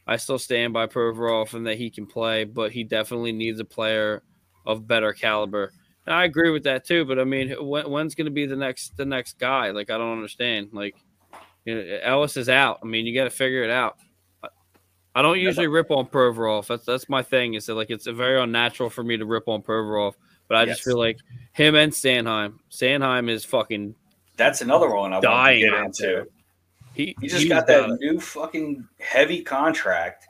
I 0.07 0.17
still 0.17 0.39
stand 0.39 0.73
by 0.73 0.87
Provorov 0.87 1.55
and 1.55 1.67
that 1.67 1.79
he 1.79 1.91
can 1.91 2.07
play, 2.07 2.45
but 2.45 2.71
he 2.73 2.85
definitely 2.85 3.33
needs 3.33 3.59
a 3.61 3.65
player 3.65 4.23
of 4.65 4.87
better 4.87 5.13
caliber. 5.13 5.73
And 6.07 6.15
I 6.15 6.25
agree 6.25 6.51
with 6.51 6.65
that 6.65 6.85
too. 6.87 7.05
But 7.05 7.19
I 7.19 7.25
mean, 7.25 7.51
when, 7.59 7.91
when's 7.91 8.15
going 8.15 8.27
to 8.27 8.31
be 8.31 8.47
the 8.47 8.55
next 8.57 8.97
the 8.97 9.05
next 9.05 9.39
guy? 9.39 9.71
Like 9.71 9.91
I 9.91 9.99
don't 9.99 10.13
understand. 10.13 10.69
Like 10.73 10.95
you 11.65 11.75
know, 11.75 11.99
Ellis 12.03 12.37
is 12.37 12.49
out. 12.49 12.79
I 12.83 12.87
mean, 12.87 13.07
you 13.07 13.15
got 13.15 13.25
to 13.25 13.31
figure 13.31 13.65
it 13.65 13.71
out. 13.71 13.97
I- 14.43 14.49
I 15.17 15.23
don't 15.23 15.41
usually 15.41 15.67
rip 15.67 15.91
on 15.91 16.07
Provorov. 16.07 16.67
That's 16.67 16.85
that's 16.85 17.09
my 17.09 17.23
thing. 17.23 17.55
Is 17.55 17.67
that 17.67 17.75
like 17.75 17.89
it's 17.91 18.07
very 18.07 18.39
unnatural 18.41 18.91
for 18.91 19.03
me 19.03 19.17
to 19.17 19.25
rip 19.25 19.49
on 19.49 19.63
Provorov. 19.63 20.13
But 20.47 20.59
I 20.59 20.65
just 20.67 20.85
feel 20.85 20.99
like 20.99 21.17
him 21.55 21.75
and 21.75 21.91
Sanheim. 21.91 22.59
Sanheim 22.71 23.29
is 23.31 23.45
fucking 23.45 23.95
That's 24.37 24.61
another 24.61 24.89
one 24.95 25.13
I 25.15 25.17
want 25.17 25.25
to 25.25 25.59
get 25.59 25.73
into. 25.87 26.27
There. 26.97 27.07
He, 27.07 27.17
He 27.21 27.29
just 27.29 27.43
he's 27.43 27.49
got 27.51 27.67
that 27.67 27.81
got 27.83 27.91
it. 27.91 27.99
new 28.01 28.19
fucking 28.21 28.87
heavy 29.01 29.43
contract, 29.43 30.27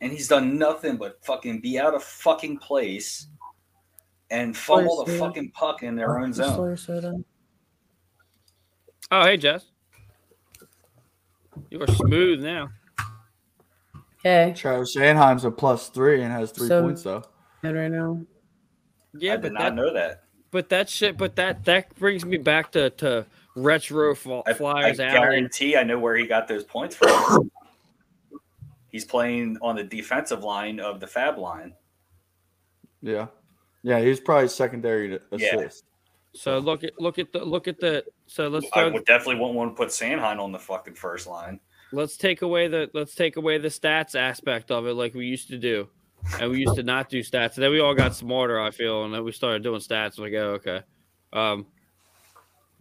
and 0.00 0.12
he's 0.12 0.28
done 0.28 0.58
nothing 0.58 0.96
but 0.96 1.24
fucking 1.24 1.60
be 1.60 1.78
out 1.78 1.94
of 1.94 2.02
fucking 2.02 2.58
place 2.58 3.26
and 4.30 4.56
fumble 4.56 5.04
the 5.04 5.12
the- 5.12 5.18
fucking 5.18 5.50
puck 5.52 5.82
in 5.82 5.94
their 5.96 6.18
own 6.18 6.32
zone. 6.32 6.76
Solar. 6.76 7.14
Oh, 9.10 9.24
hey, 9.24 9.36
Jess. 9.36 9.66
You 11.70 11.82
are 11.82 11.86
smooth 11.86 12.42
now. 12.42 12.70
Okay, 14.24 14.54
Travis 14.56 14.96
Sanheim's 14.96 15.44
a 15.44 15.50
plus 15.50 15.88
three 15.88 16.22
and 16.22 16.32
has 16.32 16.50
three 16.52 16.68
So- 16.68 16.82
points 16.82 17.02
though. 17.02 17.22
good 17.62 17.74
right 17.74 17.90
now. 17.90 18.20
Yeah, 19.14 19.34
I 19.34 19.36
but 19.36 19.42
did 19.42 19.52
not 19.52 19.60
that, 19.62 19.74
know 19.74 19.92
that. 19.92 20.22
but 20.50 20.68
that 20.70 20.88
shit, 20.88 21.18
but 21.18 21.36
that 21.36 21.64
that 21.64 21.94
brings 21.96 22.24
me 22.24 22.38
back 22.38 22.70
to 22.72 22.88
to 22.90 23.26
retro 23.54 24.14
fl- 24.14 24.40
I, 24.46 24.50
I 24.50 24.54
flyers 24.54 25.00
out. 25.00 25.12
guarantee 25.12 25.76
I 25.76 25.84
know 25.84 25.98
where 25.98 26.16
he 26.16 26.26
got 26.26 26.48
those 26.48 26.64
points 26.64 26.96
from. 26.96 27.50
He's 28.90 29.04
playing 29.04 29.58
on 29.62 29.76
the 29.76 29.84
defensive 29.84 30.44
line 30.44 30.78
of 30.80 31.00
the 31.00 31.06
Fab 31.06 31.38
line. 31.38 31.74
Yeah, 33.00 33.26
yeah, 33.82 34.00
he's 34.00 34.20
probably 34.20 34.48
secondary 34.48 35.08
to 35.08 35.20
Yeah. 35.36 35.56
assist. 35.56 35.84
So 36.34 36.58
look 36.58 36.82
at 36.84 36.92
look 36.98 37.18
at 37.18 37.32
the 37.32 37.44
look 37.44 37.68
at 37.68 37.78
the. 37.80 38.04
So 38.26 38.48
let's 38.48 38.66
I 38.72 38.80
throw, 38.80 38.92
would 38.92 39.04
definitely 39.04 39.40
want 39.42 39.72
to 39.72 39.76
put 39.76 39.88
Sanheim 39.90 40.38
on 40.40 40.52
the 40.52 40.58
fucking 40.58 40.94
first 40.94 41.26
line. 41.26 41.60
let's 41.92 42.16
take 42.16 42.40
away 42.42 42.68
the 42.68 42.90
let's 42.94 43.14
take 43.14 43.36
away 43.36 43.58
the 43.58 43.68
stats 43.68 44.14
aspect 44.14 44.70
of 44.70 44.86
it 44.86 44.94
like 44.94 45.12
we 45.14 45.26
used 45.26 45.48
to 45.48 45.58
do, 45.58 45.88
and 46.40 46.50
we 46.50 46.60
used 46.60 46.76
to 46.76 46.82
not 46.82 47.10
do 47.10 47.20
stats. 47.20 47.54
And 47.56 47.64
then 47.64 47.70
we 47.70 47.80
all 47.80 47.94
got 47.94 48.14
smarter, 48.14 48.58
I 48.60 48.70
feel, 48.70 49.04
and 49.04 49.12
then 49.12 49.24
we 49.24 49.32
started 49.32 49.62
doing 49.62 49.80
stats. 49.80 50.18
Like, 50.18 50.32
oh, 50.34 50.52
okay, 50.54 50.80
um, 51.34 51.66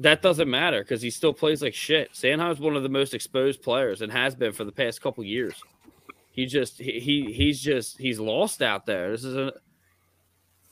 that 0.01 0.21
doesn't 0.21 0.49
matter 0.49 0.81
because 0.81 1.01
he 1.01 1.09
still 1.09 1.33
plays 1.33 1.61
like 1.61 1.73
shit. 1.73 2.11
Sanheim's 2.13 2.59
one 2.59 2.75
of 2.75 2.83
the 2.83 2.89
most 2.89 3.13
exposed 3.13 3.61
players 3.61 4.01
and 4.01 4.11
has 4.11 4.35
been 4.35 4.51
for 4.51 4.63
the 4.63 4.71
past 4.71 5.01
couple 5.01 5.23
years. 5.23 5.61
He 6.31 6.45
just 6.45 6.77
he, 6.79 6.99
he 6.99 7.31
he's 7.31 7.61
just 7.61 7.99
he's 7.99 8.19
lost 8.19 8.61
out 8.61 8.85
there. 8.85 9.11
This 9.11 9.23
is 9.23 9.35
a 9.35 9.53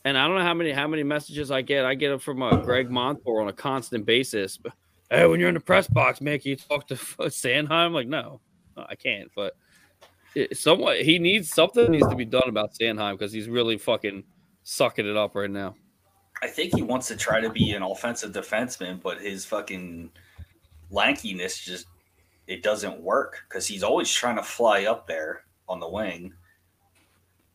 and 0.06 0.18
I 0.18 0.28
don't 0.28 0.38
know 0.38 0.44
how 0.44 0.54
many 0.54 0.72
how 0.72 0.88
many 0.88 1.04
messages 1.04 1.52
I 1.52 1.62
get. 1.62 1.86
I 1.86 1.96
get 1.96 2.10
them 2.10 2.20
from 2.20 2.42
uh, 2.42 2.58
Greg 2.58 2.90
Montour 2.90 3.42
on 3.42 3.50
a 3.50 3.54
constant 3.54 4.06
basis. 4.06 4.58
But, 4.58 4.74
Hey, 5.12 5.26
when 5.26 5.40
you're 5.40 5.50
in 5.50 5.56
the 5.56 5.60
press 5.60 5.88
box, 5.88 6.22
man, 6.22 6.40
can 6.40 6.52
you 6.52 6.56
talk 6.56 6.88
to 6.88 6.96
Sanheim? 6.96 7.94
Like, 7.94 8.08
no, 8.08 8.42
I 8.78 8.96
can't. 8.96 9.30
But 9.36 9.56
somewhat, 10.54 11.02
he 11.02 11.18
needs 11.20 11.50
something 11.50 11.90
needs 11.92 12.08
to 12.08 12.16
be 12.16 12.26
done 12.26 12.48
about 12.48 12.72
Sanheim 12.80 13.14
because 13.14 13.32
he's 13.32 13.50
really 13.50 13.78
fucking 13.78 14.24
sucking 14.64 15.08
it 15.08 15.18
up 15.18 15.36
right 15.36 15.50
now. 15.50 15.76
I 16.42 16.48
think 16.48 16.76
he 16.76 16.82
wants 16.82 17.08
to 17.10 17.18
try 17.18 17.42
to 17.42 17.50
be 17.50 17.72
an 17.72 17.84
offensive 17.84 18.32
defenseman, 18.32 19.02
but 19.02 19.20
his 19.22 19.46
fucking 19.46 20.10
lankiness 20.92 21.62
just 21.62 21.88
it 22.48 22.64
doesn't 22.64 23.00
work 23.02 23.44
because 23.48 23.68
he's 23.68 23.84
always 23.84 24.12
trying 24.12 24.38
to 24.38 24.44
fly 24.44 24.86
up 24.86 25.06
there 25.08 25.44
on 25.68 25.80
the 25.80 25.88
wing. 25.88 26.34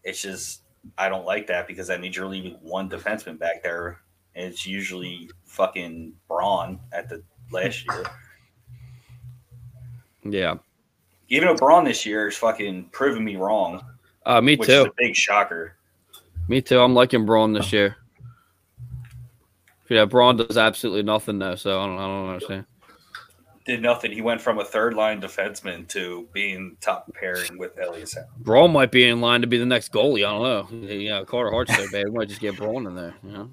It's 0.05 0.23
just 0.23 0.63
I 0.99 1.09
don't 1.09 1.25
like 1.25 1.47
that 1.49 1.67
because 1.67 1.89
that 1.89 2.01
means 2.01 2.17
you're 2.17 2.29
leaving 2.29 2.59
one 2.63 2.89
defenseman 2.91 3.39
back 3.39 3.63
there, 3.63 4.01
and 4.35 4.47
it's 4.47 4.67
usually 4.67 5.31
fucking 5.45 6.13
Braun 6.29 6.79
at 6.93 7.09
the 7.09 7.23
last 7.51 7.85
year. 7.89 8.05
Yeah, 10.27 10.55
Even 11.29 11.49
though 11.49 11.55
Braun 11.55 11.85
this 11.85 12.07
year 12.07 12.29
is 12.29 12.37
fucking 12.37 12.89
proving 12.93 13.25
me 13.25 13.37
wrong, 13.37 13.85
uh, 14.25 14.41
me 14.41 14.57
which 14.57 14.69
is 14.69 14.85
too. 14.85 14.91
a 14.91 14.93
big 14.97 15.15
shocker. 15.15 15.77
Me 16.49 16.63
too. 16.63 16.81
I'm 16.81 16.95
liking 16.95 17.27
Braun 17.27 17.53
this 17.53 17.73
year. 17.73 17.97
Yeah, 19.89 20.05
Braun 20.07 20.37
does 20.37 20.57
absolutely 20.57 21.03
nothing 21.03 21.39
though, 21.39 21.57
so 21.57 21.81
I 21.81 21.87
don't, 21.87 21.99
I 21.99 22.07
don't 22.07 22.29
understand. 22.31 22.65
Did 23.67 23.81
nothing. 23.83 24.13
He 24.13 24.21
went 24.21 24.41
from 24.43 24.59
a 24.59 24.65
third 24.65 24.95
line 24.95 25.21
defenseman 25.21 25.89
to 25.89 26.29
being 26.33 26.77
top 26.81 27.11
pairing 27.15 27.57
with 27.57 27.79
Ellis. 27.79 28.17
Braun 28.39 28.73
might 28.73 28.91
be 28.93 29.07
in 29.09 29.23
line 29.23 29.41
to 29.41 29.47
be 29.47 29.57
the 29.57 29.65
next 29.65 29.91
goalie. 29.91 30.27
I 30.27 30.69
don't 30.69 30.83
know. 30.83 30.87
Yeah, 30.95 31.25
Carter 31.25 31.51
Hart's 31.51 31.75
so 31.75 31.91
bad. 31.91 32.05
We 32.07 32.11
might 32.11 32.29
just 32.29 32.41
get 32.41 32.57
Braun 32.57 32.87
in 32.87 32.95
there, 32.95 33.15
you 33.23 33.33
know. 33.33 33.51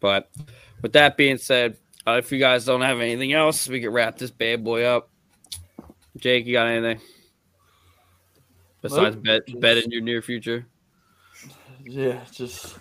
but 0.00 0.30
with 0.82 0.92
that 0.92 1.16
being 1.16 1.38
said, 1.38 1.76
uh, 2.06 2.12
if 2.12 2.30
you 2.32 2.38
guys 2.38 2.66
don't 2.66 2.82
have 2.82 3.00
anything 3.00 3.32
else, 3.32 3.66
we 3.66 3.80
can 3.80 3.90
wrap 3.90 4.18
this 4.18 4.30
bad 4.30 4.62
boy 4.62 4.84
up. 4.84 5.08
Jake, 6.18 6.44
you 6.44 6.52
got 6.52 6.66
anything 6.66 7.00
besides 8.82 9.16
Nope. 9.16 9.24
bet 9.24 9.60
bet 9.60 9.78
in 9.78 9.90
your 9.90 10.02
near 10.02 10.20
future? 10.20 10.66
Yeah, 11.84 12.20
just 12.30 12.76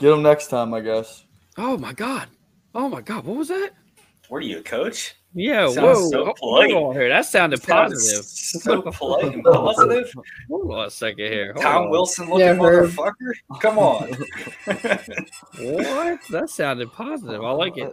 get 0.00 0.12
him 0.12 0.22
next 0.22 0.48
time, 0.48 0.74
I 0.74 0.80
guess. 0.80 1.24
Oh 1.56 1.76
my 1.76 1.92
god! 1.92 2.28
Oh 2.74 2.88
my 2.88 3.00
god! 3.00 3.24
What 3.24 3.36
was 3.36 3.48
that? 3.48 3.70
What 4.28 4.38
are 4.38 4.46
you, 4.46 4.58
a 4.58 4.62
coach? 4.62 5.14
Yeah, 5.34 5.68
Sounds 5.68 5.76
whoa! 5.78 6.10
so 6.10 6.34
hold 6.40 6.72
on 6.72 6.94
here. 6.94 7.08
That 7.08 7.24
sounded 7.24 7.62
positive. 7.62 8.24
So 8.24 8.82
polite 8.92 9.32
and 9.32 9.44
positive. 9.44 10.12
Hold 10.48 10.72
on 10.72 10.86
a 10.86 10.90
second 10.90 11.18
here. 11.32 11.52
Hold 11.52 11.64
Tom 11.64 11.82
on. 11.84 11.90
Wilson 11.90 12.24
looking 12.28 12.40
Yeah, 12.40 12.54
Herb. 12.54 12.90
motherfucker. 12.90 13.60
Come 13.60 13.78
on. 13.78 14.08
What? 15.58 16.20
That 16.30 16.50
sounded 16.50 16.92
positive. 16.92 17.42
I 17.44 17.50
like 17.52 17.76
it. 17.76 17.92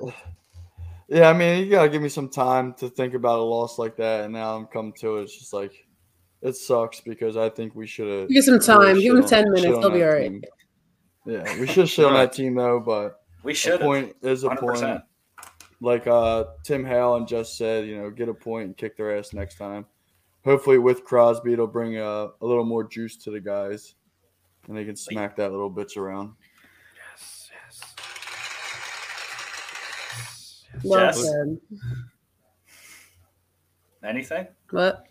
Yeah, 1.10 1.30
I 1.30 1.34
mean, 1.34 1.64
you 1.64 1.70
gotta 1.70 1.90
give 1.90 2.02
me 2.02 2.10
some 2.10 2.30
time 2.30 2.74
to 2.76 2.90
think 2.90 3.14
about 3.14 3.40
a 3.40 3.44
loss 3.44 3.78
like 3.78 3.96
that, 3.98 4.26
and 4.26 4.34
now 4.34 4.56
I'm 4.56 4.66
coming 4.66 4.94
to 5.00 5.18
it. 5.18 5.24
It's 5.24 5.38
just 5.38 5.54
like 5.54 5.74
it 6.42 6.56
sucks 6.56 7.02
because 7.02 7.38
I 7.38 7.50
think 7.50 7.76
we 7.76 7.88
should 7.88 8.08
have. 8.22 8.30
Give 8.30 8.44
some 8.44 8.60
time. 8.60 9.00
Give 9.00 9.16
him 9.16 9.26
10 9.26 9.52
minutes. 9.52 9.66
He'll 9.78 9.90
be 9.90 10.04
all 10.04 10.12
right. 10.12 10.44
Yeah, 11.28 11.60
we 11.60 11.68
should 11.68 11.90
shit 11.90 12.06
on 12.06 12.14
that 12.14 12.32
team 12.32 12.56
though, 12.56 12.80
but 12.80 13.20
we 13.44 13.54
should 13.54 13.82
point 13.82 14.16
is 14.22 14.46
a 14.46 14.50
100%. 14.50 14.60
point. 14.60 15.02
Like 15.82 16.08
uh, 16.08 16.46
Tim 16.64 16.86
Halen 16.86 17.28
just 17.28 17.58
said, 17.58 17.86
you 17.86 17.98
know, 17.98 18.10
get 18.10 18.30
a 18.30 18.34
point 18.34 18.66
and 18.66 18.78
kick 18.78 18.96
their 18.96 19.16
ass 19.16 19.34
next 19.34 19.58
time. 19.58 19.86
Hopefully, 20.46 20.78
with 20.78 21.04
Crosby, 21.04 21.52
it'll 21.52 21.68
bring 21.68 21.98
a, 21.98 22.30
a 22.42 22.46
little 22.46 22.64
more 22.64 22.86
juice 22.86 23.18
to 23.18 23.32
the 23.32 23.42
guys, 23.42 23.96
and 24.68 24.78
they 24.78 24.86
can 24.86 24.96
smack 24.96 25.36
that 25.36 25.52
little 25.52 25.70
bitch 25.70 25.98
around. 25.98 26.32
Yes, 27.12 27.50
yes. 27.52 27.94
Well 30.84 31.08
Jess? 31.08 31.22
said. 31.22 31.58
Anything? 34.04 34.48
What? 34.70 35.04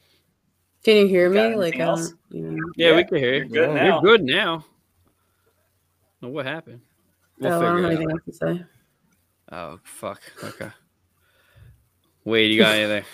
Can 0.83 0.97
you 0.97 1.07
hear 1.09 1.29
You 1.29 1.35
got 1.35 1.51
me? 1.51 1.57
Like, 1.57 1.75
anything 1.75 1.83
um, 1.83 1.99
else? 1.99 2.15
you 2.31 2.43
know, 2.43 2.73
Yeah, 2.77 2.91
Yeah, 2.91 2.97
we 2.97 3.05
can 3.05 3.19
hear 3.19 3.35
you. 3.35 3.41
You're 3.41 3.49
good 3.49 3.75
Yeah. 3.75 3.85
You're 3.85 3.93
now. 3.93 4.01
good 4.01 4.23
now. 4.23 4.65
Now, 6.27 6.33
what 6.33 6.45
happened? 6.45 6.81
We'll 7.39 7.53
oh, 7.53 7.59
I 7.59 7.61
don't 7.61 7.77
figure 7.77 7.83
have 7.83 8.01
anything 8.01 8.11
else 8.11 8.25
to 8.25 8.33
say. 8.33 8.65
Oh 9.53 9.79
fuck. 9.85 10.21
Okay. 10.43 10.71
Wade, 12.25 12.51
you 12.51 12.59
got 12.59 12.75
anything? 12.75 13.05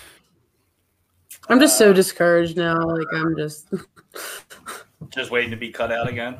I'm 1.49 1.59
just 1.59 1.77
so 1.77 1.93
discouraged 1.93 2.57
now. 2.57 2.81
Like, 2.87 3.05
I'm 3.13 3.37
just, 3.37 3.71
Just 5.09 5.29
waiting 5.29 5.51
to 5.51 5.57
be 5.57 5.69
cut 5.69 5.91
out 5.91 6.09
again. 6.09 6.35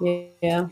yeah. 0.00 0.32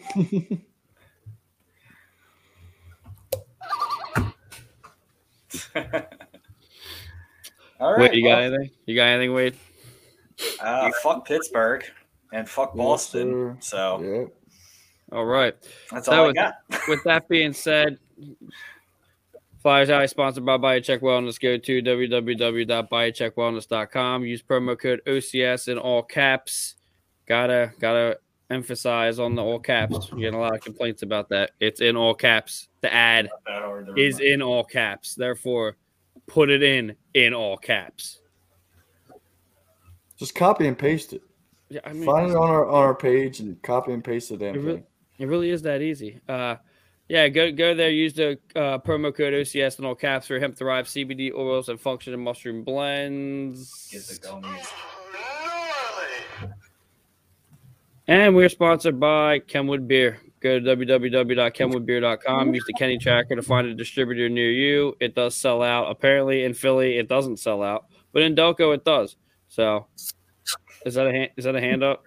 All 7.78 7.92
right. 7.92 8.00
Wade, 8.00 8.14
you 8.14 8.24
got 8.24 8.42
anything? 8.42 8.70
You 8.86 8.96
got 8.96 9.04
anything, 9.04 9.32
Wade? 9.32 9.54
uh, 10.60 10.90
fuck 11.02 11.24
Pittsburgh 11.24 11.84
and 12.34 12.48
fuck 12.48 12.70
Yes, 12.74 12.84
Boston. 12.84 13.56
sir. 13.60 13.62
so 13.66 14.00
Yeah. 14.02 14.24
All 15.16 15.24
right. 15.24 15.54
that's 15.90 16.08
That 16.08 16.18
all 16.18 16.30
I 16.30 16.32
got. 16.32 16.54
With 16.88 17.02
that 17.04 17.28
being 17.28 17.52
said, 17.52 17.98
Flyers 19.62 19.90
Eye 19.90 20.06
sponsored 20.06 20.44
by 20.44 20.58
BioCheck 20.58 21.00
Wellness. 21.00 21.40
Go 21.40 21.56
to 21.56 21.82
www.biocheckwellness.com. 21.82 24.24
Use 24.24 24.42
promo 24.42 24.76
code 24.78 25.00
OCS 25.06 25.68
in 25.68 25.78
all 25.78 26.02
caps. 26.02 26.74
Gotta 27.26 27.72
gotta 27.80 28.18
emphasize 28.50 29.18
on 29.18 29.34
the 29.34 29.42
all 29.42 29.58
caps. 29.58 30.08
You're 30.10 30.18
getting 30.20 30.34
a 30.34 30.40
lot 30.40 30.54
of 30.54 30.60
complaints 30.60 31.00
about 31.02 31.30
that. 31.30 31.52
It's 31.60 31.80
in 31.80 31.96
all 31.96 32.14
caps. 32.14 32.68
The 32.82 32.92
ad 32.92 33.24
Not 33.26 33.44
that 33.46 33.62
hard 33.62 33.86
to 33.86 33.94
is 33.96 34.20
in 34.20 34.42
all 34.42 34.64
caps. 34.64 35.14
Therefore, 35.14 35.76
put 36.26 36.50
it 36.50 36.62
in 36.62 36.94
in 37.14 37.32
all 37.32 37.56
caps. 37.56 38.20
Just 40.18 40.34
copy 40.34 40.66
and 40.66 40.78
paste 40.78 41.14
it. 41.14 41.22
Yeah, 41.74 41.80
I 41.84 41.92
mean, 41.92 42.04
Find 42.04 42.30
it 42.30 42.36
on 42.36 42.48
our 42.48 42.66
on 42.68 42.74
our 42.84 42.94
page 42.94 43.40
and 43.40 43.60
copy 43.62 43.90
and 43.92 44.04
paste 44.04 44.28
the 44.28 44.36
damn 44.36 44.54
It 44.54 44.58
really- 44.58 44.72
thing. 44.76 44.86
It 45.18 45.26
really 45.26 45.50
is 45.50 45.62
that 45.62 45.82
easy. 45.82 46.20
Uh, 46.28 46.56
yeah, 47.08 47.26
go 47.28 47.50
go 47.50 47.74
there. 47.74 47.90
Use 47.90 48.14
the 48.14 48.38
uh, 48.54 48.78
promo 48.78 49.14
code 49.14 49.32
OCS 49.34 49.78
in 49.80 49.84
all 49.84 49.94
caps 49.96 50.26
for 50.28 50.38
hemp 50.38 50.56
derived 50.56 50.88
CBD 50.88 51.32
oils 51.34 51.68
and 51.68 51.80
functional 51.80 52.18
mushroom 52.20 52.62
blends. 52.64 53.88
Get 53.90 54.02
the 54.04 54.14
gummies. 54.14 54.72
And 58.06 58.36
we're 58.36 58.48
sponsored 58.50 59.00
by 59.00 59.38
Kenwood 59.40 59.88
Beer. 59.88 60.20
Go 60.40 60.60
to 60.60 60.76
www.kenwoodbeer.com. 60.76 62.54
Use 62.54 62.64
the 62.66 62.74
Kenny 62.74 62.98
Tracker 62.98 63.34
to 63.34 63.42
find 63.42 63.66
a 63.66 63.74
distributor 63.74 64.28
near 64.28 64.50
you. 64.50 64.94
It 65.00 65.14
does 65.14 65.34
sell 65.34 65.62
out. 65.62 65.90
Apparently, 65.90 66.44
in 66.44 66.52
Philly, 66.54 66.98
it 66.98 67.08
doesn't 67.08 67.38
sell 67.38 67.62
out, 67.62 67.86
but 68.12 68.22
in 68.22 68.34
Delco, 68.34 68.74
it 68.74 68.84
does. 68.84 69.16
So, 69.48 69.86
is 70.84 70.94
that 70.94 71.06
a 71.06 71.12
hand, 71.12 71.30
is 71.36 71.44
that 71.44 71.54
a 71.56 71.60
hand 71.60 71.82
up? 71.82 72.04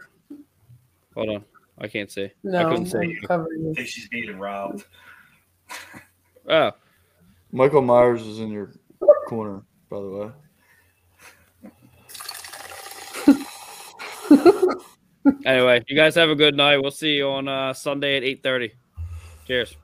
Hold 1.15 1.29
on, 1.29 1.45
I 1.79 1.87
can't 1.87 2.11
see. 2.11 2.25
I 2.25 2.31
No, 2.43 2.69
couldn't 2.69 2.85
see. 2.87 2.97
I'm 2.97 3.15
covering 3.27 3.71
I 3.71 3.73
think 3.75 3.87
she's 3.87 4.07
being 4.09 4.37
robbed. 4.37 4.85
Oh, 6.47 6.71
Michael 7.51 7.81
Myers 7.81 8.21
is 8.25 8.39
in 8.39 8.49
your 8.49 8.71
corner, 9.27 9.63
by 9.89 9.99
the 9.99 10.09
way. 10.09 10.31
anyway, 15.45 15.83
you 15.87 15.95
guys 15.95 16.15
have 16.15 16.29
a 16.29 16.35
good 16.35 16.55
night. 16.55 16.77
We'll 16.77 16.91
see 16.91 17.15
you 17.17 17.27
on 17.27 17.47
uh, 17.47 17.73
Sunday 17.73 18.17
at 18.17 18.23
eight 18.23 18.43
thirty. 18.43 18.73
Cheers. 19.45 19.75